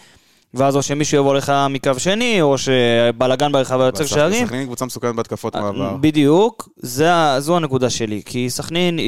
ואז 0.54 0.76
או 0.76 0.84
שמישהו 0.84 1.18
יבוא 1.18 1.36
לך 1.36 1.54
מקו 1.70 1.92
שני, 1.98 2.42
או 2.42 2.56
שבלאגן 2.58 3.52
ברחבה 3.52 3.86
יוצר 3.86 4.06
שערים. 4.06 4.46
סכנין 4.46 4.60
היא 4.60 4.68
קבוצה 4.68 4.86
מסוכנת 4.86 5.16
בהתקפות 5.16 5.56
מעבר. 5.56 5.96
בדיוק, 6.02 6.70
זה, 6.78 7.12
זו 7.40 7.58
הנקודה 7.58 7.90
שלי. 7.90 8.22
כי 8.26 8.50
סכנין 8.50 8.98
היא, 8.98 9.06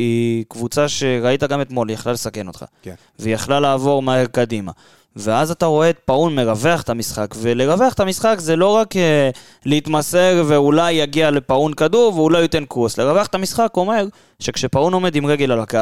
היא 0.00 0.44
קבוצה 0.48 0.88
שראית 0.88 1.42
גם 1.42 1.60
אתמול, 1.60 1.88
היא 1.88 1.94
יכלה 1.94 2.12
לסכן 2.12 2.48
אותך. 2.48 2.64
כן. 2.82 2.94
והיא 3.18 3.34
יכלה 3.34 3.60
לעבור 3.60 4.02
מהר 4.02 4.26
קדימה. 4.26 4.72
ואז 5.16 5.50
אתה 5.50 5.66
רואה 5.66 5.90
את 5.90 5.98
פאון 6.04 6.34
מרווח 6.34 6.82
את 6.82 6.88
המשחק, 6.88 7.34
ולרווח 7.38 7.92
את 7.92 8.00
המשחק 8.00 8.36
זה 8.38 8.56
לא 8.56 8.68
רק 8.68 8.96
אה, 8.96 9.30
להתמסר 9.66 10.42
ואולי 10.46 10.92
יגיע 10.92 11.30
לפאון 11.30 11.74
כדור 11.74 12.12
ואולי 12.16 12.42
ייתן 12.42 12.64
קרוס. 12.64 12.98
לרווח 12.98 13.26
את 13.26 13.34
המשחק 13.34 13.70
אומר 13.76 14.06
שכשפאון 14.38 14.92
עומד 14.92 15.16
עם 15.16 15.26
רגל 15.26 15.52
על 15.52 15.60
הקו, 15.60 15.78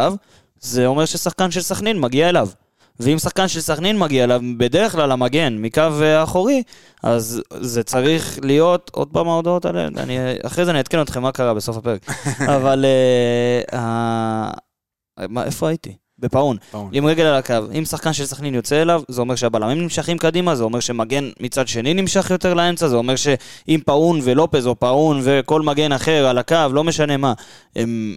זה 0.61 0.87
אומר 0.87 1.05
ששחקן 1.05 1.51
של 1.51 1.61
סכנין 1.61 2.01
מגיע 2.01 2.29
אליו. 2.29 2.49
ואם 3.05 3.19
שחקן 3.19 3.49
של 3.49 3.61
סכנין 3.61 3.99
מגיע 3.99 4.25
אליו, 4.25 4.41
בדרך 4.57 4.93
כלל 4.93 5.13
המגן, 5.13 5.57
מקו 5.59 5.83
אה, 6.03 6.23
אחורי, 6.23 6.63
אז 7.03 7.43
זה 7.61 7.83
צריך 7.83 8.39
להיות, 8.43 8.91
עוד 8.95 9.09
פעם 9.13 9.29
ההודעות 9.29 9.65
האלה, 9.65 9.87
אני, 9.87 10.19
אחרי 10.43 10.65
זה 10.65 10.71
אני 10.71 10.79
אעדכן 10.79 11.01
אתכם 11.01 11.23
מה 11.23 11.33
קרה 11.33 11.55
בסוף 11.55 11.77
הפרק. 11.77 12.11
אבל 12.57 12.85
אה, 12.85 13.79
אה, 13.79 14.51
מה, 15.29 15.45
איפה 15.45 15.69
הייתי? 15.69 15.97
בפאון. 16.19 16.57
פאון. 16.71 16.91
עם 16.93 17.07
רגל 17.07 17.25
על 17.25 17.35
הקו. 17.35 17.55
אם 17.79 17.85
שחקן 17.85 18.13
של 18.13 18.27
סכנין 18.27 18.55
יוצא 18.55 18.83
אליו, 18.83 19.03
זה 19.09 19.21
אומר 19.21 19.35
שהבלמים 19.35 19.83
נמשכים 19.83 20.19
קדימה, 20.19 20.55
זה 20.55 20.65
אומר 20.65 20.81
שמגן 20.81 21.31
מצד 21.41 21.69
שני 21.69 21.95
נמשך 21.95 22.31
יותר 22.31 22.55
לאמצע, 22.55 22.89
זה 22.89 22.97
אומר 22.97 23.17
שאם 23.17 23.81
פאון 23.87 24.21
ולופז 24.23 24.67
או 24.67 24.81
פאון 24.81 25.21
וכל 25.25 25.63
מגן 25.63 25.93
אחר 25.93 26.27
על 26.27 26.39
הקו, 26.39 26.57
לא 26.73 26.85
משנה 26.85 27.17
מה, 27.17 27.33
הם 27.77 28.17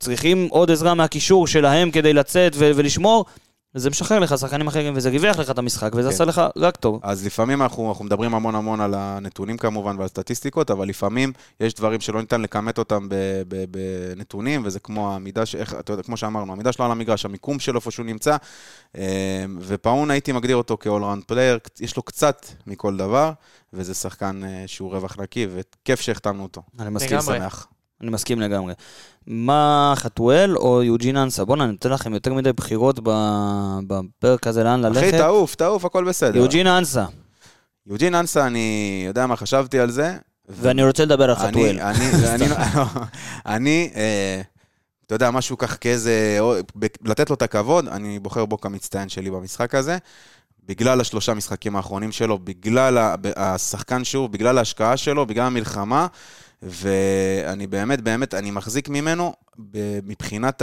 צריכים 0.00 0.48
עוד 0.50 0.70
עזרה 0.70 0.94
מהקישור 0.94 1.46
שלהם 1.46 1.90
כדי 1.90 2.12
לצאת 2.12 2.52
ו- 2.56 2.70
ולשמור, 2.74 3.24
זה 3.74 3.90
משחרר 3.90 4.18
לך 4.18 4.38
שחקנים 4.38 4.66
אחרים 4.66 4.92
וזה 4.96 5.08
מרווח 5.10 5.38
לך 5.38 5.50
את 5.50 5.58
המשחק 5.58 5.90
וזה 5.94 6.08
כן. 6.08 6.14
עשה 6.14 6.24
לך 6.24 6.42
רק 6.56 6.76
טוב. 6.76 7.00
אז 7.02 7.26
לפעמים 7.26 7.62
אנחנו, 7.62 7.88
אנחנו 7.88 8.04
מדברים 8.04 8.34
המון 8.34 8.54
המון 8.54 8.80
על 8.80 8.94
הנתונים 8.94 9.56
כמובן 9.56 9.98
ועל 9.98 10.08
סטטיסטיקות, 10.08 10.70
אבל 10.70 10.88
לפעמים 10.88 11.32
יש 11.60 11.74
דברים 11.74 12.00
שלא 12.00 12.20
ניתן 12.20 12.40
לכמת 12.40 12.78
אותם 12.78 13.08
ב- 13.08 13.42
ב- 13.48 13.64
בנתונים, 13.70 14.62
וזה 14.64 14.80
כמו 14.80 15.12
העמידה, 15.12 15.46
ש- 15.46 15.54
איך, 15.54 15.74
אתה 15.74 15.92
יודע, 15.92 16.02
כמו 16.02 16.16
שאמרנו, 16.16 16.52
העמידה 16.52 16.72
שלו 16.72 16.84
על 16.84 16.90
המגרש, 16.90 17.24
המיקום 17.24 17.58
שלו 17.58 17.78
איפה 17.78 17.90
שהוא 17.90 18.06
נמצא, 18.06 18.36
אה, 18.96 19.44
ופאון 19.60 20.10
הייתי 20.10 20.32
מגדיר 20.32 20.56
אותו 20.56 20.76
כ-all 20.80 20.88
round 21.02 21.32
player, 21.32 21.70
יש 21.80 21.96
לו 21.96 22.02
קצת 22.02 22.46
מכל 22.66 22.96
דבר, 22.96 23.32
וזה 23.72 23.94
שחקן 23.94 24.40
אה, 24.44 24.64
שהוא 24.66 24.90
רווח 24.92 25.16
נקי, 25.18 25.46
וכיף 25.50 26.00
שהחתמנו 26.00 26.42
אותו. 26.42 26.62
אני 26.78 26.90
מסכים. 26.90 27.20
שמח. 27.20 27.66
אני 28.02 28.10
מסכים 28.10 28.40
לגמרי. 28.40 28.74
מה 29.26 29.92
חתואל 29.96 30.56
או 30.56 30.82
יוג'ין 30.82 31.16
אנסה? 31.16 31.44
בוא'נה, 31.44 31.64
אני 31.64 31.72
נותן 31.72 31.90
לכם 31.90 32.14
יותר 32.14 32.34
מדי 32.34 32.52
בחירות 32.52 33.00
בפרק 33.86 34.46
הזה 34.46 34.64
לאן 34.64 34.80
ללכת. 34.80 35.08
אחי, 35.08 35.18
תעוף, 35.18 35.54
תעוף, 35.54 35.84
הכל 35.84 36.04
בסדר. 36.04 36.36
יוג'ין 36.36 36.66
אנסה, 36.66 37.04
יוג'ין 37.86 38.14
אנסה, 38.14 38.46
אני 38.46 39.02
יודע 39.06 39.26
מה 39.26 39.36
חשבתי 39.36 39.78
על 39.78 39.90
זה. 39.90 40.16
ואני 40.48 40.84
רוצה 40.84 41.04
לדבר 41.04 41.30
על 41.30 41.36
חתואל. 41.36 41.80
אני, 41.80 42.10
אני, 42.34 42.44
אני, 43.46 43.90
אה, 43.96 44.40
אתה 45.06 45.14
יודע, 45.14 45.30
משהו 45.30 45.58
כך 45.58 45.78
כאיזה, 45.80 46.38
לתת 47.04 47.30
לו 47.30 47.36
את 47.36 47.42
הכבוד, 47.42 47.88
אני 47.88 48.18
בוחר 48.18 48.44
בו 48.44 48.60
כמצטיין 48.60 49.08
שלי 49.08 49.30
במשחק 49.30 49.74
הזה. 49.74 49.98
בגלל 50.66 51.00
השלושה 51.00 51.34
משחקים 51.34 51.76
האחרונים 51.76 52.12
שלו, 52.12 52.38
בגלל 52.38 53.14
השחקן 53.36 54.04
שהוא, 54.04 54.28
בגלל 54.28 54.58
ההשקעה 54.58 54.96
שלו, 54.96 55.26
בגלל 55.26 55.46
המלחמה, 55.46 56.06
ואני 56.62 57.66
באמת, 57.66 58.00
באמת, 58.00 58.34
אני 58.34 58.50
מחזיק 58.50 58.88
ממנו 58.88 59.32
מבחינת 60.04 60.62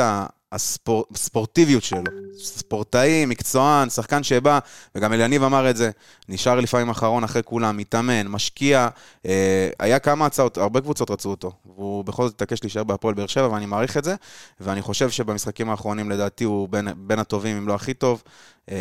הספורטיביות 0.51 1.83
שלו. 1.83 2.03
ספורטאי, 2.38 3.25
מקצוען, 3.25 3.89
שחקן 3.89 4.23
שבא, 4.23 4.59
וגם 4.95 5.13
אליניב 5.13 5.43
אמר 5.43 5.69
את 5.69 5.77
זה, 5.77 5.89
נשאר 6.29 6.59
לפעמים 6.59 6.89
אחרון 6.89 7.23
אחרי 7.23 7.41
כולם, 7.45 7.77
מתאמן, 7.77 8.27
משקיע. 8.27 8.88
אה, 9.25 9.69
היה 9.79 9.99
כמה 9.99 10.25
הצעות, 10.25 10.57
הרבה 10.57 10.81
קבוצות 10.81 11.12
רצו 11.12 11.29
אותו, 11.29 11.51
והוא 11.75 12.05
בכל 12.05 12.27
זאת 12.27 12.35
התעקש 12.35 12.63
להישאר 12.63 12.83
בהפועל 12.83 13.13
באר 13.13 13.27
שבע, 13.27 13.49
ואני 13.51 13.65
מעריך 13.65 13.97
את 13.97 14.03
זה, 14.03 14.15
ואני 14.59 14.81
חושב 14.81 15.09
שבמשחקים 15.09 15.69
האחרונים 15.69 16.12
לדעתי 16.12 16.43
הוא 16.43 16.69
בין, 16.69 16.88
בין 16.97 17.19
הטובים, 17.19 17.57
אם 17.57 17.67
לא 17.67 17.75
הכי 17.75 17.93
טוב, 17.93 18.23
אה, 18.71 18.75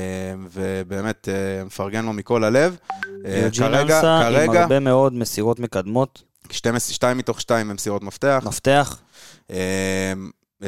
ובאמת 0.52 1.28
אה, 1.28 1.64
מפרגן 1.64 2.04
לו 2.04 2.12
מכל 2.12 2.44
הלב. 2.44 2.76
אה, 3.24 3.48
כרגע, 3.58 3.96
אנסה 3.96 4.18
עם 4.18 4.32
כרגע, 4.32 4.62
הרבה 4.62 4.80
מאוד 4.80 5.12
מסירות 5.12 5.60
מקדמות, 5.60 6.22
12, 6.22 6.27
2 6.50 7.18
מתוך 7.18 7.40
2 7.40 7.70
הם 7.70 7.76
מסירות 7.76 8.02
מפתח. 8.02 8.42
מפתח. 8.46 9.00
אה, 9.50 10.12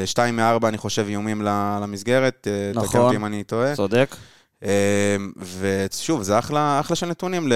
שתיים 0.04 0.36
מארבע, 0.36 0.68
אני 0.68 0.78
חושב, 0.78 1.06
איומים 1.08 1.42
למסגרת. 1.82 2.46
אה, 2.50 2.70
תקן 2.72 2.80
נכון. 2.80 3.00
אותי 3.00 3.16
אם 3.16 3.24
אני 3.24 3.44
טועה. 3.44 3.76
צודק. 3.76 4.16
אה, 4.64 5.16
ושוב, 5.60 6.22
זה 6.22 6.38
אחלה, 6.38 6.80
אחלה 6.80 6.96
של 6.96 7.06
נתונים 7.06 7.48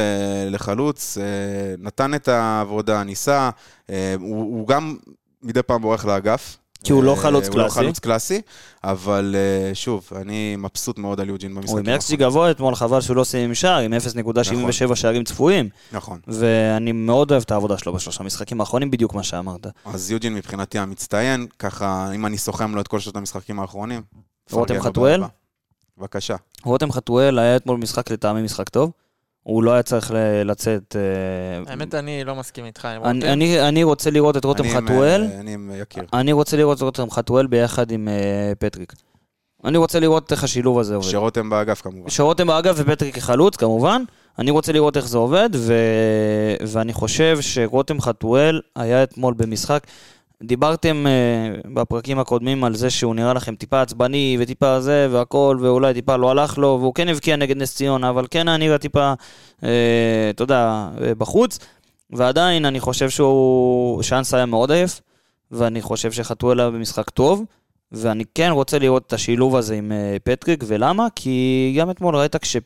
לחלוץ. 0.51 1.19
אה, 1.19 1.25
נתן 1.79 2.15
את 2.15 2.29
העבודה, 2.29 3.03
ניסה. 3.05 3.51
הוא, 3.89 3.97
הוא 4.21 4.69
גם 4.69 4.97
מדי 5.43 5.63
פעם 5.63 5.83
בורח 5.83 6.05
לאגף. 6.05 6.57
כי 6.85 6.93
הוא 6.93 7.05
לא 7.05 7.11
אה, 7.11 7.17
חלוץ 7.17 7.49
הוא 7.49 7.57
לא 7.59 7.63
קלאסי. 7.63 7.75
חלוץ 7.75 7.99
קלאסי, 7.99 8.41
אבל 8.85 9.37
אה, 9.39 9.75
שוב, 9.75 10.09
אני 10.17 10.57
מבסוט 10.57 10.99
מאוד 10.99 11.21
על 11.21 11.29
יוג'ין 11.29 11.53
הוא 11.53 11.61
במשחקים 11.61 11.87
עם 11.87 11.95
אקסג'י 11.95 12.17
גבוה 12.17 12.51
אתמול, 12.51 12.75
חבל 12.75 13.01
שהוא 13.01 13.17
לא 13.17 13.25
סיים 13.25 13.49
עם 13.49 13.55
שער, 13.55 13.79
עם 13.79 13.93
0.77 14.89 14.95
שערים 14.95 15.25
צפויים. 15.25 15.69
נכון. 15.93 16.21
ואני 16.27 16.93
מאוד 16.93 17.31
אוהב 17.31 17.43
את 17.43 17.51
העבודה 17.51 17.79
שלו 17.79 17.93
בשלושה 17.93 18.25
משחקים 18.25 18.61
האחרונים, 18.61 18.91
בדיוק 18.91 19.15
מה 19.15 19.23
שאמרת. 19.23 19.67
אז 19.85 20.11
יוג'ין 20.11 20.35
מבחינתי 20.35 20.79
המצטיין, 20.79 21.47
ככה, 21.59 22.11
אם 22.15 22.27
אני 22.27 22.39
סוכם 22.39 22.75
לו 22.75 22.81
את 22.81 22.89
כל 22.89 23.01
שלושת 23.01 23.17
המשחקים 23.17 23.61
האחרונים. 23.61 24.03
רותם 24.53 24.81
חתואל? 24.81 25.23
בבקשה. 25.99 26.37
רותם 26.65 26.93
חתואל 26.93 27.39
היה 27.39 27.57
אתמול 27.57 27.79
משחק 27.79 28.11
לטעמי 28.11 28.43
משחק 28.43 28.69
טוב. 28.69 28.91
הוא 29.45 29.63
לא 29.63 29.73
היה 29.73 29.83
צריך 29.83 30.11
ל- 30.11 30.43
לצאת... 30.51 30.97
אה, 30.97 31.71
האמת, 31.73 31.95
אני 31.95 32.25
לא 32.25 32.35
מסכים 32.35 32.65
איתך 32.65 32.85
עם 32.85 33.05
אני- 33.05 33.19
רותם. 33.19 33.33
אני 33.33 33.61
אני 33.69 33.83
רוצה 33.85 34.11
לראות 34.11 34.37
את 34.37 34.45
רותם 34.45 34.65
אני 34.65 34.75
עם, 34.77 34.85
חתואל. 34.87 35.23
אה, 35.33 35.41
אני 35.41 35.55
עם 35.55 35.71
יקיר. 35.83 36.05
אני 36.13 36.33
רוצה 36.33 36.57
לראות 36.57 36.77
את 36.77 36.83
רותם 36.83 37.11
חתואל 37.11 37.47
ביחד 37.47 37.91
עם 37.91 38.09
אה, 38.09 38.53
פטריק. 38.59 38.93
אני 39.65 39.79
רוצה 39.79 40.01
לראות 40.01 40.33
איך 40.33 40.45
השילוב 40.45 40.79
הזה 40.79 40.95
עובד. 40.95 41.09
שרותם 41.09 41.51
באגף 41.51 41.81
כמובן. 41.81 42.11
שרותם 42.11 42.47
באגף 42.47 42.75
ופטריק 42.79 43.15
כחלוץ, 43.15 43.57
כמובן. 43.57 44.03
אני 44.39 44.51
רוצה 44.51 44.73
לראות 44.73 44.97
איך 44.97 45.09
זה 45.09 45.19
עובד, 45.19 45.49
ו... 45.55 45.75
ואני 46.67 46.93
חושב 46.93 47.39
שרותם 47.41 48.01
חתואל 48.01 48.61
היה 48.77 49.03
אתמול 49.03 49.35
במשחק. 49.35 49.87
דיברתם 50.43 51.07
uh, 51.07 51.69
בפרקים 51.75 52.19
הקודמים 52.19 52.65
על 52.65 52.75
זה 52.75 52.91
שהוא 52.91 53.15
נראה 53.15 53.35
לכם 53.35 53.55
טיפה 53.55 53.83
עצבני 53.83 54.37
וטיפה 54.41 54.81
זה 54.81 55.09
והכל, 55.11 55.59
ואולי 55.61 55.95
טיפה 55.95 56.17
לא 56.17 56.31
הלך 56.31 56.59
לו, 56.59 56.77
והוא 56.81 56.95
כן 56.95 57.09
הבקיע 57.09 57.37
נגד 57.37 57.57
נס 57.57 57.75
ציונה, 57.75 58.11
אבל 58.11 58.27
כן 58.31 58.49
היה 58.49 58.57
נראה 58.57 58.79
טיפה, 58.79 59.13
uh, 59.61 59.65
אתה 60.31 60.43
יודע, 60.43 60.89
uh, 60.97 61.01
בחוץ. 61.19 61.59
ועדיין 62.11 62.65
אני 62.65 62.81
חושב 62.81 63.11
שהוא, 63.11 64.03
שאנס 64.03 64.35
היה 64.35 64.47
מאוד 64.47 64.71
עייף, 64.71 65.01
ואני 65.51 65.83
חושב 65.83 66.13
שחתואל 66.13 66.61
היה 66.61 66.71
במשחק 66.71 67.11
טוב. 67.11 67.45
ואני 67.93 68.25
כן 68.35 68.51
רוצה 68.53 68.79
לראות 68.79 69.07
את 69.07 69.13
השילוב 69.13 69.57
הזה 69.57 69.75
עם 69.75 69.93
אה, 69.93 70.17
פטריק, 70.25 70.65
ולמה? 70.67 71.07
כי 71.15 71.75
גם 71.79 71.91
אתמול 71.91 72.17
ראית 72.17 72.37
כש, 72.37 72.57
אה, 72.57 72.61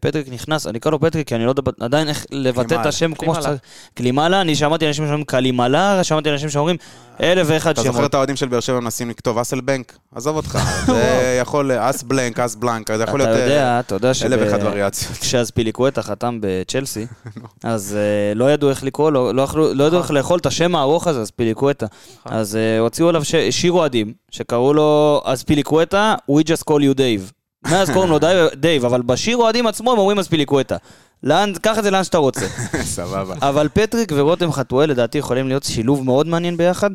פטריק 0.00 0.28
נכנס, 0.28 0.66
אני 0.66 0.78
אקרא 0.78 0.92
לו 0.92 1.00
פטריק, 1.00 1.28
כי 1.28 1.34
אני 1.34 1.44
לא 1.44 1.50
יודע 1.50 1.62
עדיין 1.80 2.08
איך 2.08 2.26
לבטא 2.30 2.80
את. 2.80 2.86
השם 2.86 3.14
כמו. 3.14 3.34
שצריך. 3.34 3.60
קלימלה, 3.94 4.40
אני 4.40 4.54
שמעתי 4.54 4.88
אנשים 4.88 5.04
שאומרים 5.04 5.24
קלימלה, 5.24 6.04
שמעתי 6.04 6.30
אנשים 6.30 6.50
שאומרים 6.50 6.76
אלף 7.22 7.46
ואחד 7.50 7.70
אתה 7.70 7.82
זוכר 7.82 7.94
שמות. 7.98 8.10
את 8.10 8.14
האוהדים 8.14 8.36
של 8.36 8.48
באר 8.48 8.60
שבע 8.60 8.80
מנסים 8.80 9.10
לכתוב 9.10 9.38
אסלבנק? 9.38 9.98
עזוב 10.14 10.36
אותך, 10.36 10.58
זה 10.86 11.38
יכול, 11.40 11.72
אס 11.72 12.02
בלנק, 12.02 12.40
אס 12.40 12.54
בלנק, 12.54 12.96
זה 12.96 13.02
יכול 13.02 13.22
אתה 13.22 13.30
להיות 13.30 13.40
אה, 13.40 13.44
יודע, 13.46 13.80
אתה 13.80 13.94
יודע 13.94 14.12
אלף 14.24 14.40
ואחת 14.42 14.62
וריאציות. 14.62 15.12
כשאזפיליקווטה 15.22 16.02
חתם 16.02 16.38
בצ'לסי, 16.42 17.06
אז 17.64 17.96
אה, 17.98 18.34
לא 18.34 18.52
ידעו 18.52 18.70
איך 18.70 18.84
לקרוא 18.84 19.10
לו, 19.10 19.32
לא 19.32 19.42
יכלו- 19.42 19.74
לא 19.74 19.84
ידעו 19.84 19.98
איך 20.00 20.10
לאכול 20.10 20.38
את 20.38 20.46
השם 20.46 20.74
הארוך 20.76 21.06
הזה, 21.06 21.20
אזפיליקווטה. 21.20 21.86
אז 22.24 22.56
אה, 22.56 22.78
הוציאו 22.78 23.08
עליו 23.08 23.22
שיר 23.50 23.72
אוהדים, 23.72 24.12
שקראו 24.30 24.74
לו 24.74 25.22
אזפיליקווטה, 25.24 26.14
we 26.30 26.42
just 26.44 26.62
call 26.70 26.78
you 26.80 26.96
Dave. 26.98 27.32
מאז 27.64 27.90
קוראים 27.90 28.10
לו 28.10 28.18
די- 28.18 28.46
דייב, 28.54 28.84
אבל 28.84 29.02
בשיר 29.02 29.36
אוהדים 29.36 29.66
עצמו 29.66 29.92
הם 29.92 29.98
אומרים 29.98 30.18
אזפיליקווטה. 30.18 30.76
לאן, 31.22 31.52
קח 31.62 31.78
את 31.78 31.84
זה 31.84 31.90
לאן 31.90 32.04
שאתה 32.04 32.18
רוצה. 32.18 32.46
סבבה. 32.82 33.34
אבל 33.42 33.68
פטריק 33.74 34.12
ורותם 34.16 34.52
חתואל 34.52 34.90
לדעתי 34.90 35.18
יכולים 35.18 35.48
להיות 35.48 35.62
שילוב 35.62 36.04
מאוד 36.04 36.26
מעניין 36.26 36.56
ביחד, 36.56 36.90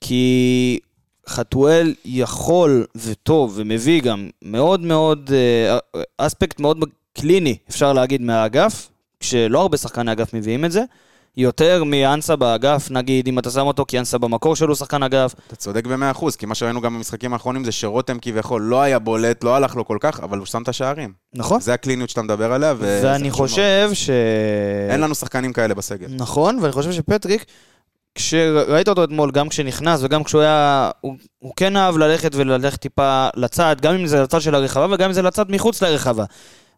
כי 0.00 0.78
חתואל 1.28 1.94
יכול 2.04 2.86
וטוב 2.96 3.52
ומביא 3.56 4.02
גם 4.02 4.30
מאוד 4.42 4.80
מאוד, 4.80 5.30
אה, 5.32 5.78
אספקט 6.18 6.60
מאוד 6.60 6.78
clinical, 7.18 7.56
אפשר 7.70 7.92
להגיד, 7.92 8.22
מהאגף, 8.22 8.88
כשלא 9.20 9.60
הרבה 9.60 9.76
שחקני 9.76 10.12
אגף 10.12 10.34
מביאים 10.34 10.64
את 10.64 10.72
זה. 10.72 10.82
יותר 11.36 11.84
מאנסה 11.84 12.36
באגף, 12.36 12.90
נגיד, 12.90 13.28
אם 13.28 13.38
אתה 13.38 13.50
שם 13.50 13.66
אותו, 13.66 13.84
כי 13.88 13.98
אנסה 13.98 14.18
במקור 14.18 14.56
שלו 14.56 14.76
שחקן 14.76 15.02
אגף. 15.02 15.34
אתה 15.46 15.56
צודק 15.56 15.86
במאה 15.86 16.10
אחוז, 16.10 16.36
כי 16.36 16.46
מה 16.46 16.54
שראינו 16.54 16.80
גם 16.80 16.94
במשחקים 16.94 17.32
האחרונים 17.32 17.64
זה 17.64 17.72
שרותם 17.72 18.18
כביכול 18.22 18.62
לא 18.62 18.82
היה 18.82 18.98
בולט, 18.98 19.44
לא 19.44 19.56
הלך 19.56 19.76
לו 19.76 19.84
כל 19.84 19.96
כך, 20.00 20.20
אבל 20.20 20.38
הוא 20.38 20.46
שם 20.46 20.62
את 20.62 20.68
השערים. 20.68 21.12
נכון. 21.34 21.60
זה 21.60 21.74
הקליניות 21.74 22.10
שאתה 22.10 22.22
מדבר 22.22 22.52
עליה, 22.52 22.74
וזה 22.78 23.00
ואני. 23.12 23.30
חושב 23.30 23.90
ש... 23.92 24.10
אין 24.90 25.00
לנו 25.00 25.14
שחקנים 25.14 25.52
כאלה 25.52 25.74
בסגל. 25.74 26.06
נכון, 26.10 26.58
ואני 26.60 26.72
חושב 26.72 26.92
שפטריק, 26.92 27.44
כשראית 28.14 28.88
אותו 28.88 29.04
אתמול, 29.04 29.30
גם 29.30 29.48
כשנכנס 29.48 30.00
וגם 30.02 30.24
כשהוא 30.24 30.40
היה... 30.40 30.90
הוא, 31.00 31.14
הוא 31.38 31.52
כן 31.56 31.76
אהב 31.76 31.96
ללכת 31.96 32.34
וללכת 32.34 32.80
טיפה 32.80 33.28
לצד, 33.36 33.76
גם 33.80 33.94
אם 33.94 34.06
זה 34.06 34.22
לצד 34.22 34.40
של 34.40 34.54
הרחבה 34.54 34.86
וגם 34.94 35.08
אם 35.08 35.12
זה 35.12 35.22
לצד 35.22 35.44
מחוץ 35.50 35.82
לרחבה. 35.82 36.24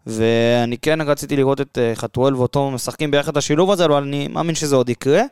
ואני 0.07 0.78
כן 0.78 1.00
רציתי 1.00 1.36
לראות 1.36 1.61
את 1.61 1.78
אה, 1.78 1.92
חתואל 1.94 2.34
ואותו 2.36 2.70
משחקים 2.70 3.11
ביחד 3.11 3.30
את 3.32 3.36
השילוב 3.36 3.70
הזה, 3.70 3.84
אבל 3.84 4.02
אני 4.02 4.28
מאמין 4.28 4.55
שזה 4.55 4.76
עוד 4.76 4.88
יקרה. 4.88 5.22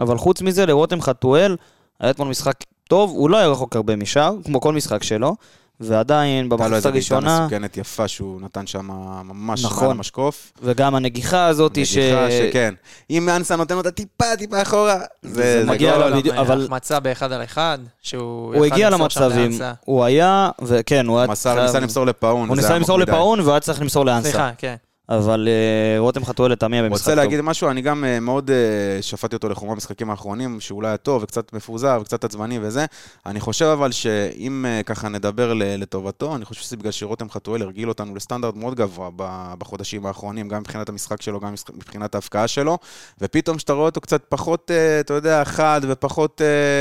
אבל 0.00 0.18
חוץ 0.18 0.42
מזה, 0.42 0.66
לרותם 0.66 1.00
חתואל, 1.00 1.56
היה 2.00 2.10
אתמול 2.10 2.28
משחק 2.28 2.56
טוב, 2.88 3.10
הוא 3.10 3.30
לא 3.30 3.36
היה 3.36 3.48
רחוק 3.48 3.76
הרבה 3.76 3.96
משאר, 3.96 4.36
כמו 4.44 4.60
כל 4.60 4.74
משחק 4.74 5.02
שלו, 5.02 5.36
ועדיין 5.80 6.44
הייתה 6.44 6.56
לו 6.56 6.58
במחצית 6.58 6.74
איזה 6.76 6.90
בעיטה 6.90 7.14
הראשונה, 7.14 7.40
מסוכנת 7.40 7.76
יפה 7.76 8.08
שהוא 8.08 8.40
נתן 8.40 8.66
שם 8.66 8.86
ממש 9.24 9.64
נכון. 9.64 9.82
מעל 9.86 9.96
המשקוף. 9.96 10.52
וגם 10.62 10.94
הנגיחה 10.94 11.46
הזאת, 11.46 11.86
ש... 11.86 11.96
נגיחה 11.98 12.26
שכן. 12.30 12.74
אם 13.10 13.28
אנסה 13.28 13.56
נותן 13.56 13.74
אותה 13.76 13.90
טיפה, 13.90 14.24
טיפה 14.38 14.62
אחורה, 14.62 14.96
זה... 15.22 15.32
זה 15.34 15.64
זה 15.64 15.70
מגיע 15.70 15.96
גול. 15.98 16.08
לו 16.08 16.16
בדיוק, 16.16 16.36
אבל- 16.36 16.62
החמצה 16.64 17.00
באחד 17.00 17.32
על 17.32 17.44
אחד, 17.44 17.78
שהוא... 18.02 18.54
הוא 18.56 18.64
הגיע 18.66 18.90
למצבים. 18.90 19.50
הוא 19.84 20.04
היה, 20.04 20.50
וכן, 20.62 21.06
הוא 21.06 21.18
היה... 21.18 21.28
מסר, 21.28 21.54
חייב- 21.54 21.66
ניסה 21.66 21.80
למסור 21.80 22.06
לפאון. 22.06 22.48
הוא 22.48 22.56
ניסה 22.56 22.74
למסור. 22.74 22.98
לפאון 22.98 23.40
והוא 23.40 23.52
היה 23.52 23.60
צריך 23.60 23.80
למסור 23.80 24.04
לאנסה. 24.06 24.30
סליחה, 24.30 24.50
כן. 24.58 24.74
אבל 25.10 25.48
אה, 25.48 25.98
רותם 25.98 26.24
חתואל 26.24 26.52
לטעמי 26.52 26.82
במשחק 26.82 26.92
רוצה 26.92 27.10
טוב. 27.10 27.14
להגיד 27.14 27.40
משהו, 27.40 27.70
אני 27.70 27.82
גם 27.82 28.04
אה, 28.04 28.20
מאוד 28.20 28.50
אה, 28.50 29.02
שפטתי 29.02 29.36
אותו 29.36 29.48
לחומרה 29.48 29.74
במשחקים 29.74 30.10
האחרונים, 30.10 30.60
שאולי 30.60 30.88
היה 30.88 30.96
טוב 30.96 31.22
וקצת 31.22 31.52
מפוזר 31.52 31.98
וקצת 32.02 32.24
עצבני 32.24 32.58
וזה. 32.62 32.84
אני 33.26 33.40
חושב 33.40 33.64
אבל 33.64 33.92
שאם 33.92 34.66
ככה 34.86 35.08
נדבר 35.08 35.52
לטובתו, 35.54 36.36
אני 36.36 36.44
חושב 36.44 36.60
שזה 36.60 36.76
בגלל 36.76 36.92
שרותם 36.92 37.30
חתואל 37.30 37.62
הרגיל 37.62 37.88
אותנו 37.88 38.14
לסטנדרט 38.14 38.56
מאוד 38.56 38.74
גבוה 38.74 39.10
ב- 39.16 39.54
בחודשים 39.58 40.06
האחרונים, 40.06 40.48
גם 40.48 40.60
מבחינת 40.60 40.88
המשחק 40.88 41.22
שלו, 41.22 41.40
גם 41.40 41.54
מבחינת 41.74 42.14
ההפקעה 42.14 42.48
שלו, 42.48 42.78
ופתאום 43.20 43.56
כשאתה 43.56 43.72
רואה 43.72 43.86
אותו 43.86 44.00
קצת 44.00 44.22
פחות, 44.28 44.70
אתה 45.00 45.14
יודע, 45.14 45.44
חד 45.44 45.80
ופחות 45.88 46.40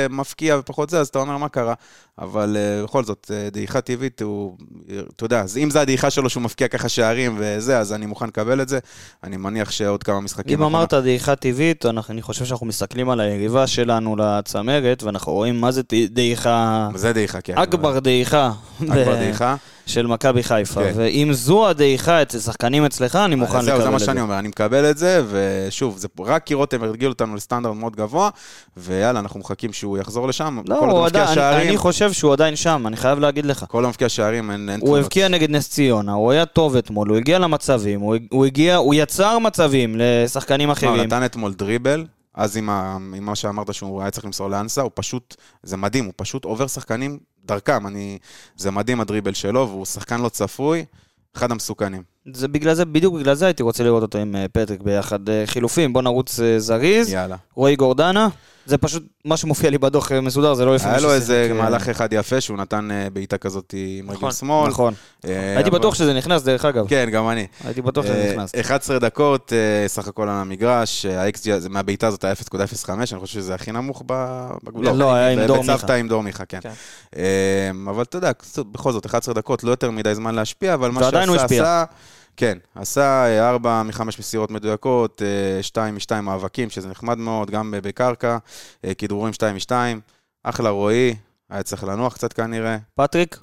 מפקיע 0.09 0.57
ופחות 0.59 0.89
זה, 0.89 0.99
אז 0.99 1.07
אתה 1.07 1.19
אומר, 1.19 1.38
מה 1.38 1.49
קרה? 1.49 1.73
אבל 2.19 2.57
בכל 2.84 3.03
זאת, 3.03 3.32
דעיכה 3.51 3.82
טבעית, 3.82 4.21
הוא, 4.21 4.57
אתה 5.15 5.25
יודע, 5.25 5.41
אז 5.41 5.57
אם 5.57 5.69
זה 5.69 5.82
הדעיכה 5.82 6.09
שלו 6.09 6.30
שהוא 6.30 6.43
מפקיע 6.43 6.67
ככה 6.67 6.89
שערים 6.89 7.36
וזה, 7.39 7.80
אז 7.80 7.93
אני 7.93 8.05
מוכן 8.05 8.18
לקבל 8.28 8.61
את 8.61 8.70
זה. 8.70 8.80
אני 9.24 9.38
מניח 9.38 9.72
שעוד 9.72 10.03
כמה 10.03 10.20
משחקים... 10.22 10.57
אם 10.57 10.63
אנחנו- 10.63 10.78
אמרת 10.78 10.93
דעיכה 10.93 11.36
טבעית, 11.36 11.86
אנחנו- 11.86 12.13
אני 12.13 12.22
חושב 12.22 12.45
שאנחנו 12.45 12.65
מסתכלים 12.65 13.09
על 13.09 13.20
היריבה 13.20 13.67
שלנו 13.67 14.15
לצמרת, 14.15 15.03
ואנחנו 15.03 15.32
רואים 15.34 15.61
מה 15.61 15.72
זה 15.72 15.82
דעיכה, 16.11 16.89
זה 16.95 17.13
דעיכה, 17.13 17.41
כן. 17.41 17.57
אכבר 17.57 17.99
דעיכה, 17.99 18.51
אכבר 18.84 19.15
דעיכה. 19.15 19.55
של 19.90 20.08
מכבי 20.08 20.44
חיפה. 20.44 20.82
כן. 20.84 20.92
ואם 20.96 21.34
זו 21.34 21.70
הדעיכה 21.70 22.22
אצל 22.22 22.40
שחקנים 22.40 22.86
אצלך, 22.86 23.16
אני 23.16 23.36
מוכן 23.36 23.58
אז 23.58 23.66
זהו, 23.66 23.74
לקבל 23.74 23.84
זה 23.84 23.90
מה 23.90 23.96
את 23.96 24.00
זה. 24.00 24.06
שאני 24.06 24.22
אומר, 24.22 24.40
אני 24.40 24.48
מקבל 24.48 24.90
את 24.90 24.98
זה, 24.98 25.24
ושוב, 25.30 25.98
זה 25.98 26.08
רק 26.20 26.44
כי 26.44 26.54
רותם 26.54 26.84
הרגיל 26.84 27.10
אותנו 27.10 27.36
לסטנדרט 27.36 27.76
מאוד 27.76 27.96
גבוה, 27.96 28.30
ויאללה, 28.78 29.20
אנחנו 29.20 29.40
מחכים 29.40 29.74
שהוא 29.74 29.98
יחזור 29.98 30.28
לשם. 30.28 30.60
לא, 30.68 30.76
כל 30.80 30.90
הוא 30.90 31.06
עדיין, 31.06 31.26
אני- 31.26 31.36
שערים, 31.36 31.68
אני 31.68 31.78
חושב 31.78 32.12
שהוא 32.14 32.34
עדיין 32.34 32.56
שם, 32.56 32.84
אני 32.88 32.98
חייב 32.98 33.20
להגיד 33.20 33.46
לך. 33.46 33.66
כל 33.68 33.78
עוד 33.78 33.88
מבקיע 33.90 34.10
שערים, 34.10 34.52
אין 34.52 34.70
אין 34.70 34.80
הוא. 34.82 34.98
הבקיע 34.98 35.28
נגד 35.28 35.50
נס 35.52 35.70
ציונה, 35.70 36.14
הוא 36.14 36.32
היה 36.32 36.46
טוב 36.46 36.76
אתמול, 36.76 37.10
הוא 37.10 37.18
הגיע 37.18 37.40
למצבים, 37.40 38.00
הוא 38.00 38.16
הוא 38.32 38.46
הגיע, 38.46 38.76
הוא 38.76 38.94
יצר 38.94 39.40
מצבים 39.40 39.96
לשחקנים 39.98 40.68
לא, 40.68 40.74
אחרים. 40.74 40.96
נתן 41.02 41.26
אתמול 41.26 41.54
דריבל, 41.54 42.06
אז 42.40 42.58
עם 42.58 42.70
ה- 42.70 42.98
עם 43.16 43.26
מה 43.26 43.36
שאמרת 43.36 43.74
שהוא 43.74 44.02
היה 44.02 44.12
צריך 44.12 44.26
למסור 44.26 44.50
לאנסה, 44.50 44.82
הוא 44.82 44.92
פשוט, 44.94 45.36
זה 45.64 45.78
מדהים, 45.78 46.06
הוא 46.06 46.14
פשוט 46.16 46.46
עובר 46.46 46.68
שחקנים 46.68 47.20
דרכם, 47.46 47.88
אני, 47.88 48.18
זה 48.56 48.72
מדהים 48.72 49.02
הדריבל 49.02 49.34
שלו, 49.34 49.68
והוא 49.70 49.86
שחקן 49.86 50.22
לא 50.22 50.30
צפוי, 50.30 50.86
אחד 51.38 51.52
המסוכנים. 51.52 52.04
זה 52.34 52.48
בגלל 52.48 52.74
זה, 52.74 52.86
בדיוק 52.86 53.16
בגלל 53.16 53.34
זה 53.34 53.46
הייתי 53.46 53.64
רוצה 53.64 53.84
לראות 53.84 54.02
אותו 54.02 54.18
עם 54.18 54.36
אה, 54.36 54.46
פטריק 54.52 54.82
ביחד. 54.82 55.30
אה, 55.30 55.44
חילופים, 55.46 55.94
בוא 55.94 56.02
נרוץ 56.02 56.40
אה, 56.40 56.60
זריז. 56.60 57.10
יאללה. 57.14 57.36
רועי 57.56 57.76
גורדנה, 57.76 58.28
זה 58.70 58.78
פשוט 58.78 59.03
מה 59.26 59.38
שמופיע 59.38 59.70
לי 59.70 59.78
בדוח 59.78 60.11
אה, 60.11 60.22
מסודר, 60.22 60.53
זה 60.53 60.65
לא 60.65 60.76
לפי 60.76 60.88
היה 60.88 60.99
לו 60.99 61.13
איזה 61.13 61.51
מהלך 61.53 61.89
אחד 61.89 62.13
יפה, 62.13 62.41
שהוא 62.41 62.57
נתן 62.57 62.91
אה, 62.91 63.09
בעיטה 63.13 63.38
כזאת 63.38 63.74
עם 63.78 64.09
רגל 64.09 64.17
נכון, 64.17 64.32
שמאל. 64.32 64.70
נכון. 64.70 64.93
אה, 65.26 65.53
הייתי 65.55 65.70
בטוח 65.70 65.95
שזה 65.95 66.13
נכנס, 66.13 66.43
דרך 66.43 66.65
אגב. 66.65 66.88
כן, 66.88 67.09
גם 67.11 67.30
אני. 67.30 67.47
הייתי 67.65 67.82
בטוח 67.82 68.05
שזה 68.05 68.32
נכנס. 68.32 68.51
11 68.59 68.99
דקות 68.99 69.53
סך 69.88 70.07
הכל 70.07 70.24
על 70.24 70.30
המגרש, 70.30 71.05
הזה 71.53 71.70
מהבעיטה 71.70 72.07
הזאת 72.07 72.24
היה 72.24 72.34
0.05, 72.34 72.91
אני 73.11 73.20
חושב 73.20 73.34
שזה 73.34 73.55
הכי 73.55 73.72
נמוך 73.72 74.03
ב- 74.05 74.49
בגבול. 74.63 74.89
לא, 74.89 75.13
היה 75.13 75.30
עם 75.30 75.47
דור 75.47 75.57
בצוותא 75.57 75.82
מיכה. 75.82 75.95
עם 75.95 76.07
דור 76.07 76.24
מיכה, 76.24 76.45
כן. 76.45 76.59
כן. 76.61 76.72
אבל 77.89 78.03
אתה 78.03 78.17
יודע, 78.17 78.32
בכל 78.72 78.91
זאת, 78.91 79.05
11 79.05 79.34
דקות, 79.34 79.63
לא 79.63 79.72
יותר 79.72 79.91
מדי 79.91 80.15
זמן 80.15 80.36
להשפיע, 80.36 80.74
אבל 80.74 80.91
מה 80.91 81.03
שעשה. 81.03 81.43
עשה... 81.45 81.84
כן, 82.40 82.58
עשה 82.76 83.50
4 83.50 83.84
מ-5 83.84 84.02
מסירות 84.20 84.52
מדויקות, 84.52 85.22
2 85.62 85.96
מ-2 85.96 86.22
מאבקים, 86.22 86.70
שזה 86.70 86.88
נחמד 86.88 87.18
מאוד, 87.18 87.52
גם 87.52 87.74
בקרקע, 87.84 88.38
אה, 88.86 88.94
כדרורים 88.93 89.34
2 89.34 89.56
מ-2, 89.56 89.72
אחלה 90.44 90.70
רועי, 90.70 91.16
היה 91.50 91.64
צריך 91.64 91.84
לנוח 91.84 92.14
קצת 92.14 92.34
כנראה. 92.34 92.78
פטריק, 92.96 93.40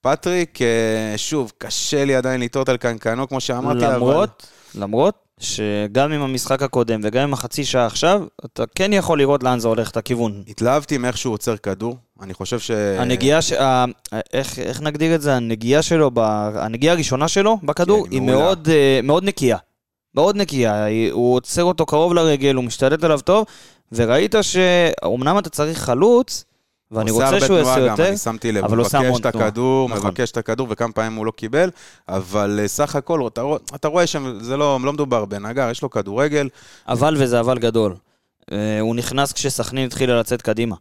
פטריק, 0.00 0.62
אה, 0.62 1.14
שוב, 1.16 1.52
קשה 1.58 2.04
לי 2.04 2.14
עדיין 2.14 2.40
לתהות 2.40 2.68
על 2.68 2.76
קנקנו, 2.76 3.28
כמו 3.28 3.40
שאמרתי, 3.40 3.86
אבל... 3.86 3.96
למרות, 3.96 4.46
למרות 4.74 5.31
שגם 5.42 6.12
עם 6.12 6.22
המשחק 6.22 6.62
הקודם 6.62 7.00
וגם 7.02 7.22
עם 7.22 7.32
החצי 7.32 7.64
שעה 7.64 7.86
עכשיו, 7.86 8.22
אתה 8.44 8.64
כן 8.74 8.92
יכול 8.92 9.18
לראות 9.18 9.42
לאן 9.42 9.58
זה 9.58 9.68
הולך, 9.68 9.90
את 9.90 9.96
הכיוון. 9.96 10.42
התלהבתי 10.48 10.98
מאיך 10.98 11.18
שהוא 11.18 11.34
עוצר 11.34 11.56
כדור, 11.56 11.96
אני 12.22 12.34
חושב 12.34 12.58
ש... 12.58 12.70
הנגיעה, 12.70 13.42
ש... 13.42 13.52
איך, 14.32 14.58
איך 14.58 14.80
נגדיר 14.80 15.14
את 15.14 15.22
זה? 15.22 15.34
הנגיעה 15.34 15.82
שלו, 15.82 16.10
ב... 16.14 16.18
הנגיעה 16.54 16.94
הראשונה 16.94 17.28
שלו 17.28 17.58
בכדור, 17.62 18.06
כן, 18.06 18.12
היא. 18.12 18.20
מאוד, 18.20 18.68
אה, 18.68 19.00
מאוד 19.02 19.24
נקייה. 19.24 19.56
מאוד 20.14 20.36
נקייה. 20.36 20.86
הוא 21.10 21.34
עוצר 21.34 21.64
אותו 21.64 21.86
קרוב 21.86 22.14
לרגל, 22.14 22.54
הוא 22.54 22.64
משתלט 22.64 23.04
עליו 23.04 23.20
טוב, 23.20 23.46
וראית 23.92 24.34
שאומנם 24.42 25.38
אתה 25.38 25.50
צריך 25.50 25.78
חלוץ, 25.78 26.44
ואני 26.92 27.10
רוצה 27.10 27.40
שהוא 27.40 27.58
יעשה 27.58 27.76
גם, 27.76 27.86
יותר, 27.86 28.08
אני 28.08 28.16
שמתי 28.16 28.52
לב, 28.52 28.64
אבל 28.64 28.76
הוא 28.76 28.86
מבקש 28.86 28.94
המון 28.94 29.20
את 29.20 29.26
תנועה. 29.26 29.46
הכדור, 29.46 29.88
נכון. 29.88 30.06
מבקש 30.06 30.30
את 30.30 30.36
הכדור, 30.36 30.66
וכמה 30.70 30.92
פעמים 30.92 31.14
הוא 31.14 31.26
לא 31.26 31.30
קיבל, 31.30 31.70
אבל 32.08 32.60
אה, 32.62 32.68
סך 32.68 32.96
הכל, 32.96 33.26
אתה 33.26 33.42
אתה 33.74 33.88
רואה 33.88 34.06
שזה 34.06 34.56
לא 34.56 34.78
לא 34.84 34.92
מדובר 34.92 35.24
בנגר, 35.24 35.70
יש 35.70 35.82
לו 35.82 35.90
כדורגל, 35.90 36.48
אבל 36.88 37.16
וזה 37.18 37.40
אבל 37.40 37.58
גדול. 37.58 37.94
אה, 38.52 38.80
הוא 38.80 38.96
נכנס 38.96 39.32
כשסכנין 39.32 39.86
התחילה 39.86 40.20
לצאת 40.20 40.42
קדימה. 40.42 40.76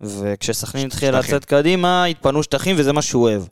וכשסכנין 0.00 0.86
התחילה. 0.86 1.18
לצאת 1.18 1.44
קדימה, 1.44 2.04
התפנו 2.04 2.42
שטחים 2.42 2.76
וזה 2.78 2.92
מה 2.92 3.02
שהוא 3.02 3.22
אוהב. 3.22 3.42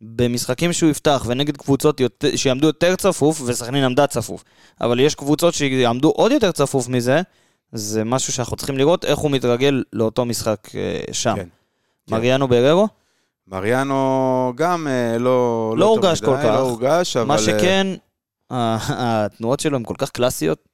במשחקים 0.00 0.72
שהוא 0.72 0.90
יפתח 0.90 1.24
ונגד 1.26 1.56
קבוצות 1.56 2.00
יותר, 2.00 2.36
שיעמדו 2.36 2.66
יותר 2.66 2.96
צפוף, 2.96 3.42
וסכנין 3.46 3.84
עמדה 3.84 4.06
צפוף, 4.06 4.44
אבל 4.80 5.00
יש 5.00 5.14
קבוצות 5.14 5.54
שיעמדו 5.54 6.08
עוד 6.08 6.32
יותר 6.32 6.52
צפוף 6.52 6.88
מזה, 6.88 7.20
זה 7.72 8.04
משהו 8.04 8.32
שאנחנו 8.32 8.56
צריכים 8.56 8.78
לראות 8.78 9.04
איך 9.04 9.18
הוא 9.18 9.30
מתרגל 9.30 9.82
לאותו 9.92 10.24
משחק 10.24 10.68
אה, 10.74 11.00
שם. 11.12 11.34
כן. 11.36 11.48
מריאנו 12.10 12.48
בררו, 12.48 12.88
מריאנו 13.46 14.52
גם 14.56 14.86
אה, 14.88 15.18
לא... 15.18 15.74
לא 15.76 15.86
טוב 15.86 16.04
הורגש 16.04 16.20
כל 16.20 16.36
כך. 16.36 16.44
לא 16.44 16.58
הורגש, 16.58 17.16
אבל... 17.16 17.26
מה 17.26 17.34
אה, 17.34 17.38
שכן, 17.38 17.86
התנועות 18.50 19.60
שלו 19.60 19.76
הן 19.76 19.84
כל 19.84 19.94
כך 19.98 20.10
קלאסיות. 20.10 20.68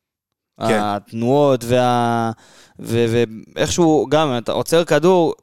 כן. 0.60 0.80
התנועות 0.82 1.64
וה... 1.68 2.30
ואיכשהו, 2.78 4.06
גם, 4.10 4.38
אתה 4.38 4.52
עוצר 4.52 4.84
כדור, 4.84 5.34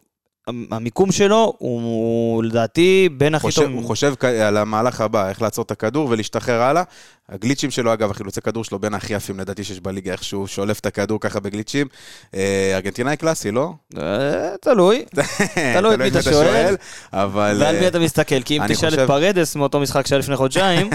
המיקום 0.47 1.11
שלו 1.11 1.53
הוא, 1.57 1.81
הוא 1.81 2.43
לדעתי 2.43 3.09
בין 3.17 3.35
הכי 3.35 3.51
טובים. 3.55 3.73
הוא 3.73 3.85
חושב 3.85 4.13
על 4.25 4.57
המהלך 4.57 5.01
הבא, 5.01 5.29
איך 5.29 5.41
לעצור 5.41 5.63
את 5.63 5.71
הכדור 5.71 6.07
ולהשתחרר 6.09 6.61
הלאה. 6.61 6.83
הגליצ'ים 7.29 7.71
שלו, 7.71 7.93
אגב, 7.93 8.11
החילוצי 8.11 8.41
כדור 8.41 8.63
שלו 8.63 8.79
בין 8.79 8.93
הכי 8.93 9.13
יפים 9.13 9.39
לדעתי 9.39 9.63
שיש 9.63 9.79
בליגה, 9.79 10.11
איך 10.11 10.23
שהוא 10.23 10.47
שולף 10.47 10.79
את 10.79 10.85
הכדור 10.85 11.19
ככה 11.19 11.39
בגליצ'ים. 11.39 11.87
אה, 12.35 12.71
ארגנטינאי 12.75 13.17
קלאסי, 13.17 13.51
לא? 13.51 13.73
אה, 13.97 14.49
תלוי, 14.61 15.05
תלוי 15.77 15.93
את 15.95 15.99
מי 15.99 16.07
אתה 16.07 16.21
שואל. 16.21 16.75
אבל... 17.13 17.57
ועל 17.59 17.75
מי 17.75 17.81
אה, 17.81 17.87
אתה 17.87 17.99
מסתכל, 17.99 18.41
כי 18.41 18.57
אם 18.57 18.67
תשאל 18.67 18.93
את 18.93 19.07
פרדס 19.07 19.55
מאותו 19.55 19.79
משחק 19.79 20.07
שהיה 20.07 20.19
לפני 20.19 20.35
חודשיים, 20.35 20.89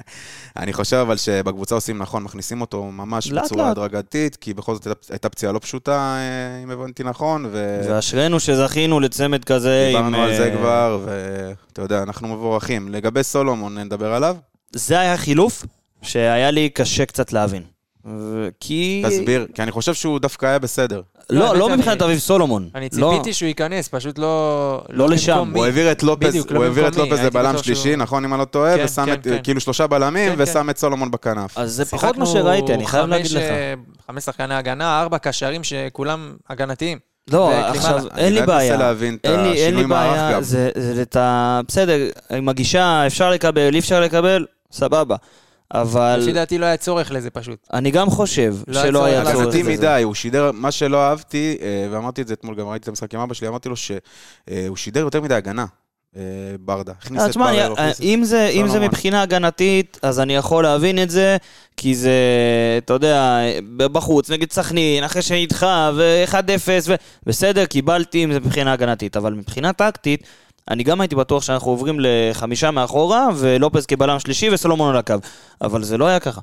אני 0.56 0.72
חושב 0.72 0.96
אבל 0.96 1.16
שבקבוצה 1.16 1.74
עושים 1.74 1.98
נכון, 1.98 2.22
מכניסים 2.22 2.60
אותו 2.60 2.84
ממש 2.84 3.30
בצורה. 3.32 3.70
הדרגתית, 3.70 4.36
כי 4.36 4.54
בכל 4.54 4.74
זאת 4.74 4.86
הייתה- 5.10 5.28
פציעה 5.28 5.52
לא 5.52 5.58
פשוטה, 5.58 6.16
אם 6.64 6.70
הבנתי 6.70 7.02
נכון. 7.02 7.46
ואשרינו 7.52 8.40
שזכינו 8.40 8.85
לצמד 9.00 9.44
כזה 9.44 9.88
עם... 9.90 9.96
דיברנו 9.96 10.22
על 10.22 10.34
זה 10.36 10.44
אה, 10.44 10.56
כבר, 10.56 10.98
ואתה 11.04 11.82
יודע, 11.82 12.02
אנחנו 12.02 12.28
מבורכים. 12.28 12.88
לגבי 12.88 13.22
סולומון, 13.22 13.78
נדבר 13.78 14.12
עליו? 14.14 14.36
זה 14.72 14.98
היה 15.00 15.16
חילוף 15.16 15.64
שהיה 16.02 16.50
לי 16.50 16.68
קשה 16.68 17.04
קצת 17.06 17.32
להבין. 17.32 17.62
ו- 18.08 18.48
כי... 18.60 19.02
תסביר, 19.06 19.46
כי 19.54 19.62
אני 19.62 19.70
חושב 19.70 19.94
שהוא 19.94 20.18
דווקא 20.18 20.46
היה 20.46 20.58
בסדר. 20.58 21.02
לא, 21.30 21.40
לא, 21.46 21.56
לא 21.56 21.68
מבחינת 21.76 22.02
אני- 22.02 22.10
אביב 22.10 22.18
סולומון. 22.18 22.68
אני 22.74 22.88
לא- 22.92 23.10
ציפיתי 23.12 23.32
שהוא 23.34 23.46
ייכנס, 23.46 23.88
פשוט 23.88 24.18
לא... 24.18 24.82
לא 24.90 25.08
לשם. 25.08 25.32
במקומי. 25.38 25.58
הוא 25.58 25.64
העביר 25.64 25.92
את 25.92 26.02
לופז, 26.02 26.28
בדיוק, 26.28 26.52
לא 26.52 26.56
הוא 26.56 26.64
העביר 26.64 26.88
את 26.88 26.96
לופז 26.96 27.20
לבלם 27.20 27.58
שלישי, 27.58 27.82
שהוא- 27.82 27.96
נכון, 27.96 28.24
אם 28.24 28.32
אני 28.34 28.40
לא 28.40 28.44
טועה, 28.44 28.76
כן, 28.76 28.84
ושם 28.84 29.06
כן, 29.06 29.12
את, 29.12 29.24
כן. 29.24 29.38
כאילו 29.42 29.60
שלושה 29.60 29.86
בלמים, 29.86 30.32
כן, 30.36 30.42
ושם 30.42 30.62
כן. 30.62 30.70
את 30.70 30.78
סולומון 30.78 31.10
בכנף. 31.10 31.58
אז 31.58 31.72
זה 31.72 31.84
פחות 31.84 32.16
מה 32.16 32.26
שראיתי, 32.26 32.74
אני 32.74 32.86
חייב 32.86 33.06
להגיד 33.06 33.30
לך. 33.30 33.42
אה, 33.42 33.74
חמש 34.06 34.24
שחקני 34.24 34.54
הגנה, 34.54 35.00
ארבע 35.00 35.18
קשרים 35.18 35.64
שכולם 35.64 36.36
הגנתיים. 36.48 36.98
לא, 37.30 37.54
עכשיו, 37.54 37.98
אני 38.12 38.24
אין 38.24 38.32
לי 38.32 38.40
רק 38.40 38.48
מנסה 38.48 38.58
בעיה. 38.58 38.76
להבין 38.76 39.14
את 39.14 39.26
השינוי 39.26 39.86
מערך 39.86 40.10
בעיה, 40.10 40.32
גם. 40.32 40.42
זה 40.42 40.70
זה 40.76 41.02
את 41.02 41.16
ה... 41.16 41.60
בסדר, 41.68 42.08
עם 42.30 42.48
הגישה 42.48 43.06
אפשר 43.06 43.30
לקבל, 43.30 43.74
אי 43.74 43.78
אפשר 43.78 44.00
לקבל, 44.00 44.46
סבבה. 44.72 45.16
אבל 45.74 46.18
לפי 46.22 46.32
דעתי 46.32 46.58
לא 46.58 46.66
היה 46.66 46.76
צורך 46.76 47.10
לזה 47.10 47.30
פשוט. 47.30 47.66
אני 47.72 47.90
גם 47.90 48.10
חושב 48.10 48.54
לא 48.66 48.78
היה 48.78 48.86
שלא 48.86 48.98
צורך 48.98 49.10
היה 49.10 49.22
צורך 49.24 49.36
הגנתי 49.36 49.62
בזה. 49.62 49.72
מדי, 49.72 50.00
הוא 50.04 50.14
שידר, 50.14 50.50
מה 50.54 50.70
שלא 50.70 51.02
אהבתי, 51.02 51.58
אה, 51.62 51.88
ואמרתי 51.90 52.22
את 52.22 52.28
זה 52.28 52.34
אתמול, 52.34 52.54
גם 52.54 52.68
ראיתי 52.68 52.82
את 52.82 52.88
המשחק 52.88 53.14
עם 53.14 53.20
אבא 53.20 53.34
שלי, 53.34 53.48
אמרתי 53.48 53.68
לו 53.68 53.76
שהוא 53.76 54.76
שידר 54.76 55.00
יותר 55.00 55.20
מדי 55.20 55.34
הגנה, 55.34 55.62
אה, 55.62 55.66
ברדה. 56.60 56.92
הכניס 56.98 57.22
אה, 57.22 57.26
את 57.30 57.36
אני- 57.36 57.60
הכניס 57.62 57.96
את- 57.96 58.02
אם 58.02 58.20
זה- 58.24 58.48
אם 58.48 58.62
זה 58.66 58.72
סולומון. 58.72 58.88
מבחינה 58.88 59.22
הגנתית, 59.22 59.98
אז 60.02 60.20
אני 60.20 60.36
יכול 60.36 60.64
להבין 60.64 61.02
את 61.02 61.10
זה, 61.10 61.36
כי 61.76 61.94
זה, 61.94 62.10
אתה 62.78 62.92
יודע, 62.92 63.38
בחוץ, 63.76 64.30
נגד 64.30 64.52
סכנין, 64.52 65.04
אחרי 65.04 65.22
שנדחה, 65.22 65.90
ו-1-0, 65.96 66.34
ו... 66.86 66.94
בסדר, 67.26 67.66
קיבלתי 67.66 68.24
אם 68.24 68.32
זה 68.32 68.40
מבחינה 68.40 68.72
הגנתית, 68.72 69.16
אבל 69.16 69.32
מבחינה 69.34 69.72
טקטית, 69.72 70.22
אני 70.70 70.82
גם 70.84 71.00
הייתי 71.00 71.14
בטוח 71.14 71.42
שאנחנו 71.42 71.70
עוברים 71.70 71.96
לחמישה 72.00 72.70
מאחורה, 72.70 73.28
ולופז 73.36 73.86
כבלם 73.86 74.18
שלישי 74.18 74.50
וסולומון 74.50 74.90
על 74.90 74.96
הקו. 74.96 75.14
אבל 75.62 75.82
זה 75.82 75.98
לא 75.98 76.06
היה 76.06 76.20
ככה. 76.20 76.40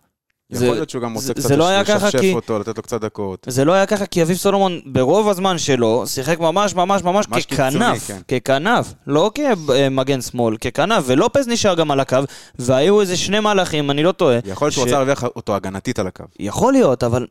זה- 0.53 0.65
יכול 0.65 0.77
להיות 0.77 0.89
שהוא 0.89 1.01
גם 1.01 1.13
רוצה 1.13 1.25
זה- 1.27 1.33
קצת 1.33 1.47
זה 1.47 1.55
לא 1.57 1.81
לשפשף 1.81 2.19
כי- 2.19 2.33
אותו, 2.33 2.59
לתת 2.59 2.77
לו 2.77 2.83
קצת 2.83 3.01
דקות. 3.01 3.47
זה 3.49 3.65
לא 3.65 3.71
היה 3.73 3.85
ככה 3.85 4.05
כי 4.05 4.21
אביב 4.21 4.37
סולומון 4.37 4.79
ברוב 4.85 5.29
הזמן 5.29 5.57
שלו 5.57 6.03
שיחק 6.07 6.39
ממש 6.39 6.75
ממש 6.75 7.01
ממש 7.03 7.25
ככנף, 7.27 8.07
כן. 8.07 8.19
ככנף, 8.27 8.93
לא 9.07 9.31
כמגן 9.35 10.21
שמאל, 10.21 10.57
ככנף, 10.57 11.03
ולופז 11.07 11.47
נשאר 11.47 11.75
גם 11.75 11.91
על 11.91 11.99
הקו, 11.99 12.17
והיו 12.59 13.01
איזה 13.01 13.17
שני 13.17 13.39
מהלכים, 13.39 13.91
אני 13.91 14.03
לא 14.03 14.11
טועה. 14.11 14.39
יכול 14.45 14.65
להיות 14.65 14.73
שהוא 14.73 14.83
רצה 14.85 14.91
להרוויח 14.95 15.23
אותו 15.23 15.55
הגנתית 15.55 15.99
על 15.99 16.07
הקו. 16.07 16.23
יכול 16.39 16.73
להיות, 16.73 17.03
אבל 17.03 17.25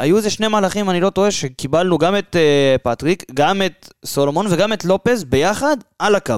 היו 0.00 0.16
איזה 0.16 0.30
שני 0.30 0.48
מהלכים, 0.48 0.90
אני 0.90 1.00
לא 1.00 1.10
טועה, 1.10 1.30
שקיבלנו 1.30 1.98
גם 1.98 2.16
את 2.16 2.36
אה, 2.36 2.76
פטריק, 2.82 3.24
גם 3.34 3.62
את 3.62 3.92
סולומון 4.04 4.46
וגם 4.50 4.72
את 4.72 4.84
לופז 4.84 5.24
ביחד 5.24 5.76
על 5.98 6.14
הקו. 6.14 6.34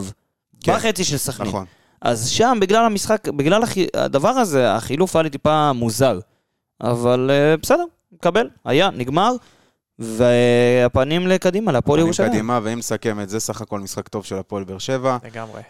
כן. 0.64 0.74
בחצי 0.76 1.04
של 1.04 1.16
סכנין. 1.16 1.48
נכון. 1.48 1.64
אז 2.04 2.28
שם, 2.28 2.58
בגלל 2.60 2.84
המשחק, 2.84 3.28
בגלל 3.28 3.62
החי... 3.62 3.86
הדבר 3.94 4.28
הזה, 4.28 4.72
החילוף 4.72 5.16
היה 5.16 5.22
לי 5.22 5.30
טיפה 5.30 5.72
מוזר. 5.72 6.18
אבל 6.80 7.30
אה, 7.32 7.56
בסדר, 7.56 7.84
מקבל, 8.12 8.48
היה, 8.64 8.90
נגמר, 8.90 9.32
והפנים 9.98 11.26
לקדימה, 11.26 11.72
להפועל 11.72 12.00
ירושלים. 12.00 12.32
קדימה, 12.32 12.60
ואם 12.62 12.78
נסכם 12.78 13.20
את 13.20 13.28
זה, 13.28 13.40
סך 13.40 13.60
הכל 13.60 13.80
משחק 13.80 14.08
טוב 14.08 14.24
של 14.24 14.36
הפועל 14.36 14.64
באר 14.64 14.78
שבע. 14.78 15.16
לגמרי. 15.24 15.62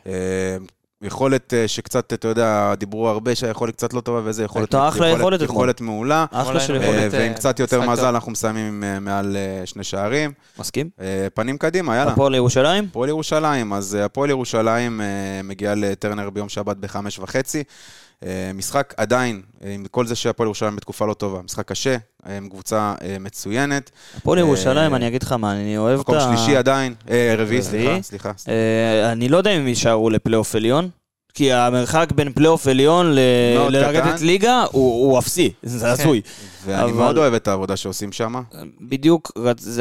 יכולת 1.05 1.55
אה, 1.55 1.69
שקצת, 1.69 2.13
אתה 2.13 2.29
יודע, 2.29 2.75
דיברו 2.75 3.09
הרבה 3.09 3.35
שהיכולת 3.35 3.77
קצת 3.77 3.93
לא 3.93 4.01
טובה 4.01 4.21
וזה, 4.25 4.45
יכולת 4.45 4.75
הייתה 4.75 4.89
אחלה 4.89 5.09
יכולת 5.09 5.43
אתמול. 5.43 5.57
יכולת 5.57 5.81
מעולה. 5.81 6.27
אחלה 6.31 6.61
של 6.61 6.75
יכולת. 6.75 6.91
יכולת, 6.91 7.15
אה, 7.15 7.21
ועם 7.21 7.31
אה, 7.31 7.35
קצת 7.37 7.61
יותר 7.61 7.81
מזל. 7.81 8.07
אנחנו 8.07 8.33
מסיימים 8.33 8.85
מעל 9.01 9.37
שני 9.65 9.85
שערים. 9.85 10.33
מסכים? 10.59 10.91
פנים 11.35 11.59
קדימה, 11.59 11.97
יאללה. 11.97 12.13
הפועל 12.13 12.35
ירושלים? 12.35 12.85
הפועל 12.91 13.09
ירושלים, 13.09 13.73
אז 13.73 13.95
הפועל 13.95 14.31
ירושלים 14.31 15.01
מגיעה 15.45 15.75
לטרנר 15.75 16.31
ביום 16.31 16.49
שבת 16.49 16.77
בחמש 16.77 17.19
וחצי. 17.19 17.65
אה, 18.23 18.51
משחק 18.55 18.95
עדיין, 18.97 19.43
אה, 19.65 19.75
עם 19.75 19.85
כל 19.91 20.07
זה 20.07 20.15
שהפועל 20.15 20.47
ירושלים 20.47 20.77
בתקופה 20.77 21.07
לא 21.07 21.15
טובה, 21.15 21.43
משחק 21.43 21.69
קשה, 21.69 21.97
אה, 22.27 22.37
עם 22.37 22.49
קבוצה 22.49 22.95
מצוינת. 23.21 23.91
הפועל 24.17 24.39
ירושלים, 24.39 24.95
אני 24.95 25.09
אגיד 25.09 25.23
לך 25.23 25.33
מה, 25.33 25.53
אני 25.53 25.79
אוהב 25.79 26.01
את 26.01 26.07
מקום 26.07 26.15
ה... 26.15 26.21
שלישי 26.21 26.57
עדיין, 26.57 26.95
רביעי. 27.39 27.63
סליחה, 27.63 28.03
סליחה. 28.03 28.33
אני 29.13 29.29
לא 29.29 29.37
יודע 29.37 29.51
אם 29.51 29.61
הם 29.61 29.69
יישארו 29.69 30.11
לפלייאוף 30.11 30.55
עליון. 30.55 30.91
כי 31.35 31.53
המרחק 31.53 32.13
בין 32.15 32.33
פלייאוף 32.33 32.67
עליון 32.67 33.13
לרדת. 33.71 34.21
ליגה 34.21 34.65
הוא 34.73 35.11
הוא 35.11 35.19
אפסי, 35.19 35.53
זה 35.63 35.91
הזוי. 35.93 36.21
ואני 36.65 36.83
אבל- 36.83 36.93
מאוד 36.93 37.19
אוהב 37.19 37.35
את 37.35 37.49
העבודה 37.49 37.77
שעושים 37.77 38.13
שם. 38.13 38.35
בדיוק 38.81 39.33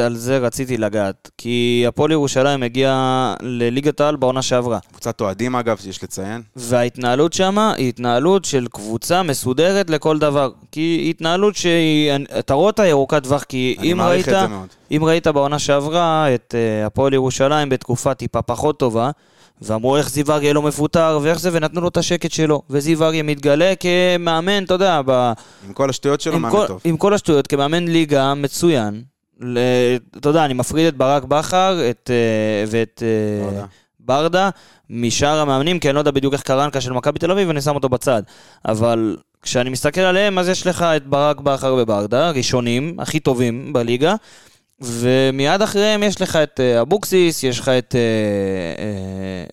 על 0.06 0.16
זה 0.16 0.38
רציתי 0.38 0.78
לגעת. 0.78 1.30
כי 1.38 1.86
הפועל 1.88 2.12
ירושלים 2.12 2.64
הגיעה 2.64 3.36
לליגת 3.41 4.01
העל 4.01 4.16
בעונה 4.16 4.41
שעברה. 4.41 4.80
קבוצת 4.91 5.22
אוהדים 5.22 5.56
אגב, 5.56 5.78
יש 5.89 6.04
לציין. 6.04 6.41
וההתנהלות 6.56 7.34
שם 7.34 7.58
היא 7.78 7.89
התנהלות 7.89 8.45
של 8.45 8.68
קבוצה 8.72 9.24
מסודרת 9.24 9.89
לכל 9.89 10.20
דבר. 10.20 10.49
כי 10.72 10.80
היא 10.82 11.10
התנהלות 11.10 11.56
שהיא... 11.56 12.12
אתה 12.39 12.54
רואה 12.54 12.66
אותה 12.68 12.86
ירוקת 12.86 13.24
טווח, 13.24 13.43
כי 13.43 13.76
אני 13.80 13.91
אם 13.91 13.97
מעריך 13.97 14.28
ראית, 14.28 14.38
את 14.38 14.49
זה 14.49 14.56
מאוד. 14.56 14.68
אם 14.91 15.04
ראית 15.04 15.28
בעונה 15.28 15.60
שעברה 15.60 16.34
את 16.36 16.56
אה, 16.58 16.86
הפועל 16.86 17.14
ירושלים 17.14 17.70
בתקופה 17.70 18.14
טיפה 18.14 18.41
פחות 18.41 18.80
טובה, 18.80 19.12
ואמרו 19.62 19.97
איך 19.97 20.10
זיו 20.10 20.32
אריה 20.32 20.54
לא 20.54 20.62
מפוטר 20.62 21.20
ואיך 21.22 21.39
זה, 21.39 21.49
ונתנו 21.54 21.82
לו 21.82 21.88
את 21.88 21.97
השקט 21.97 22.32
שלו. 22.32 22.62
וזיו 22.70 23.04
אריה 23.04 23.24
מתגלה 23.24 23.74
כמאמן, 23.80 24.64
אתה 24.64 24.74
יודע, 24.74 25.01
ב... 25.06 25.34
עם 25.68 25.74
כל 25.74 25.89
השטויות 25.89 26.22
שלו, 26.22 26.34
מאמן 26.34 26.51
כל, 26.51 26.68
טוב. 26.68 26.82
עם 26.84 26.97
כל 26.97 27.14
השטויות, 27.14 27.47
כמאמן 27.47 27.88
ליגה 27.88 28.34
מצוין. 28.34 29.01
ל... 29.39 29.60
אתה 30.18 30.30
יודע, 30.30 30.45
אני 30.45 30.54
מפריד 30.54 30.88
את 30.88 30.97
ברק 30.97 31.24
בכר 31.24 31.89
את, 31.89 32.10
אה, 32.14 32.66
ואת 32.68 33.04
אה, 33.06 33.45
ברדה. 33.45 33.66
ברדה 33.99 34.49
משאר 34.89 35.39
המאמנים, 35.39 35.80
כי 35.80 35.89
אני 35.89 35.95
לא 35.95 35.99
יודע 35.99 36.12
בדיוק 36.12 36.34
איך 36.34 36.41
קרנקה 36.41 36.82
של 36.82 36.93
מכבי 36.93 37.20
תל 37.20 37.32
אביב, 37.32 37.47
ואני 37.47 37.62
שם 37.62 37.76
אותו 37.76 37.89
בצד. 37.89 38.24
אבל 38.66 39.18
כשאני 39.41 39.70
מסתכל 39.70 40.01
עליהם, 40.01 40.39
אז 40.39 40.49
יש 40.49 40.68
לך 40.68 40.82
את 40.82 41.08
ברק 41.08 41.39
בכר 41.39 41.76
וברדה, 41.80 42.32
ראשונים, 42.32 42.99
הכי 42.99 43.20
טובים 43.20 43.74
בליגה. 43.74 44.16
ומיד 44.86 45.61
אחריהם 45.61 46.03
יש 46.03 46.21
לך 46.21 46.36
את 46.36 46.59
אה, 46.59 46.81
אבוקסיס, 46.81 47.43
יש 47.43 47.59
לך 47.59 47.69
את 47.69 47.95
אה, 47.95 47.99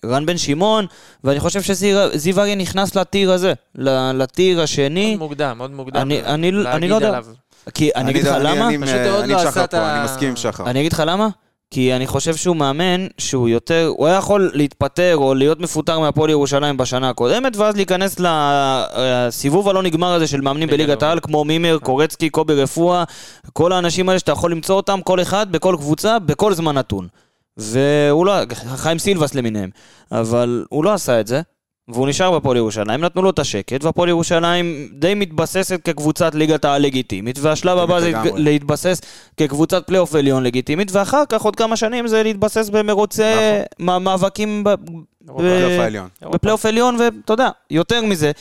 אה, 0.07 0.09
רן 0.15 0.25
בן 0.25 0.37
שמעון, 0.37 0.85
ואני 1.23 1.39
חושב 1.39 1.61
שזיו 1.61 2.39
אריה 2.39 2.55
נכנס 2.55 2.95
לטיר 2.95 3.31
הזה, 3.31 3.53
לטיר 4.13 4.61
השני. 4.61 5.15
מאוד 5.15 5.19
מוקדם, 5.29 5.57
מאוד 5.57 5.71
מוקדם. 5.71 6.01
אני- 6.01 6.21
אני- 6.21 6.33
אני 6.33 6.51
להגיד 6.51 6.89
לא 6.89 6.95
יודע. 6.95 7.07
עליו. 7.07 7.25
כי 7.73 7.89
אני 7.95 8.11
אגיד 8.11 8.23
לך 8.23 8.35
אני- 8.35 8.43
למה? 8.43 8.67
אני- 8.67 8.77
פשוט 8.81 8.95
עוד 9.11 9.25
לא 9.25 9.37
עשה 9.41 9.63
את 9.63 9.73
ה- 9.73 9.95
אני 9.95 10.05
מסכים 10.05 10.29
עם 10.29 10.35
שחר. 10.35 10.69
אני 10.69 10.79
אגיד 10.79 10.93
לך 10.93 11.03
למה? 11.07 11.27
כי 11.71 11.95
אני 11.95 12.07
חושב 12.07 12.35
שהוא 12.35 12.55
מאמן 12.55 13.07
שהוא 13.17 13.49
יותר, 13.49 13.91
הוא 13.97 14.07
היה 14.07 14.15
יכול 14.17 14.51
להתפטר 14.53 15.17
או 15.17 15.33
להיות 15.33 15.59
מפוטר 15.59 15.99
מהפועל 15.99 16.29
ירושלים 16.29 16.77
בשנה 16.77 17.09
הקודמת, 17.09 17.55
ואז 17.55 17.75
להיכנס 17.75 18.15
לסיבוב 18.19 19.69
הלא 19.69 19.83
נגמר 19.83 20.13
הזה 20.13 20.27
של 20.27 20.41
מאמנים 20.41 20.69
בליגת. 20.69 21.03
העל, 21.03 21.19
כמו 21.19 21.45
מימר, 21.45 21.77
קורצקי, 21.83 22.29
קובי 22.29 22.53
רפואה, 22.53 23.03
כל 23.53 23.71
האנשים 23.71 24.09
האלה 24.09 24.19
שאתה 24.19 24.31
יכול 24.31 24.51
למצוא 24.51 24.75
אותם, 24.75 24.99
כל 25.03 25.21
אחד, 25.21 25.51
בכל 25.51 25.75
קבוצה, 25.79 26.19
בכל 26.19 26.53
זמן 26.53 26.77
נתון. 26.77 27.07
והוא 27.57 28.25
לא, 28.25 28.33
חיים 28.75 28.99
סילבס 28.99 29.35
למיניהם. 29.35 29.69
אבל 30.11 30.65
הוא 30.69 30.83
לא 30.83 30.93
עשה 30.93 31.19
את 31.19 31.27
זה, 31.27 31.41
והוא 31.93 32.07
נשאר 32.07 32.39
בהפועל 32.39 32.57
ירושלים, 32.57 33.01
נתנו 33.01 33.21
לו 33.21 33.29
את 33.29 33.39
השקט, 33.39 33.83
והפועל 33.83 34.09
ירושלים 34.09 34.89
די 34.93 35.13
מתבססת 35.13 35.79
כקבוצת 35.83 36.35
ליגת 36.35 36.65
העל 36.65 36.81
לגיטימית, 36.81 37.39
והשלב 37.41 37.77
הבא 37.77 37.99
זה. 37.99 38.11
להתבסס 38.35 39.01
כקבוצת 39.37 39.87
פלייאוף 39.87 40.15
עליון 40.15 40.43
לגיטימית, 40.43 40.91
ואחר 40.91 41.23
כך 41.29 41.41
עוד 41.41 41.55
כמה 41.55 41.75
שנים 41.75 42.07
זה 42.07 42.23
להתבסס 42.23 42.69
במרוצי 42.69 43.21
נכון. 43.81 44.03
מאבקים. 44.03 44.63
בפלייאוף 46.21 46.65
עליון, 46.65 46.95
ואתה 46.99 47.33
יודע, 47.33 47.49
יותר 47.69 48.01
מזה. 48.01 48.31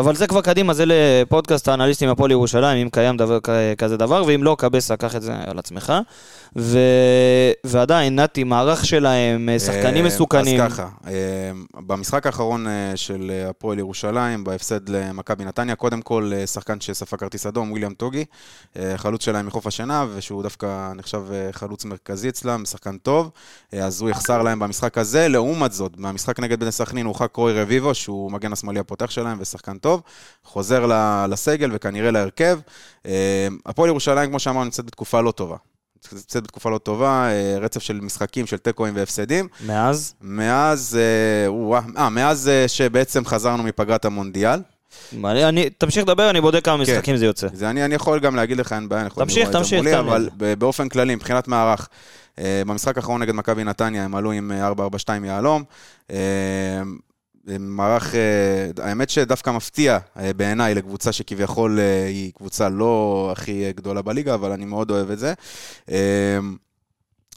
אבל 0.00 0.16
זה 0.16 0.26
כבר 0.26 0.40
קדימה, 0.40 0.74
זה 0.74 0.84
לפודקאסט 0.86 1.68
האנליסטים 1.68 2.08
הפועל 2.08 2.30
ירושלים, 2.30 2.78
אם 2.82 2.88
קיים 2.90 3.16
דבר, 3.16 3.38
כזה 3.78 3.96
דבר, 3.96 4.24
ואם 4.26 4.44
לא, 4.44 4.56
קבסה, 4.58 4.96
קח 4.96 5.16
את 5.16 5.22
זה 5.22 5.32
על 5.46 5.58
עצמך. 5.58 5.92
ו... 6.56 6.78
ועדיין, 7.64 8.20
נתי, 8.20 8.44
מערך 8.44 8.86
שלהם, 8.86 9.48
אה, 9.48 9.58
שחקנים 9.58 10.04
אה, 10.04 10.08
מסוכנים. 10.08 10.60
אז 10.60 10.72
ככה, 10.72 10.88
אה, 11.06 11.12
במשחק 11.74 12.26
האחרון 12.26 12.66
של 12.94 13.32
הפועל 13.48 13.78
ירושלים, 13.78 14.44
בהפסד 14.44 14.88
למכבי 14.88 15.44
נתניה, 15.44 15.74
קודם 15.74 16.02
כל 16.02 16.32
שחקן 16.46 16.80
שספג 16.80 17.18
כרטיס 17.18 17.46
אדום, 17.46 17.70
וויליאם 17.70 17.94
טוגי, 17.94 18.24
חלוץ 18.96 19.24
שלהם 19.24 19.46
מחוף 19.46 19.66
השנהב, 19.66 20.08
ושהוא 20.14 20.42
דווקא 20.42 20.92
נחשב 20.96 21.22
חלוץ 21.52 21.84
מרכזי 21.84 22.28
אצלם, 22.28 22.64
שחקן 22.64 22.96
טוב, 22.98 23.30
אז 23.72 24.00
הוא 24.00 24.10
יחסר 24.10 24.42
להם 24.42 24.58
במשחק 24.58 24.98
הזה. 24.98 25.28
לעומת 25.28 25.72
זאת, 25.72 25.96
במשחק 25.96 26.40
נגד 26.40 26.60
בני 26.60 26.72
סכנין 26.72 27.06
הורחק 27.06 27.36
רוי 27.36 27.62
רביבו, 27.62 27.94
שהוא 27.94 28.32
מגן 28.32 28.52
השמאלי 28.52 28.80
הפותח 28.80 29.10
שלהם 29.10 29.38
ושחקן 29.40 29.78
טוב, 29.78 29.89
חוזר 30.44 30.86
ל- 30.86 31.26
לסגל 31.28 31.70
וכנראה 31.72 32.10
להרכב. 32.10 32.58
אה, 33.06 33.48
הפועל 33.66 33.88
ירושלים, 33.88 34.30
כמו 34.30 34.38
שאמרנו, 34.38 34.64
נמצאת 34.64 34.84
בתקופה 34.84 35.20
לא 35.20 35.30
טובה. 35.30 35.56
נמצאת 36.12 36.42
בתקופה 36.42 36.70
לא 36.70 36.78
טובה, 36.78 37.28
אה, 37.30 37.58
רצף 37.60 37.82
של 37.82 38.00
משחקים, 38.00 38.46
של 38.46 38.56
תיקואים 38.56 38.96
והפסדים. 38.96 39.48
מאז? 39.66 40.14
מאז, 40.20 40.98
אה, 41.00 42.02
אה, 42.02 42.08
מאז 42.08 42.50
שבעצם 42.66 43.24
חזרנו 43.24 43.62
מפגרת 43.62 44.04
המונדיאל. 44.04 44.60
אני, 45.24 45.44
אני, 45.44 45.70
תמשיך 45.70 46.04
לדבר, 46.04 46.30
אני 46.30 46.40
בודק 46.40 46.64
כמה 46.64 46.84
כן. 46.84 46.92
משחקים 46.92 47.16
זה 47.16 47.24
יוצא. 47.26 47.46
זה 47.52 47.70
אני, 47.70 47.84
אני 47.84 47.94
יכול 47.94 48.20
גם 48.20 48.36
להגיד 48.36 48.58
לך, 48.58 48.72
אין 48.72 48.88
בעיה, 48.88 49.00
אני 49.00 49.08
יכול 49.08 49.24
תמשיך, 49.24 49.38
לראות 49.38 49.48
את 49.48 49.52
זה 49.52 49.58
תמשיך, 49.58 49.78
מולי, 49.78 49.92
לי. 49.92 49.98
אבל 49.98 50.28
באופן 50.58 50.88
כללי, 50.88 51.14
מבחינת 51.14 51.48
מערך, 51.48 51.88
במשחק 52.38 52.96
האחרון 52.96 53.22
נגד 53.22 53.34
מכבי 53.34 53.64
נתניה, 53.64 54.04
הם 54.04 54.14
עלו 54.14 54.32
עם 54.32 54.52
אה, 54.52 54.72
4-4-2 54.72 54.74
יהלום. 55.24 55.64
מערך, 57.58 58.14
אה, 58.14 58.84
האמת 58.84 59.10
שדווקא 59.10 59.50
מפתיע 59.50 59.98
אה, 60.18 60.32
בעיניי 60.32 60.74
לקבוצה 60.74 61.12
שכביכול 61.12 61.78
אה, 61.80 62.06
היא 62.06 62.32
קבוצה 62.32 62.68
לא 62.68 63.28
הכי 63.32 63.72
גדולה 63.72 64.02
בליגה, 64.02 64.34
אבל 64.34 64.52
אני 64.52 64.64
מאוד 64.64 64.90
אוהב 64.90 65.10
את 65.10 65.18
זה. 65.18 65.34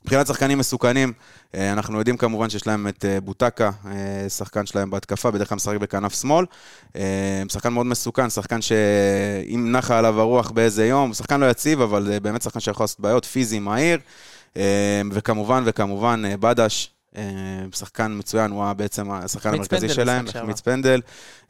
מבחינת 0.03 0.27
שחקנים 0.27 0.57
מסוכנים, 0.57 1.13
אנחנו 1.53 1.97
יודעים 1.97 2.17
כמובן 2.17 2.49
שיש 2.49 2.67
להם 2.67 2.87
את 2.87 3.05
בוטקה, 3.23 3.71
שחקן 4.29 4.65
שלהם 4.65 4.89
בהתקפה, 4.89 5.31
בדרך 5.31 5.49
כלל 5.49 5.55
משחק 5.55 5.77
בכנף 5.77 6.21
שמאל. 6.21 6.45
שחקן 7.49 7.73
מאוד 7.73 7.85
מסוכן, 7.85 8.29
שחקן 8.29 8.61
שאם 8.61 9.71
נחה 9.71 9.99
עליו 9.99 10.19
הרוח 10.19 10.51
באיזה 10.51 10.85
יום, 10.85 11.13
שחקן 11.13 11.39
לא 11.39 11.45
יציב, 11.49 11.81
אבל 11.81 12.19
באמת 12.21 12.41
שחקן 12.41 12.59
שיכול 12.59 12.83
לעשות 12.83 12.99
בעיות, 12.99 13.25
פיזי, 13.25 13.59
מהיר. 13.59 13.99
וכמובן, 15.11 15.63
וכמובן, 15.65 16.23
בדש. 16.39 16.92
אה, 17.17 17.23
שחקן 17.75 18.15
מצוין, 18.17 18.51
הוא 18.51 18.63
היה 18.63 18.73
בעצם 18.73 19.11
השחקן 19.11 19.53
המרכזי 19.53 19.89
שלהם, 19.89 20.25
החמיץ 20.27 20.61
פנדל, 20.61 21.01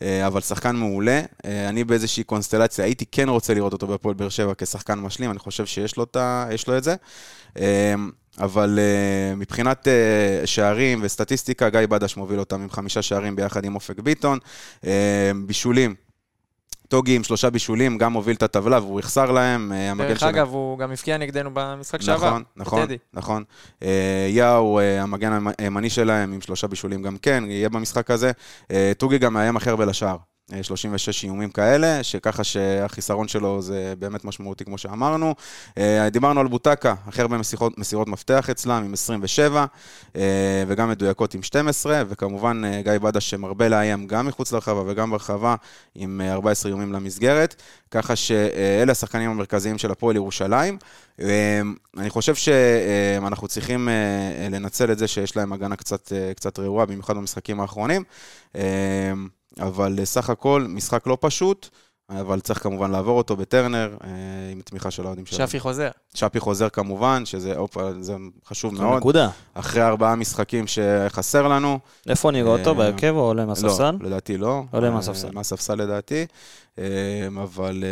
אה, 0.02 0.28
אבל 0.28 0.42
שחקן 0.42 0.76
מעולה. 0.76 1.22
אה, 1.46 1.70
אני 1.70 1.84
באיזושהי 1.84 2.24
קונסטלציה, 2.24 2.86
הייתי 2.86 3.06
כן 3.12 3.30
רוצה 3.30 3.54
לראות 3.54 3.74
אותו 3.74 3.88
בהפועל 3.88 4.16
באר 4.16 4.30
שבע 4.30 4.54
כשחקן 4.58 5.00
משלים, 5.00 5.32
אני 5.32 5.40
חושב 5.40 5.66
שיש 5.66 5.98
לו, 5.98 6.04
את 6.04 6.16
ה- 6.16 6.48
יש 6.52 6.68
לו 6.68 6.78
את 6.78 6.84
זה. 6.84 6.96
אבל 8.40 8.80
uh, 8.80 9.36
מבחינת 9.36 9.88
uh, 9.88 10.48
שערים 10.48 11.00
וסטטיסטיקה, 11.04 11.70
גיא 11.70 11.80
בדש 11.90 12.18
מוביל 12.18 12.40
אותם 12.40 12.62
עם 12.62 12.70
חמישה 12.70 13.02
שערים 13.02 13.36
ביחד 13.36 13.66
עם 13.66 13.76
אופק 13.76 14.00
ביטון. 14.00 14.40
Uh, 14.82 14.86
בישולים, 15.46 15.96
טוגי 16.88 17.16
עם 17.16 17.24
שלושה 17.24 17.50
בישולים, 17.50 17.98
גם 17.98 18.14
מוביל 18.14 18.36
את 18.36 18.44
הטבלה 18.44 18.80
והוא 18.80 19.00
יחסר 19.00 19.32
להם. 19.32 19.72
המגן 19.72 20.08
דרך 20.08 20.20
שלהם- 20.20 20.36
אגב, 20.36 20.50
הוא 20.54 20.78
גם 20.78 20.92
הבקיע 20.92 21.18
נגדנו 21.18 21.50
במשחק 21.54 22.02
שעבר. 22.02 22.28
נכון, 22.30 22.44
נכון, 22.56 22.82
בטדי. 22.82 22.98
נכון. 23.14 23.44
אה, 23.84 24.28
יאו, 24.30 24.80
אה, 24.80 25.02
המגן 25.02 25.32
הימני 25.58 25.90
שלהם, 25.90 26.34
עם 26.34 26.42
שלושה 26.42 26.68
בישולים 26.68 27.02
גם 27.02 27.18
כן, 27.18 27.44
יהיה 27.48 27.70
במשחק 27.70 28.12
הזה. 28.12 28.32
אה, 28.72 28.92
טוגי 28.98 29.18
גם 29.18 29.34
מאיים 29.34 29.58
הכי 29.58 29.70
הרבה 29.70 29.86
לשער. 29.86 30.18
אה, 30.52 30.64
36 30.64 31.24
איומים 31.24 31.50
כאלה, 31.50 32.04
שככה 32.04 32.44
שהחיסרון 32.44 33.28
שלו 33.28 33.62
זה 33.62 33.94
באמת 34.00 34.26
משמעותי, 34.26 34.66
כמו 34.66 34.78
שאמרנו. 34.78 35.36
אה, 35.78 36.10
דיברנו 36.10 36.40
על 36.40 36.48
בוטקה, 36.48 36.96
הכי 37.08 37.22
הרבה 37.22 37.38
מסירות, 37.38 37.78
מסירות 37.78 38.08
מפתח 38.08 38.50
אצלם, 38.50 38.84
עם 38.84 38.94
27, 38.94 39.66
אה, 40.16 40.64
וגם 40.68 40.90
מדויקות 40.90 41.34
עם 41.34 41.44
12, 41.44 42.04
וכמובן 42.08 42.62
אה, 42.66 42.82
גיא 42.82 42.98
בדש 42.98 43.30
שמרבה 43.30 43.70
לאיים 43.70 44.08
גם 44.08 44.28
מחוץ 44.28 44.52
לרחבה 44.52 44.84
וגם 44.88 45.12
ברחבה, 45.12 45.56
עם 45.96 46.22
אה, 46.24 46.34
14 46.34 46.70
איומים 46.70 46.94
למסגרת. 46.94 47.56
ככה 47.92 48.16
שאלה 48.16 48.92
השחקנים 48.92 49.30
המרכזיים 49.30 49.78
של 49.78 49.92
הפועל 49.92 50.16
ירושלים. 50.16 50.78
אה, 51.22 51.62
אני 51.98 52.10
חושב 52.10 52.36
שאנחנו 52.36 53.48
צריכים 53.48 53.90
אה, 53.90 54.48
לנצל 54.52 54.92
את 54.92 54.98
זה 54.98 55.08
שיש 55.08 55.38
להם 55.38 55.54
הגנה 55.54 55.76
קצת, 55.76 56.14
אה, 56.14 56.34
קצת 56.34 56.60
רעועה, 56.60 56.86
במיוחד 56.86 57.18
במשחקים 57.18 57.60
האחרונים. 57.60 58.04
אבל 59.60 59.96
אה, 60.00 60.06
סך 60.06 60.30
הכל, 60.30 60.66
משחק 60.70 61.08
לא 61.08 61.18
פשוט, 61.22 61.70
אבל 62.10 62.40
צריך 62.40 62.64
כמובן 62.64 62.92
לעבור 62.92 63.18
אותו 63.18 63.36
בטרנר, 63.36 63.98
אה, 64.04 64.10
עם 64.52 64.62
תמיכה 64.62 64.92
של 64.92 65.04
האוהדים 65.04 65.26
שלנו. 65.26 65.48
שפי 65.48 65.60
חוזר. 65.60 65.90
שפי 66.14 66.40
חוזר 66.40 66.70
כמובן, 66.70 67.26
שזה 67.26 67.58
אופה, 67.58 67.90
זה 68.00 68.16
חשוב 68.46 68.74
מאוד. 68.74 68.98
נקודה. 68.98 69.30
אחרי 69.54 69.84
ארבעה 69.84 70.16
משחקים 70.16 70.66
שחסר 70.68 71.48
לנו. 71.48 71.80
איפה 72.10 72.32
נראה 72.32 72.52
אותו? 72.52 72.70
אה, 72.70 72.76
בהרכב 72.76 73.14
או 73.16 73.22
עולה 73.22 73.46
מהספסל? 73.46 73.92
לא, 73.92 74.08
לדעתי 74.08 74.38
לא. 74.38 74.64
עולה 74.72 74.90
מהספסל. 74.90 75.32
מהספסל 75.32 75.76
לדעתי. 75.76 76.26
אבל 77.44 77.84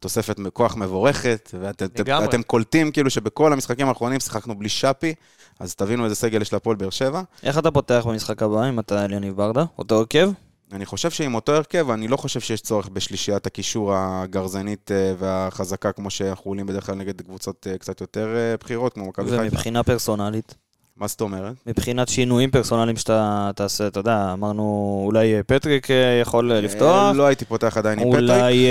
תוספת 0.00 0.36
כוח 0.52 0.76
מבורכת, 0.76 1.54
ואתם 1.60 2.42
קולטים 2.42 2.90
כאילו 2.90 3.10
שבכל 3.10 3.52
המשחקים 3.52 3.88
האחרונים 3.88 4.20
שיחקנו 4.20 4.58
בלי 4.58 4.68
שפי, 4.68 5.14
אז 5.60 5.74
תבינו 5.74 6.04
איזה 6.04 6.14
סגל 6.14 6.42
יש 6.42 6.52
להפועל 6.52 6.76
באר 6.76 6.90
שבע. 6.90 7.22
איך 7.42 7.58
אתה 7.58 7.70
פותח 7.70 8.04
במשחק 8.08 8.42
הבא 8.42 8.68
אם 8.68 8.80
אתה 8.80 9.04
אליניב 9.04 9.36
ברדה? 9.36 9.64
אותו 9.78 9.98
הרכב? 9.98 10.30
אני 10.72 10.86
חושב 10.86 11.10
שעם 11.10 11.34
אותו 11.34 11.52
הרכב, 11.52 11.90
אני 11.90 12.08
לא 12.08 12.16
חושב 12.16 12.40
שיש 12.40 12.60
צורך 12.60 12.88
בשלישיית 12.88 13.46
הקישור 13.46 13.92
הגרזנית 13.96 14.90
אה, 14.92 15.14
והחזקה, 15.18 15.92
כמו 15.92 16.10
שאנחנו 16.10 16.50
עולים 16.50 16.66
בדרך 16.66 16.86
כלל 16.86 16.94
נגד 16.94 17.20
קבוצות 17.20 17.66
אה, 17.70 17.78
קצת 17.78 18.00
יותר 18.00 18.36
אה, 18.36 18.54
בכירות, 18.60 18.92
כמו 18.94 19.08
מכבי 19.08 19.30
חיפה. 19.30 19.42
ומבחינה 19.42 19.82
פרסונלית? 19.82 20.54
מה 20.96 21.06
זאת 21.06 21.20
אומרת? 21.20 21.54
מבחינת 21.66 22.08
שינויים 22.08 22.50
פרסונליים 22.50 22.96
שאתה 22.96 23.50
תעשה, 23.56 23.86
אתה 23.86 24.00
יודע, 24.00 24.32
אמרנו 24.32 25.02
אולי 25.06 25.42
פטריק 25.46 25.88
יכול 26.22 26.52
לפתוח, 26.52 27.14
לא 27.14 27.26
הייתי 27.26 27.44
פותח 27.44 27.76
עדיין 27.76 27.98
עם 27.98 28.12
פטריק. 28.12 28.30
אולי 28.30 28.66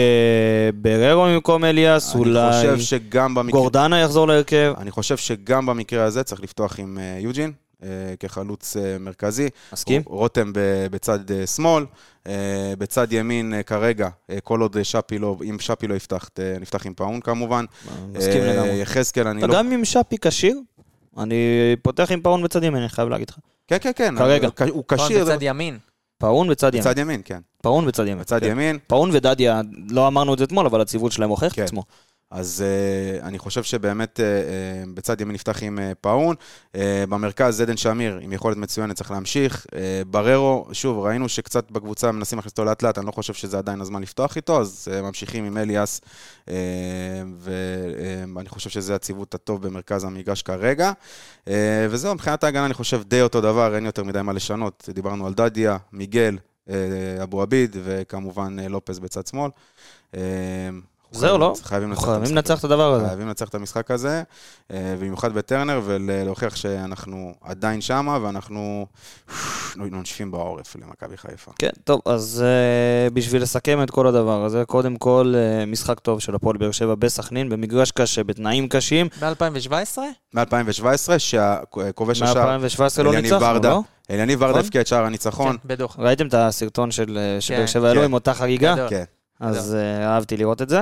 בררו 0.73 1.23
במקום 1.23 1.65
אליאס, 1.65 2.15
אולי. 2.15 2.67
גורדנה 3.51 3.99
יחזור 3.99 4.27
להרכב. 4.27 4.73
אני 4.77 4.91
חושב 4.91 5.17
שגם 5.17 5.65
במקרה 5.65 6.03
הזה 6.03 6.23
צריך 6.23 6.41
לפתוח 6.41 6.79
עם 6.79 6.97
יוג'ין. 7.19 7.51
אה, 7.84 7.89
כחלוץ 8.19 8.77
אה, 8.77 8.97
מרכזי. 8.99 9.49
מסכים? 9.73 10.01
רותם 10.05 10.51
בצד 10.91 11.31
אה, 11.31 11.47
שמאל, 11.47 11.86
בצד 12.77 13.07
ימין 13.13 13.53
כרגע, 13.65 14.09
כל 14.43 14.61
עוד 14.61 14.84
שפי 14.84 15.19
לא, 15.19 15.38
אם 15.49 15.59
שפי 15.59 15.88
לא 15.88 15.93
יפתח, 15.95 16.29
נפתח 16.61 16.86
עם 16.86 16.93
פאון 16.93 17.21
כמובן. 17.21 17.65
מסכים 18.13 18.41
לגמרי. 18.43 18.75
יחזקאל, 18.81 19.27
אני 19.27 19.39
אתה 19.39 19.47
לא... 19.47 19.53
גם 19.55 19.71
עם 19.71 19.86
שפי 19.86 20.17
כשיר, 20.21 20.59
אני 21.17 21.36
פותח 21.81 22.11
עם 22.11 22.21
פאון 22.21 22.43
בצד 22.43 22.63
ימין, 22.63 22.81
אני 22.81 22.89
חייב 22.89 23.09
להגיד 23.09 23.29
לך. 23.29 23.38
כן, 23.67 23.77
כן, 23.81 23.91
כן. 23.95 24.17
כרגע. 24.17 24.49
הוא- 24.71 24.84
כשיר. 24.88 25.25
בצד 25.25 25.38
ימין. 25.41 25.77
פאון 26.17 26.49
בצד 26.49 26.73
ימין. 26.73 26.81
בצד 26.84 26.97
ימין, 26.97 27.21
כן. 27.25 27.39
פאון 27.61 27.86
בצד 27.86 28.03
ימין. 28.07 28.19
בצד 28.19 28.39
כן. 28.39 28.49
ימין. 28.51 28.77
פאון 28.88 29.09
ודדיה, 29.13 29.61
לא 29.89 30.07
אמרנו 30.07 30.34
את 30.34 30.38
זה 30.39 30.43
אתמול, 30.43 30.65
אבל 30.65 30.81
הציוות 30.81 31.11
שלהם 31.11 31.29
הוכיח 31.29 31.51
את 31.51 31.55
כן. 31.55 31.63
עצמו. 31.63 31.84
אז 32.32 32.63
אה, 32.63 33.25
אני 33.26 33.39
חושב 33.39 33.63
שבאמת 33.63 34.19
uh, 34.19 34.21
uh, 34.21 34.89
בצד 34.93 35.21
ימין 35.21 35.34
נפתח 35.34 35.63
עם 35.63 35.80
אה, 35.79 35.95
פאון, 36.01 36.36
אה, 36.36 36.79
במרכז 37.09 37.61
עדן 37.61 37.78
שמיר 37.78 38.19
עם 38.21 38.34
יכולת 38.34 38.57
מצוינת, 38.57 38.95
צריך 38.95 39.11
להמשיך. 39.11 39.65
אה, 39.65 39.73
בררו, 40.07 40.67
שוב, 40.71 40.99
ראינו 41.05 41.30
שקצת 41.30 41.71
בקבוצה 41.71 42.11
מנסים 42.11 42.38
להכניס 42.38 42.51
אותו 42.51 42.65
לאט 42.65 42.84
לאט, 42.84 42.97
אני 42.97 43.05
לא 43.05 43.11
חושב 43.11 43.34
שזה 43.34 43.57
עדיין 43.57 43.82
הזמן 43.82 44.01
לפתוח 44.01 44.36
איתו, 44.36 44.61
אז 44.61 44.88
אה, 44.91 45.01
ממשיכים 45.01 45.45
עם 45.45 45.57
אליאס, 45.57 46.01
אה, 46.45 46.49
ואני 47.39 48.49
חושב 48.49 48.69
שזה 48.69 48.95
הציוות 48.95 49.36
הטוב 49.36 49.67
במרכז 49.67 50.03
המגרש 50.03 50.41
כרגע. 50.41 50.91
Uh, 51.45 51.49
וזהו, 51.89 52.13
מבחינת 52.13 52.43
ההגנה 52.43 52.65
אני 52.65 52.74
חושב 52.74 53.01
די 53.03 53.21
אותו 53.21 53.41
דבר, 53.41 53.76
אין 53.76 53.86
יותר 53.86 54.03
מדי 54.03 54.21
מה 54.21 54.34
לשנות. 54.34 54.89
דיברנו 54.93 55.28
על 55.28 55.34
דדיה, 55.34 55.78
מיגל, 55.91 56.38
uh, 56.67 56.71
אבו 57.24 57.41
עביד, 57.41 57.76
וכמובן 57.84 58.59
uh, 58.59 58.69
לופס 58.69 58.99
בצד 58.99 59.28
שמאל. 59.28 59.49
זהו, 61.14 61.38
לא? 61.38 61.53
חייבים 61.64 61.89
לנצח 61.89 62.01
את 62.01 62.05
חייבים 62.05 62.22
המשחק 62.22 62.36
לנצח 62.36 62.59
את 62.59 62.64
הדבר 62.64 62.93
הזה. 62.93 63.07
חייבים 63.07 63.28
לנצח 63.28 63.49
את 63.49 63.55
המשחק 63.55 63.91
הזה, 63.91 64.24
אה, 64.72 64.95
במיוחד 64.99 65.34
בטרנר, 65.34 65.82
ולהוכיח 65.86 66.55
שאנחנו 66.55 67.34
עדיין 67.41 67.82
שמה, 67.82 68.18
ואנחנו 68.22 68.86
נונשפים 69.76 70.32
בעורף 70.32 70.76
למכבי 70.76 71.18
חיפה. 71.18 71.51
כן, 71.59 71.70
טוב, 71.84 72.01
אז 72.05 72.43
uh, 73.09 73.14
בשביל 73.14 73.41
לסכם 73.41 73.84
את 73.84 73.91
כל 73.91 74.07
הדבר 74.07 74.45
הזה, 74.45 74.64
קודם 74.66 74.95
כל, 74.95 75.34
משחק 75.68 75.99
טוב 75.99 76.20
של 76.20 76.36
הפועל 76.36 76.57
באר 76.57 76.72
שבע 76.72 76.95
בסכנין, 76.95 77.49
במגרש 77.49 77.91
קשה, 77.91 78.24
בתנאים 78.24 78.68
קשים. 78.68 79.07
ב-2017? 79.22 79.97
מ-2017, 80.34 81.18
שהכובש 81.18 82.22
השער, 82.22 82.57
מ-2017 82.57 83.03
לא 83.03 83.22
ניצחנו, 83.22 83.59
לא? 83.64 83.82
אליניב 84.11 84.39
ברדה 84.39 84.51
נכון? 84.51 84.66
הבקיע 84.66 84.82
את 84.82 84.88
שער 84.88 85.05
הניצחון. 85.05 85.57
כן, 85.57 85.68
בדוח. 85.68 85.95
ראיתם 85.99 86.28
את 86.28 86.34
הסרטון 86.34 86.91
של 86.91 87.18
אה, 87.18 87.39
כן, 87.47 87.68
שבע 87.68 87.88
העלו 87.88 87.99
כן. 87.99 88.05
עם 88.05 88.14
אותה 88.14 88.34
חגיגה? 88.34 88.76
כן. 88.89 89.03
אז 89.43 89.73
uh, 89.73 90.03
אהבתי 90.05 90.37
לראות 90.37 90.61
את 90.61 90.69
זה. 90.69 90.81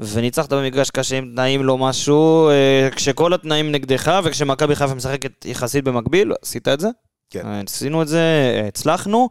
וניצחת 0.00 0.52
במגרש 0.52 0.90
קשה 0.90 1.18
עם 1.18 1.32
תנאים 1.34 1.62
לא 1.62 1.78
משהו, 1.78 2.48
אה, 2.48 2.88
כשכל 2.96 3.34
התנאים 3.34 3.72
נגדך 3.72 4.20
וכשמכבי 4.24 4.76
חיפה 4.76 4.94
משחקת 4.94 5.44
יחסית 5.44 5.84
במקביל, 5.84 6.32
עשית 6.42 6.68
את 6.68 6.80
זה? 6.80 6.88
כן. 7.30 7.46
אה, 7.46 7.60
עשינו 7.66 8.02
את 8.02 8.08
זה, 8.08 8.18
אה, 8.18 8.68
הצלחנו, 8.68 9.28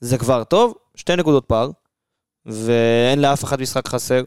זה 0.00 0.18
כבר 0.18 0.44
טוב, 0.44 0.74
שתי 0.94 1.16
נקודות 1.16 1.44
פער, 1.44 1.70
ואין 2.46 3.20
לאף 3.20 3.44
אחד 3.44 3.60
משחק 3.60 3.88
חסר, 3.88 4.22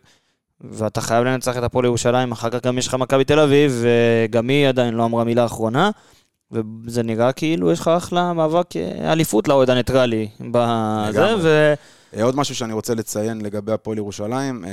ואתה 0.61 1.01
חייב 1.01 1.23
לנצח 1.23 1.57
את 1.57 1.63
הפועל 1.63 1.85
ירושלים, 1.85 2.31
אחר 2.31 2.49
כך 2.49 2.65
גם 2.65 2.77
יש 2.77 2.87
לך 2.87 2.93
מכבי 2.93 3.23
תל 3.23 3.39
אביב, 3.39 3.83
וגם 3.83 4.49
היא 4.49 4.67
עדיין 4.67 4.93
לא 4.93 5.05
אמרה 5.05 5.23
מילה 5.23 5.45
אחרונה, 5.45 5.89
וזה 6.51 7.03
נראה 7.03 7.31
כאילו 7.31 7.71
יש 7.71 7.79
לך 7.79 7.87
אחלה 7.87 8.33
מאבק 8.33 8.75
אה, 8.75 9.11
אליפות 9.11 9.47
לאוהד 9.47 9.69
הניטרלי 9.69 10.29
בזה. 10.39 11.35
ו... 11.41 11.73
אה, 12.17 12.23
עוד 12.23 12.35
משהו 12.35 12.55
שאני 12.55 12.73
רוצה 12.73 12.95
לציין 12.95 13.41
לגבי 13.41 13.71
הפועל 13.71 13.97
ירושלים, 13.97 14.65
אה, 14.65 14.69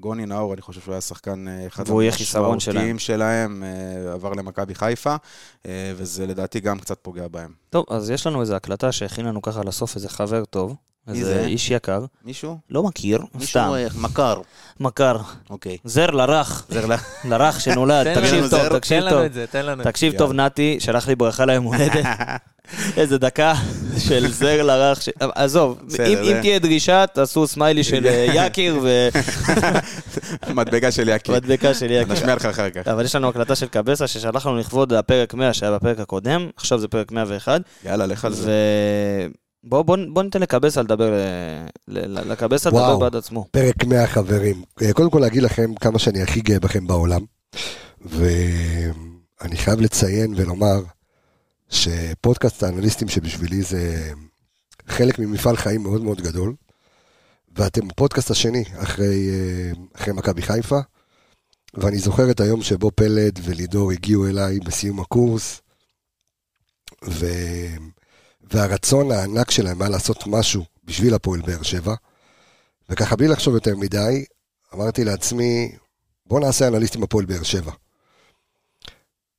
גוני 0.00 0.26
נאור, 0.26 0.54
אני 0.54 0.62
חושב 0.62 0.80
שהוא 0.80 0.92
היה 0.92 1.00
שחקן 1.00 1.48
אה, 1.48 1.66
אחד 1.66 1.84
המשמעותיים 1.88 2.98
שלהם, 2.98 3.64
עבר 4.12 4.32
למכבי 4.32 4.74
חיפה, 4.74 5.16
וזה 5.96 6.26
לדעתי 6.26 6.60
גם 6.60 6.78
קצת 6.78 6.98
פוגע 7.02 7.28
בהם. 7.28 7.52
טוב, 7.70 7.84
אז 7.90 8.10
יש 8.10 8.26
לנו 8.26 8.40
איזו 8.40 8.54
הקלטה 8.54 8.92
שהכין 8.92 9.26
לנו 9.26 9.42
ככה 9.42 9.60
לסוף 9.64 9.96
איזה 9.96 10.08
חבר 10.08 10.44
טוב, 10.44 10.76
מי 11.08 11.18
איזה 11.18 11.34
זה? 11.34 11.46
איש 11.46 11.70
יקר, 11.70 12.04
מישהו? 12.24 12.58
לא 12.70 12.82
מכיר, 12.82 13.18
סתם, 13.18 13.34
מישהו 13.38 13.74
אה, 13.74 13.86
מכר. 13.94 14.40
מכר, 14.80 15.16
אוקיי. 15.50 15.76
זר 15.84 16.10
לרך, 16.10 16.66
זר. 16.70 16.86
לרך 17.24 17.60
שנולד, 17.60 18.14
תקשיב 18.14 18.48
טוב, 18.50 18.78
תקשיב 18.78 19.00
תן 19.00 19.06
לנו 19.06 19.16
טוב. 19.16 19.24
את 19.24 19.32
זה, 19.32 19.46
תן 19.50 19.66
לנו 19.66 19.80
את 19.80 19.84
זה. 19.84 19.90
תקשיב. 19.92 20.18
טוב, 20.18 20.32
נתי, 20.32 20.76
שלח 20.80 21.08
לי 21.08 21.14
ברכה 21.14 21.44
ליום 21.44 21.64
הולדת. 21.64 22.04
איזה 22.96 23.18
דקה 23.18 23.54
של 23.98 24.32
זר 24.32 24.62
לרך. 24.62 24.98
עזוב, 25.20 25.78
אם 26.06 26.40
תהיה 26.40 26.58
דרישה, 26.58 27.04
תעשו 27.06 27.46
סמיילי 27.46 27.84
של 27.84 28.06
אה, 28.06 28.26
יקיר 28.46 28.84
מדבקה 30.54 30.90
של 30.90 31.08
יקי. 31.08 31.32
ומדבקה 31.32 31.74
של 31.74 31.90
יקיר. 31.90 32.12
נשמיע 32.12 32.34
לך 32.34 32.46
אחר 32.46 32.70
כך. 32.70 32.88
אבל 32.88 33.04
יש 33.04 33.14
לנו 33.14 33.28
הקלטה 33.28 33.54
של 33.54 33.66
קבסה 33.66 34.06
ששלח 34.06 34.46
לנו 34.46 34.56
לכבוד 34.56 34.92
הפרק 34.92 35.34
100 35.34 35.52
שהיה 35.52 35.72
בפרק 35.72 36.00
הקודם, 36.00 36.48
עכשיו 36.56 36.78
זה 36.78 36.88
פרק 36.88 37.12
101, 37.12 37.60
יאללה, 37.84 38.06
לך 38.06 38.24
על 38.24 38.32
זה. 38.32 38.52
ובוא 39.64 39.82
בוא, 39.82 39.96
בוא 40.12 40.22
ניתן 40.22 40.40
לקבסה 40.40 40.82
לדבר, 40.82 41.12
ל- 41.88 42.18
ל- 42.18 42.32
לקבסה 42.32 42.68
לדבר. 42.68 42.98
בעד 42.98 43.16
עצמו. 43.16 43.46
פרק 43.50 43.84
100 43.84 44.06
חברים. 44.06 44.62
אה, 44.82 44.92
קודם 44.92 45.10
כל 45.10 45.18
להגיד 45.18 45.42
לכם 45.42 45.74
כמה 45.74 45.98
שאני 45.98 46.22
הכי 46.22 46.40
גאה 46.40 46.60
בכם 46.60 46.86
בעולם. 46.86 47.24
ואני 48.00 49.56
חייב 49.56 49.80
לציין 49.80 50.34
ולומר 50.36 50.82
שפודקאסט 51.68 52.62
האנליסטים 52.62 53.08
שבשבילי 53.08 53.62
זה 53.62 54.12
חלק 54.88 55.18
ממפעל 55.18 55.56
חיים 55.56 55.82
מאוד 55.82 56.02
מאוד 56.02 56.20
גדול. 56.20 56.54
ואתם 57.56 57.90
הפודקאסט 57.90 58.30
השני 58.30 58.64
אחרי, 58.76 59.30
אה, 59.30 59.72
אחרי 59.96 60.12
מכבי 60.14 60.42
חיפה. 60.42 60.78
ואני 61.74 61.98
זוכר 61.98 62.30
את 62.30 62.40
היום 62.40 62.62
שבו 62.62 62.90
פלד 62.90 63.38
ולידור 63.42 63.92
הגיעו 63.92 64.26
אליי 64.26 64.60
בסיום 64.60 65.00
הקורס. 65.00 65.60
ו... 67.08 67.26
והרצון 68.52 69.10
הענק 69.10 69.50
שלהם 69.50 69.82
היה 69.82 69.90
לעשות 69.90 70.26
משהו 70.26 70.64
בשביל 70.84 71.14
הפועל 71.14 71.40
באר 71.40 71.62
שבע. 71.62 71.94
וככה 72.88 73.16
בלי 73.16 73.28
לחשוב 73.28 73.54
יותר 73.54 73.76
מדי, 73.76 74.24
אמרתי 74.74 75.04
לעצמי, 75.04 75.72
בוא 76.26 76.40
נעשה 76.40 76.68
אנליסטים 76.68 77.02
הפועל 77.02 77.24
באר 77.24 77.42
שבע. 77.42 77.72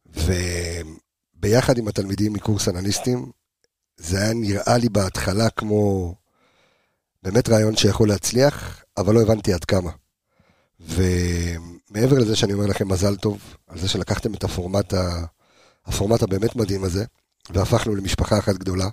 וביחד 0.06 1.78
עם 1.78 1.88
התלמידים 1.88 2.34
מקורס 2.34 2.68
אנליסטים, 2.68 3.32
זה 3.98 4.22
היה 4.22 4.34
נראה 4.34 4.78
לי 4.78 4.90
בהתחלה 4.90 5.50
כמו 5.50 6.14
באמת 7.24 7.50
רעיון 7.50 7.76
שיכול 7.76 8.10
להצליח, 8.10 8.84
אבל 8.98 9.14
לא 9.14 9.22
הבנתי 9.22 9.54
עד 9.54 9.66
כמה. 9.66 9.92
ומעבר 10.80 12.20
לזה 12.20 12.36
שאני 12.36 12.54
אומר 12.54 12.66
לכם 12.66 12.88
מזל 12.88 13.16
טוב, 13.16 13.40
על 13.68 13.80
זה 13.80 13.88
שלקחתם 13.88 14.34
את 14.34 14.44
הפורמט, 14.44 14.94
ה... 14.94 15.26
הפורמט 15.86 16.24
הבאמת 16.24 16.56
מדהים 16.56 16.84
הזה, 16.84 17.06
והפכנו 17.50 17.96
למשפחה 17.96 18.40
אחת 18.40 18.56
גדולה, 18.56 18.90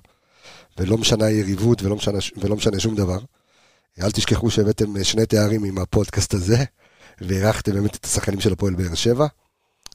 ולא 0.79 0.99
משנה 0.99 1.25
היריבות 1.25 1.83
ולא 1.83 1.97
משנה, 1.97 2.19
ולא 2.37 2.57
משנה 2.57 2.81
שום 2.81 2.95
דבר. 2.95 3.19
אל 4.03 4.11
תשכחו 4.11 4.51
שהבאתם 4.51 4.97
אה, 4.97 5.05
שני 5.05 5.27
תארים 5.27 5.65
עם 5.65 5.79
הפודקאסט 5.79 6.35
הזה, 6.35 6.65
ואירחתם 7.21 7.73
באמת 7.73 7.97
את 7.97 8.05
השחקנים 8.05 8.41
של 8.41 8.53
הפועל 8.53 8.75
באר 8.75 8.95
שבע, 8.95 9.27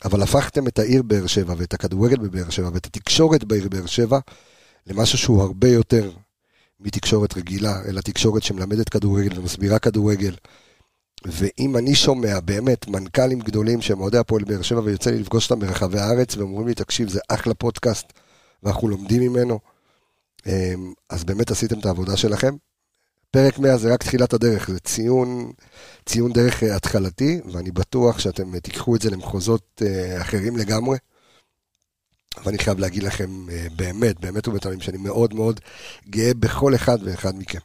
אבל 0.05 0.21
הפכתם 0.21 0.67
את 0.67 0.79
העיר 0.79 1.03
באר 1.03 1.27
שבע 1.27 1.53
ואת 1.57 1.73
הכדורגל 1.73 2.17
בבאר 2.17 2.49
שבע 2.49 2.69
ואת 2.73 2.85
התקשורת 2.85 3.43
בעיר 3.43 3.69
באר 3.69 3.85
שבע 3.85 4.19
למשהו 4.87 5.17
שהוא 5.17 5.41
הרבה 5.41 5.67
יותר 5.67 6.11
מתקשורת 6.79 7.37
רגילה, 7.37 7.81
אלא 7.87 8.01
תקשורת 8.01 8.43
שמלמדת 8.43 8.89
כדורגל 8.89 9.39
ומסבירה 9.39 9.79
כדורגל. 9.79 10.35
ואם 11.25 11.77
אני 11.77 11.95
שומע 11.95 12.39
באמת 12.39 12.87
מנכ"לים 12.87 13.39
גדולים 13.39 13.81
שהם 13.81 13.99
אוהדי 13.99 14.17
הפועל 14.17 14.43
באר 14.43 14.61
שבע 14.61 14.81
ויוצא 14.83 15.09
לי 15.09 15.19
לפגוש 15.19 15.51
אותם 15.51 15.65
ברחבי 15.65 15.99
הארץ 15.99 16.37
והם 16.37 16.47
אומרים 16.47 16.67
לי, 16.67 16.73
תקשיב, 16.73 17.09
זה 17.09 17.19
אחלה 17.29 17.53
פודקאסט 17.53 18.13
ואנחנו 18.63 18.87
לומדים 18.87 19.21
ממנו, 19.21 19.59
אמ, 20.45 20.93
אז 21.09 21.23
באמת 21.23 21.51
עשיתם 21.51 21.79
את 21.79 21.85
העבודה 21.85 22.17
שלכם. 22.17 22.55
פרק 23.35 23.59
100 23.59 23.77
זה 23.77 23.93
רק 23.93 24.03
תחילת 24.03 24.33
הדרך, 24.33 24.71
זה 24.71 24.79
ציון, 24.79 25.51
ציון 26.05 26.33
דרך 26.33 26.63
אה, 26.63 26.75
התחלתי, 26.75 27.41
ואני 27.53 27.71
בטוח 27.71 28.19
שאתם 28.19 28.55
אה, 28.55 28.59
תיקחו 28.59 28.95
את 28.95 29.01
זה 29.01 29.09
למחוזות 29.09 29.81
אה, 29.85 30.21
אחרים 30.21 30.57
לגמרי. 30.57 30.97
ואני 32.45 32.57
חייב 32.57 32.79
להגיד 32.79 33.03
לכם, 33.03 33.45
באמת, 33.75 34.19
באמת 34.19 34.47
ובתמים, 34.47 34.81
שאני 34.81 34.97
מאוד 34.97 35.33
מאוד 35.33 35.59
גאה 36.09 36.33
בכל 36.33 36.75
אחד 36.75 36.97
ואחד 37.03 37.37
מכם. 37.37 37.59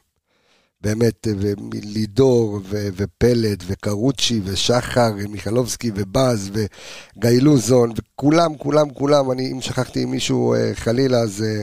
באמת, 0.81 1.27
אה, 1.27 1.33
ולידור, 1.71 2.59
ו- 2.63 2.87
ופלד, 2.95 3.63
וקרוצ'י, 3.67 4.41
ושחר, 4.43 5.13
מיכלובסקי, 5.29 5.91
ובאז, 5.95 6.51
וגיא 6.53 7.41
לוזון, 7.41 7.91
וכולם, 7.95 8.57
כולם, 8.57 8.89
כולם, 8.89 9.31
אני, 9.31 9.51
אם 9.51 9.61
שכחתי 9.61 10.05
מישהו 10.05 10.53
אה, 10.53 10.71
חלילה, 10.75 11.17
אז... 11.17 11.43
אה, 11.43 11.61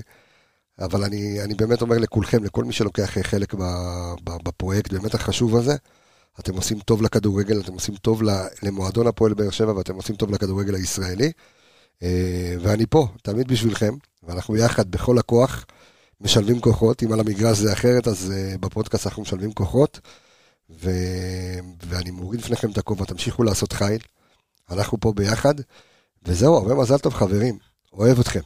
אבל 0.84 1.04
אני, 1.04 1.42
אני 1.44 1.54
באמת 1.54 1.82
אומר 1.82 1.98
לכולכם, 1.98 2.44
לכל 2.44 2.64
מי 2.64 2.72
שלוקח 2.72 3.18
חלק 3.22 3.54
בפרויקט 4.24 4.92
באמת 4.92 5.14
החשוב 5.14 5.56
הזה, 5.56 5.76
אתם 6.40 6.54
עושים 6.54 6.78
טוב 6.78 7.02
לכדורגל, 7.02 7.60
אתם 7.60 7.72
עושים 7.72 7.94
טוב 7.94 8.22
למועדון 8.62 9.06
הפועל 9.06 9.34
באר 9.34 9.50
שבע, 9.50 9.72
ואתם 9.76 9.94
עושים 9.94 10.16
טוב 10.16 10.30
לכדורגל 10.30 10.74
הישראלי. 10.74 11.32
ואני 12.60 12.86
פה, 12.90 13.08
תמיד 13.22 13.48
בשבילכם, 13.48 13.94
ואנחנו 14.22 14.56
יחד 14.56 14.90
בכל 14.90 15.18
הכוח 15.18 15.66
משלבים 16.20 16.60
כוחות. 16.60 17.02
אם 17.02 17.12
על 17.12 17.20
המגרש 17.20 17.58
זה 17.58 17.72
אחרת, 17.72 18.08
אז 18.08 18.32
אה, 18.36 18.58
בפודקאסט 18.60 19.06
אנחנו 19.06 19.22
משלבים 19.22 19.52
כוחות. 19.52 20.00
ו... 20.70 20.90
ואני 21.86 22.10
מוריד 22.10 22.40
לפניכם 22.40 22.70
את 22.70 22.78
הכובע, 22.78 23.04
תמשיכו 23.04 23.42
לעשות 23.42 23.72
חיל. 23.72 24.02
אנחנו 24.70 25.00
פה 25.00 25.12
ביחד. 25.12 25.54
וזהו, 26.22 26.56
הרבה 26.56 26.74
מזל 26.74 26.98
טוב, 26.98 27.14
חברים. 27.14 27.58
אוהב 27.92 28.20
אתכם. 28.20 28.40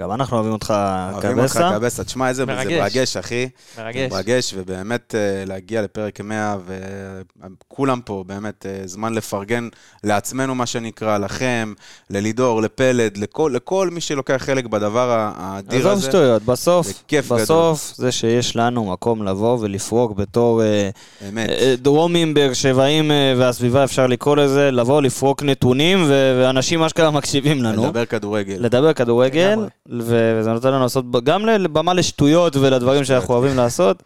גם 0.00 0.12
אנחנו 0.12 0.36
אוהבים 0.36 0.52
אותך, 0.52 0.74
אוהבים 1.12 1.38
אותך 1.38 1.52
קבסה. 1.52 1.70
קבסה, 1.74 2.04
תשמע 2.04 2.28
איזה 2.28 2.42
זה 2.42 2.52
מרגש. 2.52 2.72
מרגש, 2.72 3.16
אחי. 3.16 3.48
מרגש. 3.78 4.12
מרגש, 4.12 4.54
ובאמת 4.56 5.14
אה, 5.14 5.44
להגיע 5.46 5.82
לפרק 5.82 6.20
100, 6.20 6.56
וכולם 6.66 8.00
פה, 8.04 8.24
באמת, 8.26 8.66
אה, 8.66 8.82
זמן 8.84 9.14
לפרגן 9.14 9.68
לעצמנו, 10.04 10.54
מה 10.54 10.66
שנקרא, 10.66 11.18
לכם, 11.18 11.72
ללידור, 12.10 12.62
לפלד, 12.62 13.16
לכל, 13.16 13.52
לכל 13.54 13.90
מי 13.92 14.00
שלוקח 14.00 14.36
חלק 14.38 14.64
בדבר 14.66 15.32
האדיר 15.36 15.78
עזוב 15.80 15.92
הזה. 15.92 16.08
שטויות, 16.08 16.42
בסוף, 16.42 16.86
זה 16.86 16.92
כיף 17.08 17.26
גדול. 17.26 17.40
בסוף 17.40 17.92
זה 17.96 18.12
שיש 18.12 18.56
לנו 18.56 18.84
מקום 18.84 19.22
לבוא 19.22 19.58
ולפרוק 19.60 20.12
בתור 20.12 20.62
אה, 20.62 20.90
אמת. 21.28 21.50
דרומים, 21.78 22.34
באר 22.34 22.52
שבעים 22.52 23.10
והסביבה, 23.36 23.84
אפשר 23.84 24.06
לקרוא 24.06 24.36
לזה, 24.36 24.70
לבוא, 24.70 25.02
לפרוק 25.02 25.42
נתונים, 25.42 25.98
ואנשים 26.08 26.82
אשכרה 26.82 27.10
מקשיבים 27.10 27.62
לנו. 27.62 27.84
לדבר 27.84 28.04
כדורגל. 28.04 28.56
לדבר 28.58 28.92
כדורגל, 28.92 29.58
וזה 29.90 30.52
נותן 30.52 30.68
לנו 30.68 30.82
לעשות 30.82 31.24
גם 31.24 31.46
לבמה 31.46 31.94
לשטויות 31.94 32.56
ולדברים 32.56 33.04
שאנחנו 33.04 33.34
אוהבים 33.34 33.56
לעשות, 33.56 34.02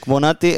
כמו 0.00 0.20
נתי, 0.20 0.56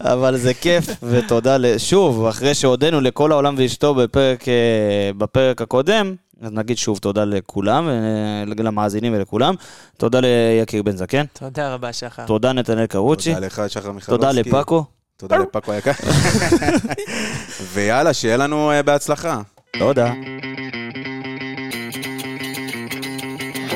אבל- 0.00 0.36
זה 0.44 0.54
כיף, 0.54 0.86
ותודה, 1.02 1.56
שוב, 1.78 2.26
אחרי 2.26 2.54
שהודינו 2.54 3.00
לכל 3.00 3.32
העולם 3.32 3.54
ואשתו 3.58 3.94
בפרק, 3.94 4.48
אה, 4.48 4.54
בפרק 5.18 5.62
הקודם, 5.62 6.14
אז 6.42 6.52
נגיד 6.52 6.78
שוב 6.78 6.98
תודה 6.98 7.24
לכולם, 7.24 7.88
אה, 7.88 7.94
למאזינים 8.64 9.14
ולכולם, 9.16 9.54
תודה 9.96 10.20
ליקיר 10.22 10.82
בן 10.82 10.96
זקן, 10.96 11.24
תודה 11.32 11.74
רבה, 11.74 11.92
שחר. 11.92 12.24
תודה 12.26 12.52
נתנאל 12.52 12.86
קרוצ'י, 12.86 13.34
תודה 13.34 13.46
לך, 13.46 13.62
שחר 13.68 13.92
מיכלובסקי. 13.92 14.08
תודה 14.26 14.30
לפאקו, 14.32 14.84
תודה 15.16 15.36
לפאקו 15.36 15.72
היקר. 15.72 15.92
ויאללה, 17.72 18.12
שיהיה 18.14 18.36
לנו 18.36 18.70
אה, 18.70 18.82
בהצלחה. 18.82 19.40
תודה. 19.78 20.12